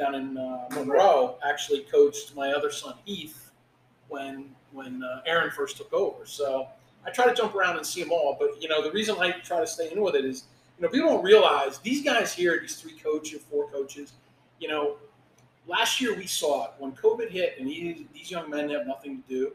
down 0.00 0.14
in 0.14 0.36
uh, 0.36 0.66
Monroe 0.72 1.36
actually 1.46 1.80
coached 1.82 2.34
my 2.34 2.52
other 2.52 2.70
son 2.70 2.94
Heath 3.04 3.52
when 4.08 4.46
when 4.72 5.02
uh, 5.02 5.20
Aaron 5.26 5.50
first 5.50 5.76
took 5.76 5.92
over. 5.92 6.24
So 6.24 6.68
I 7.06 7.10
try 7.10 7.26
to 7.26 7.34
jump 7.34 7.54
around 7.54 7.76
and 7.76 7.86
see 7.86 8.02
them 8.02 8.10
all. 8.10 8.36
But 8.38 8.60
you 8.60 8.68
know, 8.68 8.82
the 8.82 8.90
reason 8.90 9.16
I 9.20 9.32
try 9.32 9.60
to 9.60 9.66
stay 9.66 9.92
in 9.92 10.00
with 10.00 10.14
it 10.14 10.24
is, 10.24 10.44
you 10.78 10.82
know, 10.82 10.88
people 10.88 11.10
don't 11.10 11.24
realize 11.24 11.78
these 11.78 12.02
guys 12.02 12.32
here, 12.32 12.58
these 12.60 12.76
three 12.76 12.98
coaches, 12.98 13.42
four 13.50 13.68
coaches, 13.70 14.14
you 14.58 14.68
know, 14.68 14.96
last 15.66 16.00
year 16.00 16.16
we 16.16 16.26
saw 16.26 16.64
it 16.64 16.70
when 16.78 16.92
COVID 16.92 17.30
hit 17.30 17.56
and 17.58 17.68
these, 17.68 18.04
these 18.12 18.30
young 18.30 18.50
men 18.50 18.70
have 18.70 18.86
nothing 18.86 19.22
to 19.22 19.28
do. 19.28 19.52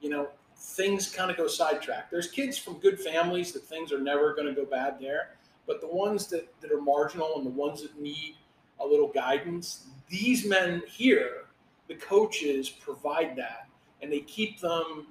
You 0.00 0.10
know, 0.10 0.28
things 0.56 1.12
kind 1.12 1.30
of 1.30 1.36
go 1.36 1.46
sidetracked. 1.46 2.10
There's 2.10 2.28
kids 2.28 2.56
from 2.56 2.74
good 2.74 2.98
families 2.98 3.52
that 3.52 3.64
things 3.64 3.92
are 3.92 4.00
never 4.00 4.34
going 4.34 4.46
to 4.46 4.54
go 4.54 4.64
bad 4.64 4.98
there, 5.00 5.36
but 5.66 5.80
the 5.80 5.88
ones 5.88 6.28
that, 6.28 6.48
that 6.60 6.72
are 6.72 6.80
marginal 6.80 7.36
and 7.36 7.46
the 7.46 7.50
ones 7.50 7.82
that 7.82 7.98
need 8.00 8.36
a 8.80 8.86
little 8.86 9.08
guidance, 9.08 9.86
these 10.08 10.46
men 10.46 10.82
here, 10.86 11.44
the 11.88 11.94
coaches 11.94 12.68
provide 12.68 13.36
that 13.36 13.68
and 14.02 14.12
they 14.12 14.20
keep 14.20 14.60
them 14.60 15.06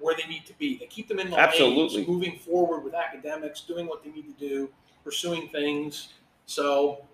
where 0.00 0.14
they 0.16 0.26
need 0.28 0.46
to 0.46 0.52
be. 0.58 0.76
They 0.76 0.86
keep 0.86 1.08
them 1.08 1.18
in 1.18 1.30
the 1.30 1.38
Absolutely. 1.38 1.98
lanes, 1.98 2.08
moving 2.08 2.38
forward 2.38 2.84
with 2.84 2.94
academics, 2.94 3.60
doing 3.62 3.86
what 3.86 4.02
they 4.02 4.10
need 4.10 4.26
to 4.26 4.48
do, 4.48 4.70
pursuing 5.02 5.48
things. 5.48 6.14
So, 6.46 7.04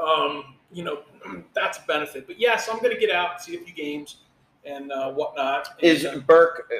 um, 0.00 0.56
you 0.72 0.84
know, 0.84 1.02
that's 1.54 1.78
a 1.78 1.82
benefit. 1.86 2.26
But 2.26 2.38
yes, 2.38 2.68
I'm 2.70 2.78
going 2.80 2.94
to 2.94 3.00
get 3.00 3.10
out, 3.10 3.32
and 3.32 3.40
see 3.40 3.56
a 3.56 3.60
few 3.60 3.74
games 3.74 4.18
and 4.64 4.92
uh, 4.92 5.12
whatnot. 5.12 5.68
And, 5.80 5.84
Is 5.90 6.04
uh, 6.04 6.18
Burke 6.26 6.70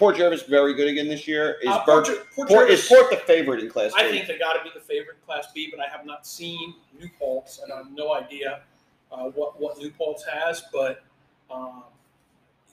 Port 0.00 0.16
Jervis 0.16 0.42
very 0.44 0.72
good 0.72 0.88
again 0.88 1.08
this 1.08 1.28
year? 1.28 1.58
Is 1.60 1.68
uh, 1.68 1.84
Port, 1.84 2.06
Jer- 2.06 2.24
Port 2.34 2.48
Port, 2.48 2.68
Jervis- 2.68 2.84
is 2.84 2.88
Port 2.88 3.10
the 3.10 3.18
favorite 3.18 3.60
in 3.62 3.68
Class 3.68 3.92
B? 3.92 4.00
I 4.02 4.10
think 4.10 4.26
they 4.26 4.38
got 4.38 4.54
to 4.54 4.64
be 4.64 4.70
the 4.74 4.80
favorite 4.80 5.16
in 5.20 5.26
Class 5.26 5.48
B, 5.54 5.68
but 5.70 5.78
I 5.78 5.90
have 5.94 6.06
not 6.06 6.26
seen 6.26 6.72
New 6.98 7.10
Paltz, 7.18 7.60
and 7.62 7.70
I 7.70 7.76
have 7.76 7.92
no 7.92 8.14
idea 8.14 8.62
uh, 9.12 9.24
what 9.30 9.60
what 9.60 9.76
New 9.78 9.90
Paltz 9.90 10.24
has. 10.24 10.62
But 10.72 11.04
um, 11.50 11.84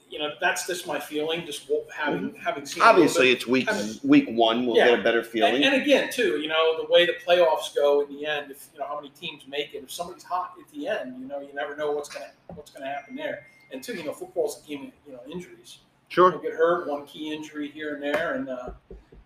you 0.09 0.19
know, 0.19 0.29
that's 0.39 0.65
just 0.65 0.87
my 0.87 0.97
feeling. 1.01 1.45
Just 1.45 1.69
having 1.93 2.33
having 2.35 2.65
seen 2.65 2.81
Obviously, 2.81 3.29
it's 3.31 3.45
week 3.45 3.69
mean- 3.69 3.99
week 4.05 4.29
one. 4.29 4.65
We'll 4.65 4.77
Yeah. 4.77 4.87
get 4.91 4.99
a 5.01 5.03
better 5.03 5.21
feeling. 5.21 5.55
And, 5.55 5.65
and 5.65 5.81
again, 5.81 6.09
too, 6.09 6.39
you 6.39 6.47
know, 6.47 6.81
the 6.81 6.89
way 6.89 7.05
the 7.05 7.15
playoffs 7.27 7.75
go 7.75 8.01
in 8.05 8.15
the 8.15 8.25
end, 8.25 8.51
if 8.51 8.69
you 8.73 8.79
know 8.79 8.87
how 8.87 8.95
many 8.95 9.09
teams 9.09 9.43
make 9.49 9.73
it, 9.73 9.83
if 9.83 9.91
somebody's 9.91 10.23
hot 10.23 10.53
at 10.65 10.71
the 10.71 10.87
end, 10.87 11.19
you 11.19 11.27
know, 11.27 11.41
you 11.41 11.53
never 11.53 11.75
know 11.75 11.91
what's 11.91 12.07
gonna 12.07 12.31
what's 12.55 12.71
gonna 12.71 12.87
happen 12.87 13.17
there. 13.17 13.47
And 13.73 13.83
two, 13.83 13.95
you 13.95 14.05
know, 14.05 14.13
football's 14.13 14.63
a 14.63 14.67
game 14.69 14.85
of 14.85 14.91
you 15.05 15.11
know 15.11 15.19
injuries. 15.29 15.79
Sure. 16.09 16.31
People 16.31 16.49
get 16.49 16.57
hurt, 16.57 16.87
one 16.87 17.05
key 17.05 17.33
injury 17.33 17.69
here 17.69 17.93
and 17.95 18.03
there, 18.03 18.33
and 18.35 18.49
uh, 18.49 18.69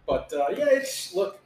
but 0.07 0.31
uh, 0.33 0.47
yeah, 0.55 0.65
it's 0.69 1.13
look, 1.15 1.39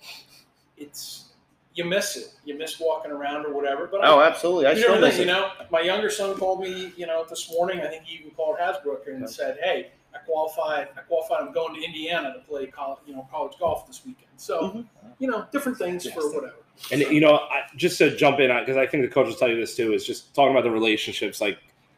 it's 0.77 1.25
you 1.73 1.83
miss 1.83 2.15
it, 2.15 2.33
you 2.45 2.57
miss 2.57 2.79
walking 2.79 3.11
around 3.11 3.45
or 3.45 3.53
whatever. 3.53 3.87
But 3.87 4.01
Oh, 4.05 4.19
I, 4.19 4.27
absolutely. 4.27 4.67
I 4.67 4.71
you 4.71 4.79
still 4.81 4.95
know, 4.95 5.01
miss 5.01 5.17
you 5.17 5.23
it. 5.23 5.27
know, 5.27 5.51
my 5.71 5.81
younger 5.81 6.09
son 6.09 6.37
called 6.37 6.61
me, 6.61 6.93
you 6.95 7.05
know, 7.05 7.25
this 7.29 7.51
morning. 7.51 7.81
I 7.81 7.87
think 7.87 8.03
he 8.05 8.17
even 8.19 8.31
called 8.31 8.57
Hasbrook 8.57 9.07
and 9.07 9.29
said, 9.29 9.57
"Hey, 9.61 9.91
I 10.13 10.19
qualified. 10.19 10.87
I 10.97 11.01
qualified. 11.01 11.41
I'm 11.41 11.53
going 11.53 11.75
to 11.75 11.83
Indiana 11.85 12.33
to 12.33 12.39
play 12.47 12.67
college, 12.67 12.99
you 13.05 13.13
know, 13.13 13.27
college 13.29 13.53
golf 13.59 13.85
this 13.87 14.01
weekend." 14.05 14.29
So, 14.37 14.61
Mhm. 14.61 14.85
you 15.19 15.27
know, 15.29 15.45
different 15.51 15.77
things 15.77 16.09
for 16.09 16.31
whatever. 16.33 16.55
And 16.91 17.01
you 17.01 17.19
know, 17.21 17.35
I, 17.35 17.63
just 17.77 17.97
to 17.99 18.15
jump 18.15 18.39
in, 18.39 18.49
because 18.57 18.77
I 18.77 18.85
think 18.87 19.03
the 19.03 19.09
coach 19.09 19.27
will 19.27 19.35
tell 19.35 19.47
you 19.49 19.55
this 19.57 19.75
too, 19.75 19.93
is 19.93 20.05
just 20.05 20.33
talking 20.33 20.51
about 20.51 20.63
the 20.63 20.71
relationships, 20.71 21.39
like 21.41 21.57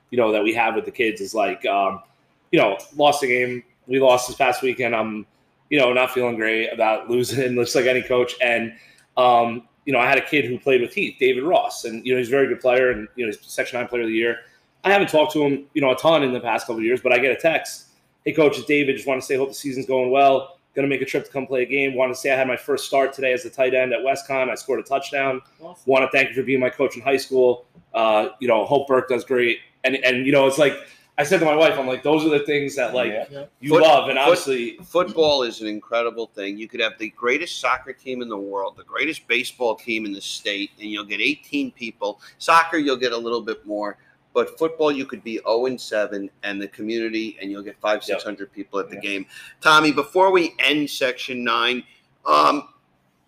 you 0.09 0.17
know, 0.17 0.31
that 0.31 0.43
we 0.43 0.53
have 0.53 0.73
with 0.75 0.85
the 0.85 0.91
kids. 0.91 1.19
Is 1.21 1.33
like, 1.35 1.65
um, 1.67 2.01
you 2.51 2.59
know, 2.59 2.77
lost 2.95 3.21
the 3.21 3.27
game. 3.27 3.63
We 3.87 3.99
lost 3.99 4.27
this 4.27 4.35
past 4.35 4.61
weekend. 4.61 4.95
I'm, 4.95 5.25
you 5.69 5.79
know, 5.79 5.93
not 5.93 6.11
feeling 6.11 6.35
great 6.35 6.69
about 6.71 7.09
losing, 7.09 7.55
just 7.63 7.75
like 7.75 7.85
any 7.85 8.01
coach. 8.01 8.35
And 8.41 8.73
um, 9.15 9.67
you 9.85 9.93
know, 9.93 9.99
I 9.99 10.07
had 10.07 10.17
a 10.17 10.25
kid 10.25 10.45
who 10.45 10.59
played 10.59 10.81
with 10.81 10.93
Heath, 10.93 11.15
David 11.19 11.43
Ross, 11.43 11.85
and 11.85 12.05
you 12.05 12.13
know, 12.13 12.19
he's 12.19 12.27
a 12.27 12.31
very 12.31 12.47
good 12.47 12.59
player, 12.59 12.91
and 12.91 13.07
you 13.15 13.25
know, 13.25 13.31
he's 13.31 13.39
Section 13.41 13.79
Nine 13.79 13.87
Player 13.87 14.03
of 14.03 14.09
the 14.09 14.13
Year. 14.13 14.39
I 14.83 14.91
haven't 14.91 15.09
talked 15.09 15.33
to 15.33 15.43
him, 15.43 15.65
you 15.73 15.81
know, 15.81 15.91
a 15.91 15.97
ton 15.97 16.23
in 16.23 16.33
the 16.33 16.39
past 16.39 16.67
couple 16.67 16.79
of 16.79 16.83
years, 16.83 17.01
but 17.01 17.11
I 17.11 17.19
get 17.19 17.31
a 17.31 17.35
text. 17.35 17.87
Hey, 18.25 18.33
coach, 18.33 18.57
it's 18.57 18.67
David. 18.67 18.95
Just 18.95 19.07
want 19.07 19.21
to 19.21 19.25
say, 19.25 19.35
hope 19.35 19.49
the 19.49 19.55
season's 19.55 19.85
going 19.85 20.11
well. 20.11 20.57
Going 20.75 20.87
to 20.87 20.93
make 20.93 21.01
a 21.01 21.05
trip 21.05 21.25
to 21.25 21.31
come 21.31 21.47
play 21.47 21.63
a 21.63 21.65
game. 21.65 21.95
Want 21.95 22.13
to 22.13 22.19
say 22.19 22.31
I 22.31 22.37
had 22.37 22.47
my 22.47 22.55
first 22.55 22.85
start 22.85 23.11
today 23.11 23.33
as 23.33 23.43
a 23.45 23.49
tight 23.49 23.73
end 23.73 23.93
at 23.93 24.01
WestConn. 24.01 24.49
I 24.49 24.55
scored 24.55 24.79
a 24.79 24.83
touchdown. 24.83 25.41
Want 25.85 26.05
to 26.05 26.09
thank 26.15 26.29
you 26.29 26.35
for 26.35 26.43
being 26.43 26.59
my 26.59 26.69
coach 26.69 26.95
in 26.95 27.01
high 27.01 27.17
school. 27.17 27.65
Uh, 27.95 28.29
you 28.39 28.47
know, 28.47 28.63
hope 28.63 28.87
Burke 28.87 29.09
does 29.09 29.25
great. 29.25 29.57
And 29.83 29.95
and 29.95 30.25
you 30.25 30.31
know, 30.31 30.45
it's 30.45 30.59
like 30.59 30.73
I 31.19 31.23
said 31.23 31.39
to 31.39 31.45
my 31.45 31.55
wife, 31.55 31.79
I'm 31.79 31.87
like, 31.87 32.03
those 32.03 32.23
are 32.25 32.29
the 32.29 32.39
things 32.45 32.75
that 32.75 32.93
like 32.93 33.11
Yeah. 33.11 33.45
you 33.59 33.69
Foot- 33.71 33.81
love, 33.81 34.09
and 34.09 34.17
foot- 34.19 34.23
obviously, 34.23 34.77
Football 34.85 35.43
is 35.43 35.61
an 35.61 35.67
incredible 35.67 36.27
thing. 36.35 36.57
You 36.59 36.67
could 36.67 36.79
have 36.79 36.93
the 36.99 37.09
greatest 37.09 37.59
soccer 37.59 37.91
team 37.91 38.21
in 38.21 38.29
the 38.29 38.37
world, 38.37 38.75
the 38.77 38.83
greatest 38.83 39.27
baseball 39.27 39.75
team 39.75 40.05
in 40.05 40.11
the 40.11 40.21
state, 40.21 40.69
and 40.79 40.91
you'll 40.91 41.05
get 41.05 41.19
18 41.19 41.71
people. 41.71 42.21
Soccer, 42.37 42.77
you'll 42.77 42.97
get 42.97 43.13
a 43.13 43.17
little 43.17 43.41
bit 43.41 43.65
more. 43.65 43.97
But 44.33 44.59
football, 44.59 44.91
you 44.91 45.07
could 45.07 45.23
be 45.23 45.39
0 45.47 45.65
and 45.65 45.81
7, 45.81 46.29
and 46.43 46.61
the 46.61 46.67
community, 46.67 47.35
and 47.41 47.49
you'll 47.49 47.63
get 47.63 47.79
five, 47.81 48.03
Yep. 48.07 48.19
600 48.19 48.53
people 48.53 48.79
at 48.79 48.87
the 48.89 48.95
Yeah. 48.97 49.01
game. 49.01 49.25
Tommy, 49.61 49.91
before 49.91 50.29
we 50.31 50.53
end 50.59 50.87
section 50.87 51.43
nine, 51.43 51.83
um, 52.25 52.69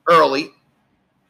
early, 0.07 0.51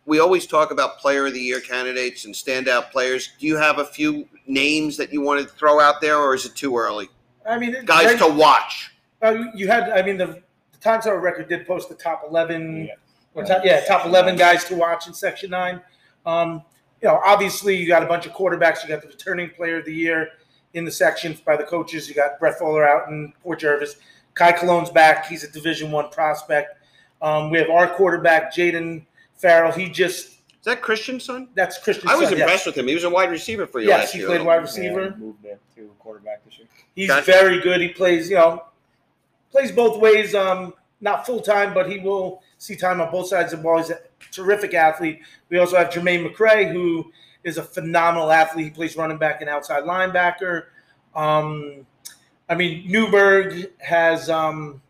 we 0.10 0.20
always 0.20 0.46
talk 0.46 0.72
about 0.72 0.98
player 0.98 1.28
of 1.28 1.34
the 1.34 1.40
year 1.40 1.62
candidates 1.62 2.26
and 2.26 2.34
standout 2.34 2.92
players. 2.92 3.30
Do 3.40 3.46
you 3.48 3.56
have 3.56 3.80
a 3.80 3.86
few 3.86 4.28
names 4.48 4.98
that 4.98 5.14
you 5.14 5.22
want 5.22 5.40
to 5.42 5.54
throw 5.56 5.80
out 5.80 6.02
there, 6.02 6.18
or 6.18 6.34
is 6.34 6.46
it 6.46 6.56
too 6.56 6.76
early? 6.76 7.08
I 7.48 7.58
mean, 7.58 7.76
Guys 7.86 8.18
to 8.20 8.28
watch. 8.28 8.92
uh, 9.22 9.46
you 9.56 9.68
had. 9.68 9.90
I 9.92 10.02
mean, 10.02 10.18
the, 10.18 10.26
the 10.26 10.78
Times 10.82 11.06
Herald-Record 11.06 11.48
did 11.48 11.66
post 11.66 11.88
the 11.88 11.96
top 11.96 12.24
eleven. 12.28 12.86
Yeah. 12.88 12.94
Or 13.36 13.44
top, 13.46 13.62
yeah, 13.64 13.86
top 13.86 14.06
eleven 14.06 14.36
guys 14.36 14.66
to 14.66 14.76
watch 14.76 15.08
in 15.08 15.14
Section 15.14 15.52
Nine. 15.52 15.80
Um, 16.26 16.64
you 17.02 17.08
know, 17.08 17.22
obviously, 17.24 17.76
you 17.78 17.88
got 17.88 18.04
a 18.04 18.08
bunch 18.08 18.26
of 18.26 18.34
quarterbacks. 18.34 18.82
You 18.84 18.90
got 18.90 19.02
the 19.02 19.08
returning 19.08 19.52
player 19.52 19.78
of 19.78 19.86
the 19.86 19.94
year 19.94 20.30
in 20.74 20.84
the 20.84 20.92
section 20.92 21.38
by 21.46 21.56
the 21.56 21.64
coaches. 21.64 22.10
You 22.10 22.16
got 22.16 22.40
Brett 22.40 22.58
Fuller 22.58 22.88
out 22.88 23.08
in 23.10 23.32
Port 23.44 23.60
Jervis. 23.60 23.96
Kai 24.34 24.52
Cologne's 24.54 24.90
back. 24.90 25.28
He's 25.28 25.44
a 25.44 25.52
Division 25.52 25.92
One 25.92 26.10
prospect. 26.10 26.76
Um, 27.22 27.52
we 27.52 27.58
have 27.60 27.70
our 27.70 27.88
quarterback, 27.88 28.54
Jaden 28.54 29.06
Farrell. 29.40 29.72
He 29.72 29.90
just 29.90 30.28
Is 30.28 30.66
that 30.66 30.82
Christian's 30.82 31.24
son? 31.24 31.50
that's 31.56 31.80
Christian. 31.80 32.08
I 32.08 32.16
was 32.16 32.30
son, 32.30 32.38
yes. 32.38 32.42
impressed 32.42 32.66
with 32.68 32.78
him. 32.78 32.88
He 32.88 32.94
was 32.94 33.06
a 33.06 33.10
wide 33.10 33.32
receiver 33.32 33.66
for 33.66 33.80
you 33.80 33.88
Yes, 33.88 34.00
last 34.02 34.14
he 34.14 34.26
played 34.26 34.46
wide 34.46 34.58
receiver. 34.58 35.04
Yeah, 35.04 35.16
moved 35.18 35.46
it 35.46 35.60
to 35.76 35.90
quarterback 36.00 36.46
this 36.46 36.60
year. 36.60 36.68
He's 36.96 37.08
Gotcha. 37.08 37.26
very 37.26 37.60
good. 37.62 37.82
He 37.82 37.90
plays, 37.90 38.30
you 38.30 38.36
know, 38.36 38.64
plays 39.52 39.72
both 39.72 40.00
ways. 40.00 40.36
Um, 40.36 40.74
not 41.02 41.26
full 41.26 41.40
time, 41.40 41.74
but 41.74 41.90
he 41.90 42.00
will 42.00 42.44
see 42.58 42.76
time 42.76 43.00
on 43.00 43.10
both 43.12 43.28
sides 43.28 43.54
of 43.54 43.60
the 43.60 43.64
ball. 43.64 43.78
He's 43.78 43.90
a 43.90 44.00
terrific 44.32 44.74
athlete. 44.74 45.22
We 45.50 45.58
also 45.58 45.78
have 45.78 45.90
Jermaine 45.90 46.30
McCray, 46.30 46.72
who 46.72 47.12
is 47.46 47.58
a 47.58 47.64
phenomenal 47.64 48.32
athlete. 48.32 48.66
He 48.66 48.72
plays 48.72 48.98
running 48.98 49.18
back 49.18 49.40
and 49.40 49.50
outside 49.50 49.84
linebacker. 49.84 50.66
Um, 51.16 51.86
I 52.50 52.56
mean, 52.56 52.92
Newburgh 52.92 53.72
has 53.80 54.30
um, 54.30 54.82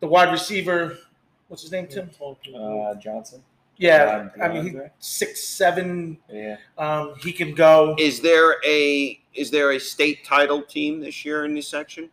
the 0.00 0.08
wide 0.08 0.32
receiver. 0.32 0.98
What's 1.46 1.62
his 1.62 1.70
name, 1.70 1.86
Tim? 1.86 2.10
Uh, 2.20 2.94
Johnson. 2.96 3.42
Yeah, 3.78 4.28
I 4.42 4.48
mean, 4.48 4.64
he's 4.64 4.74
six 4.98 5.42
seven. 5.44 6.18
Yeah. 6.30 6.56
Um, 6.76 7.14
he 7.22 7.32
can 7.32 7.54
go. 7.54 7.94
Is 7.98 8.20
there 8.20 8.56
a 8.66 9.20
is 9.34 9.50
there 9.52 9.70
a 9.72 9.78
state 9.78 10.24
title 10.24 10.62
team 10.62 11.00
this 11.00 11.24
year 11.24 11.44
in 11.44 11.54
this 11.54 11.68
section? 11.68 12.10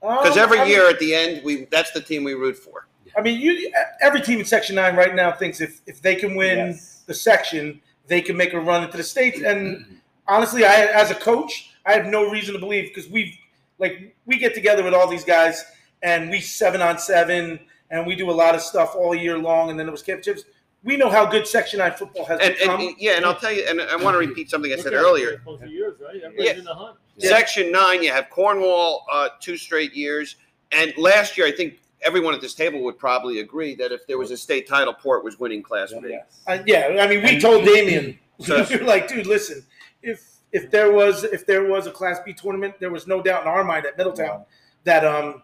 Because 0.00 0.36
Um, 0.36 0.42
every 0.42 0.58
I 0.58 0.64
mean- 0.64 0.72
year 0.72 0.88
at 0.88 0.98
the 0.98 1.14
end, 1.14 1.44
we 1.44 1.66
that's 1.66 1.92
the 1.92 2.00
team 2.00 2.24
we 2.24 2.32
root 2.32 2.56
for. 2.56 2.86
I 3.16 3.20
mean, 3.20 3.38
you 3.40 3.70
every 4.00 4.22
team 4.22 4.38
in 4.40 4.46
Section 4.46 4.74
Nine 4.74 4.96
right 4.96 5.14
now 5.14 5.30
thinks 5.32 5.60
if 5.60 5.82
if 5.86 6.00
they 6.00 6.14
can 6.16 6.34
win 6.34 6.56
Yes. 6.58 7.02
the 7.06 7.12
section, 7.14 7.80
they 8.06 8.22
can 8.22 8.34
make 8.36 8.54
a 8.54 8.60
run 8.60 8.82
into 8.82 8.96
the 8.96 9.02
states. 9.02 9.42
And 9.42 10.00
honestly, 10.26 10.64
I 10.64 10.86
as 10.86 11.10
a 11.10 11.14
coach, 11.14 11.72
I 11.84 11.92
have 11.92 12.06
no 12.06 12.30
reason 12.30 12.54
to 12.54 12.58
believe 12.60 12.88
because 12.88 13.10
we've 13.10 13.36
like 13.78 14.16
we 14.24 14.38
get 14.38 14.54
together 14.54 14.82
with 14.82 14.94
all 14.94 15.06
these 15.06 15.24
guys 15.24 15.62
and 16.02 16.30
we 16.30 16.40
seven 16.40 16.80
on 16.80 16.98
seven 16.98 17.60
and 17.90 18.06
we 18.06 18.16
do 18.16 18.30
a 18.30 18.32
lot 18.32 18.54
of 18.54 18.62
stuff 18.62 18.96
all 18.96 19.14
year 19.14 19.36
long. 19.36 19.68
And 19.68 19.78
then 19.78 19.86
it 19.88 19.90
was 19.90 20.00
championships. 20.02 20.44
We 20.84 20.96
know 20.96 21.08
how 21.08 21.26
good 21.26 21.46
Section 21.46 21.78
Nine 21.78 21.92
football 21.92 22.24
has 22.26 22.40
And, 22.40 22.54
become. 22.54 22.80
and 22.80 22.94
yeah, 22.98 23.12
and 23.12 23.24
I'll 23.24 23.36
tell 23.36 23.52
you, 23.52 23.64
and 23.68 23.80
I 23.80 23.96
want 23.96 24.14
to 24.14 24.18
repeat 24.18 24.50
something 24.50 24.72
I 24.72 24.76
said 24.76 24.92
Look 24.92 25.02
earlier. 25.02 25.40
years, 25.66 25.94
right? 26.00 26.20
Yeah. 26.36 26.52
in 26.54 26.64
the 26.64 26.74
hunt. 26.74 26.96
Yeah. 27.18 27.28
Section 27.30 27.70
nine, 27.70 28.02
you 28.02 28.10
have 28.10 28.30
Cornwall 28.30 29.06
uh, 29.12 29.28
two 29.40 29.56
straight 29.56 29.92
years, 29.94 30.36
and 30.72 30.92
last 30.96 31.36
year 31.38 31.46
I 31.46 31.52
think 31.52 31.78
everyone 32.00 32.34
at 32.34 32.40
this 32.40 32.54
table 32.54 32.82
would 32.82 32.98
probably 32.98 33.38
agree 33.40 33.74
that 33.76 33.92
if 33.92 34.06
there 34.08 34.18
was 34.18 34.32
a 34.32 34.36
state 34.36 34.66
title, 34.66 34.92
Port 34.92 35.22
was 35.22 35.38
winning 35.38 35.62
Class 35.62 35.92
B. 35.92 35.98
Yes. 36.08 36.40
Uh, 36.48 36.58
yeah, 36.66 36.98
I 37.00 37.06
mean, 37.06 37.22
we 37.22 37.38
told 37.38 37.64
Damien, 37.64 38.18
So- 38.40 38.66
we 38.68 38.76
were 38.78 38.84
like, 38.84 39.06
dude, 39.08 39.26
listen, 39.26 39.64
if 40.02 40.24
if 40.50 40.70
there 40.70 40.90
was 40.90 41.22
if 41.22 41.46
there 41.46 41.64
was 41.64 41.86
a 41.86 41.92
Class 41.92 42.18
B 42.24 42.32
tournament, 42.32 42.74
there 42.80 42.90
was 42.90 43.06
no 43.06 43.22
doubt 43.22 43.42
in 43.42 43.48
our 43.48 43.62
mind 43.62 43.86
at 43.86 43.96
Middletown 43.96 44.44
that 44.84 45.04
um 45.04 45.42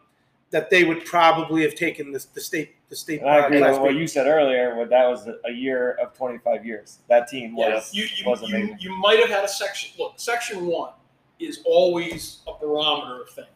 that 0.51 0.69
they 0.71 0.83
would 0.83 1.05
probably 1.05 1.63
have 1.63 1.75
taken 1.77 2.11
the, 2.11 2.25
the 2.35 2.41
state 2.41 2.75
the 2.89 2.97
state 2.97 3.21
And 3.21 3.29
I 3.29 3.47
agree 3.47 3.59
Class 3.59 3.73
with 3.75 3.83
what 3.83 3.93
B. 3.93 3.99
you 3.99 4.07
said 4.07 4.27
earlier. 4.27 4.75
What 4.77 4.91
that 4.91 5.07
was 5.09 5.29
a 5.45 5.51
year 5.53 5.93
of 6.03 6.15
25 6.15 6.65
years. 6.65 6.99
That 7.09 7.29
team 7.29 7.55
Yeah, 7.57 7.75
was 7.75 7.93
you, 7.95 8.05
you, 8.17 8.25
was 8.27 8.41
you, 8.43 8.57
amazing. 8.57 8.79
you 8.81 8.97
might 8.99 9.19
have 9.19 9.29
had 9.29 9.45
a 9.45 9.49
section. 9.49 9.91
Look, 9.99 10.15
section 10.17 10.67
one 10.67 10.93
is 11.39 11.61
always 11.65 12.39
a 12.47 12.53
barometer 12.59 13.23
of 13.23 13.31
things. 13.31 13.49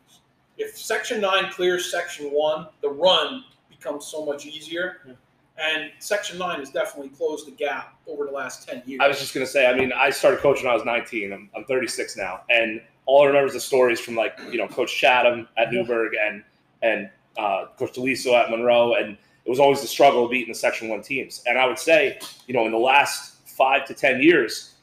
If 0.58 0.76
section 0.76 1.20
nine 1.20 1.50
clears 1.50 1.90
section 1.90 2.26
one, 2.26 2.68
the 2.82 2.90
run 2.90 3.44
becomes 3.70 4.06
so 4.06 4.24
much 4.24 4.46
easier. 4.46 4.98
Yeah. 5.06 5.14
And 5.58 5.90
section 5.98 6.38
nine 6.38 6.60
has 6.60 6.70
definitely 6.70 7.10
closed 7.10 7.46
the 7.46 7.50
gap 7.52 7.94
over 8.06 8.24
the 8.26 8.30
last 8.32 8.68
10 8.68 8.82
years. 8.86 9.00
I 9.02 9.08
was 9.08 9.18
just 9.18 9.34
gonna 9.34 9.46
say. 9.46 9.66
I 9.66 9.74
mean, 9.74 9.92
I 9.92 10.10
started 10.10 10.40
coaching 10.40 10.64
when 10.64 10.72
I 10.72 10.74
was 10.74 10.84
19. 10.84 11.32
I'm, 11.32 11.50
I'm 11.56 11.64
36 11.64 12.16
now, 12.16 12.40
and 12.50 12.80
all 13.06 13.24
I 13.24 13.26
remember 13.26 13.48
is 13.48 13.54
the 13.54 13.60
stories 13.60 13.98
from 14.00 14.14
like 14.14 14.38
you 14.50 14.58
know 14.58 14.68
Coach 14.68 14.94
Chatham 14.96 15.48
at 15.58 15.72
Newburgh 15.72 16.12
and 16.14 16.42
and 16.82 17.10
uh, 17.36 17.66
Coach 17.78 17.94
Deliso 17.94 18.32
at 18.34 18.50
Monroe, 18.50 18.94
and 18.94 19.16
it 19.44 19.50
was 19.50 19.58
always 19.58 19.80
the 19.80 19.86
struggle 19.86 20.24
of 20.24 20.30
beating 20.30 20.52
the 20.52 20.58
Section 20.58 20.88
One 20.88 21.02
teams. 21.02 21.42
And 21.46 21.58
I 21.58 21.66
would 21.66 21.78
say, 21.78 22.18
you 22.46 22.54
know, 22.54 22.66
in 22.66 22.72
the 22.72 22.78
last 22.78 23.36
five 23.48 23.84
to 23.86 23.94
10 23.94 24.22
years, 24.22 24.74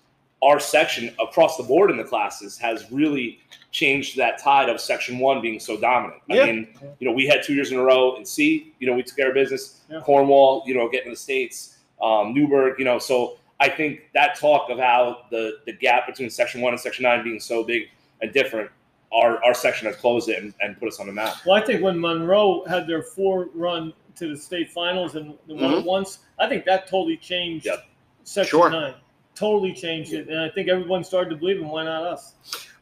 our 0.41 0.59
section 0.59 1.13
across 1.21 1.57
the 1.57 1.63
board 1.63 1.91
in 1.91 1.97
the 1.97 2.03
classes 2.03 2.57
has 2.57 2.89
really 2.91 3.39
changed 3.71 4.17
that 4.17 4.41
tide 4.41 4.69
of 4.69 4.79
Section 4.79 5.19
One 5.19 5.41
being 5.41 5.59
so 5.59 5.77
dominant. 5.77 6.21
Yeah. 6.27 6.43
I 6.43 6.45
mean, 6.45 6.67
you 6.99 7.07
know, 7.07 7.13
we 7.13 7.25
had 7.25 7.43
two 7.43 7.53
years 7.53 7.71
in 7.71 7.77
a 7.77 7.83
row 7.83 8.15
in 8.15 8.25
C. 8.25 8.73
You 8.79 8.87
know, 8.87 8.93
we 8.93 9.03
took 9.03 9.17
care 9.17 9.29
of 9.29 9.33
business. 9.33 9.81
Yeah. 9.89 9.99
Cornwall, 10.01 10.63
you 10.65 10.73
know, 10.73 10.89
getting 10.89 11.07
to 11.07 11.11
the 11.11 11.17
states. 11.17 11.77
Um, 12.01 12.33
Newburgh, 12.33 12.79
you 12.79 12.85
know, 12.85 12.99
so 12.99 13.37
I 13.59 13.69
think 13.69 14.09
that 14.13 14.39
talk 14.39 14.69
of 14.69 14.79
how 14.79 15.25
the 15.29 15.59
the 15.65 15.73
gap 15.73 16.07
between 16.07 16.29
Section 16.29 16.61
One 16.61 16.73
and 16.73 16.79
Section 16.79 17.03
Nine 17.03 17.23
being 17.23 17.39
so 17.39 17.63
big 17.63 17.89
and 18.21 18.31
different, 18.31 18.71
our 19.12 19.43
our 19.43 19.53
section 19.53 19.88
has 19.88 19.95
closed 19.95 20.30
it 20.30 20.41
and, 20.41 20.53
and 20.62 20.80
put 20.80 20.88
us 20.88 20.99
on 20.99 21.07
the 21.07 21.14
map. 21.14 21.36
Well, 21.45 21.55
I 21.62 21.66
think 21.66 21.82
when 21.82 21.99
Monroe 21.99 22.64
had 22.66 22.88
their 22.88 23.01
four 23.03 23.49
run 23.53 23.93
to 24.16 24.30
the 24.30 24.38
state 24.38 24.72
finals 24.72 25.16
and 25.16 25.36
the 25.47 25.55
one 25.55 25.74
at 25.74 25.84
once, 25.84 26.20
I 26.39 26.47
think 26.47 26.66
that 26.66 26.88
totally 26.88 27.18
changed 27.18 27.66
Yep. 27.66 27.86
Section 28.24 28.49
Sure. 28.60 28.70
Nine. 28.70 28.93
Totally 29.36 29.74
changed 29.74 30.12
it, 30.14 30.28
and 30.28 30.39
I 30.39 30.49
think 30.49 30.68
everyone 30.68 31.03
started 31.03 31.30
to 31.30 31.38
believe 31.38 31.57
him. 31.60 31.70
Why 31.70 31.86
not 31.86 32.03
us? 32.03 32.34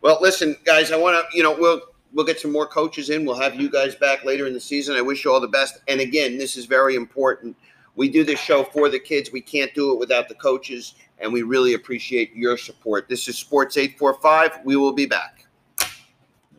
Well, 0.01 0.17
listen, 0.21 0.55
guys, 0.65 0.91
I 0.91 0.97
want 0.97 1.15
to, 1.15 1.37
you 1.37 1.43
know, 1.43 1.55
we'll 1.55 1.81
we'll 2.13 2.25
get 2.25 2.39
some 2.39 2.51
more 2.51 2.65
coaches 2.65 3.09
in. 3.11 3.25
We'll 3.25 3.39
have 3.39 3.55
you 3.55 3.69
guys 3.69 3.93
back 3.95 4.23
later 4.25 4.47
in 4.47 4.53
the 4.53 4.59
season. 4.59 4.95
I 4.95 5.01
wish 5.01 5.23
you 5.23 5.31
all 5.31 5.39
the 5.39 5.47
best. 5.47 5.79
And 5.87 6.01
again, 6.01 6.37
this 6.37 6.57
is 6.57 6.65
very 6.65 6.95
important. 6.95 7.55
We 7.95 8.09
do 8.09 8.23
this 8.23 8.39
show 8.39 8.63
for 8.63 8.89
the 8.89 8.99
kids. 8.99 9.31
We 9.31 9.41
can't 9.41 9.73
do 9.75 9.91
it 9.91 9.99
without 9.99 10.29
the 10.29 10.35
coaches, 10.35 10.95
and 11.19 11.31
we 11.31 11.43
really 11.43 11.73
appreciate 11.75 12.35
your 12.35 12.57
support. 12.57 13.07
This 13.07 13.27
is 13.27 13.37
Sports 13.37 13.77
845. 13.77 14.65
We 14.65 14.75
will 14.77 14.93
be 14.93 15.05
back. 15.05 15.36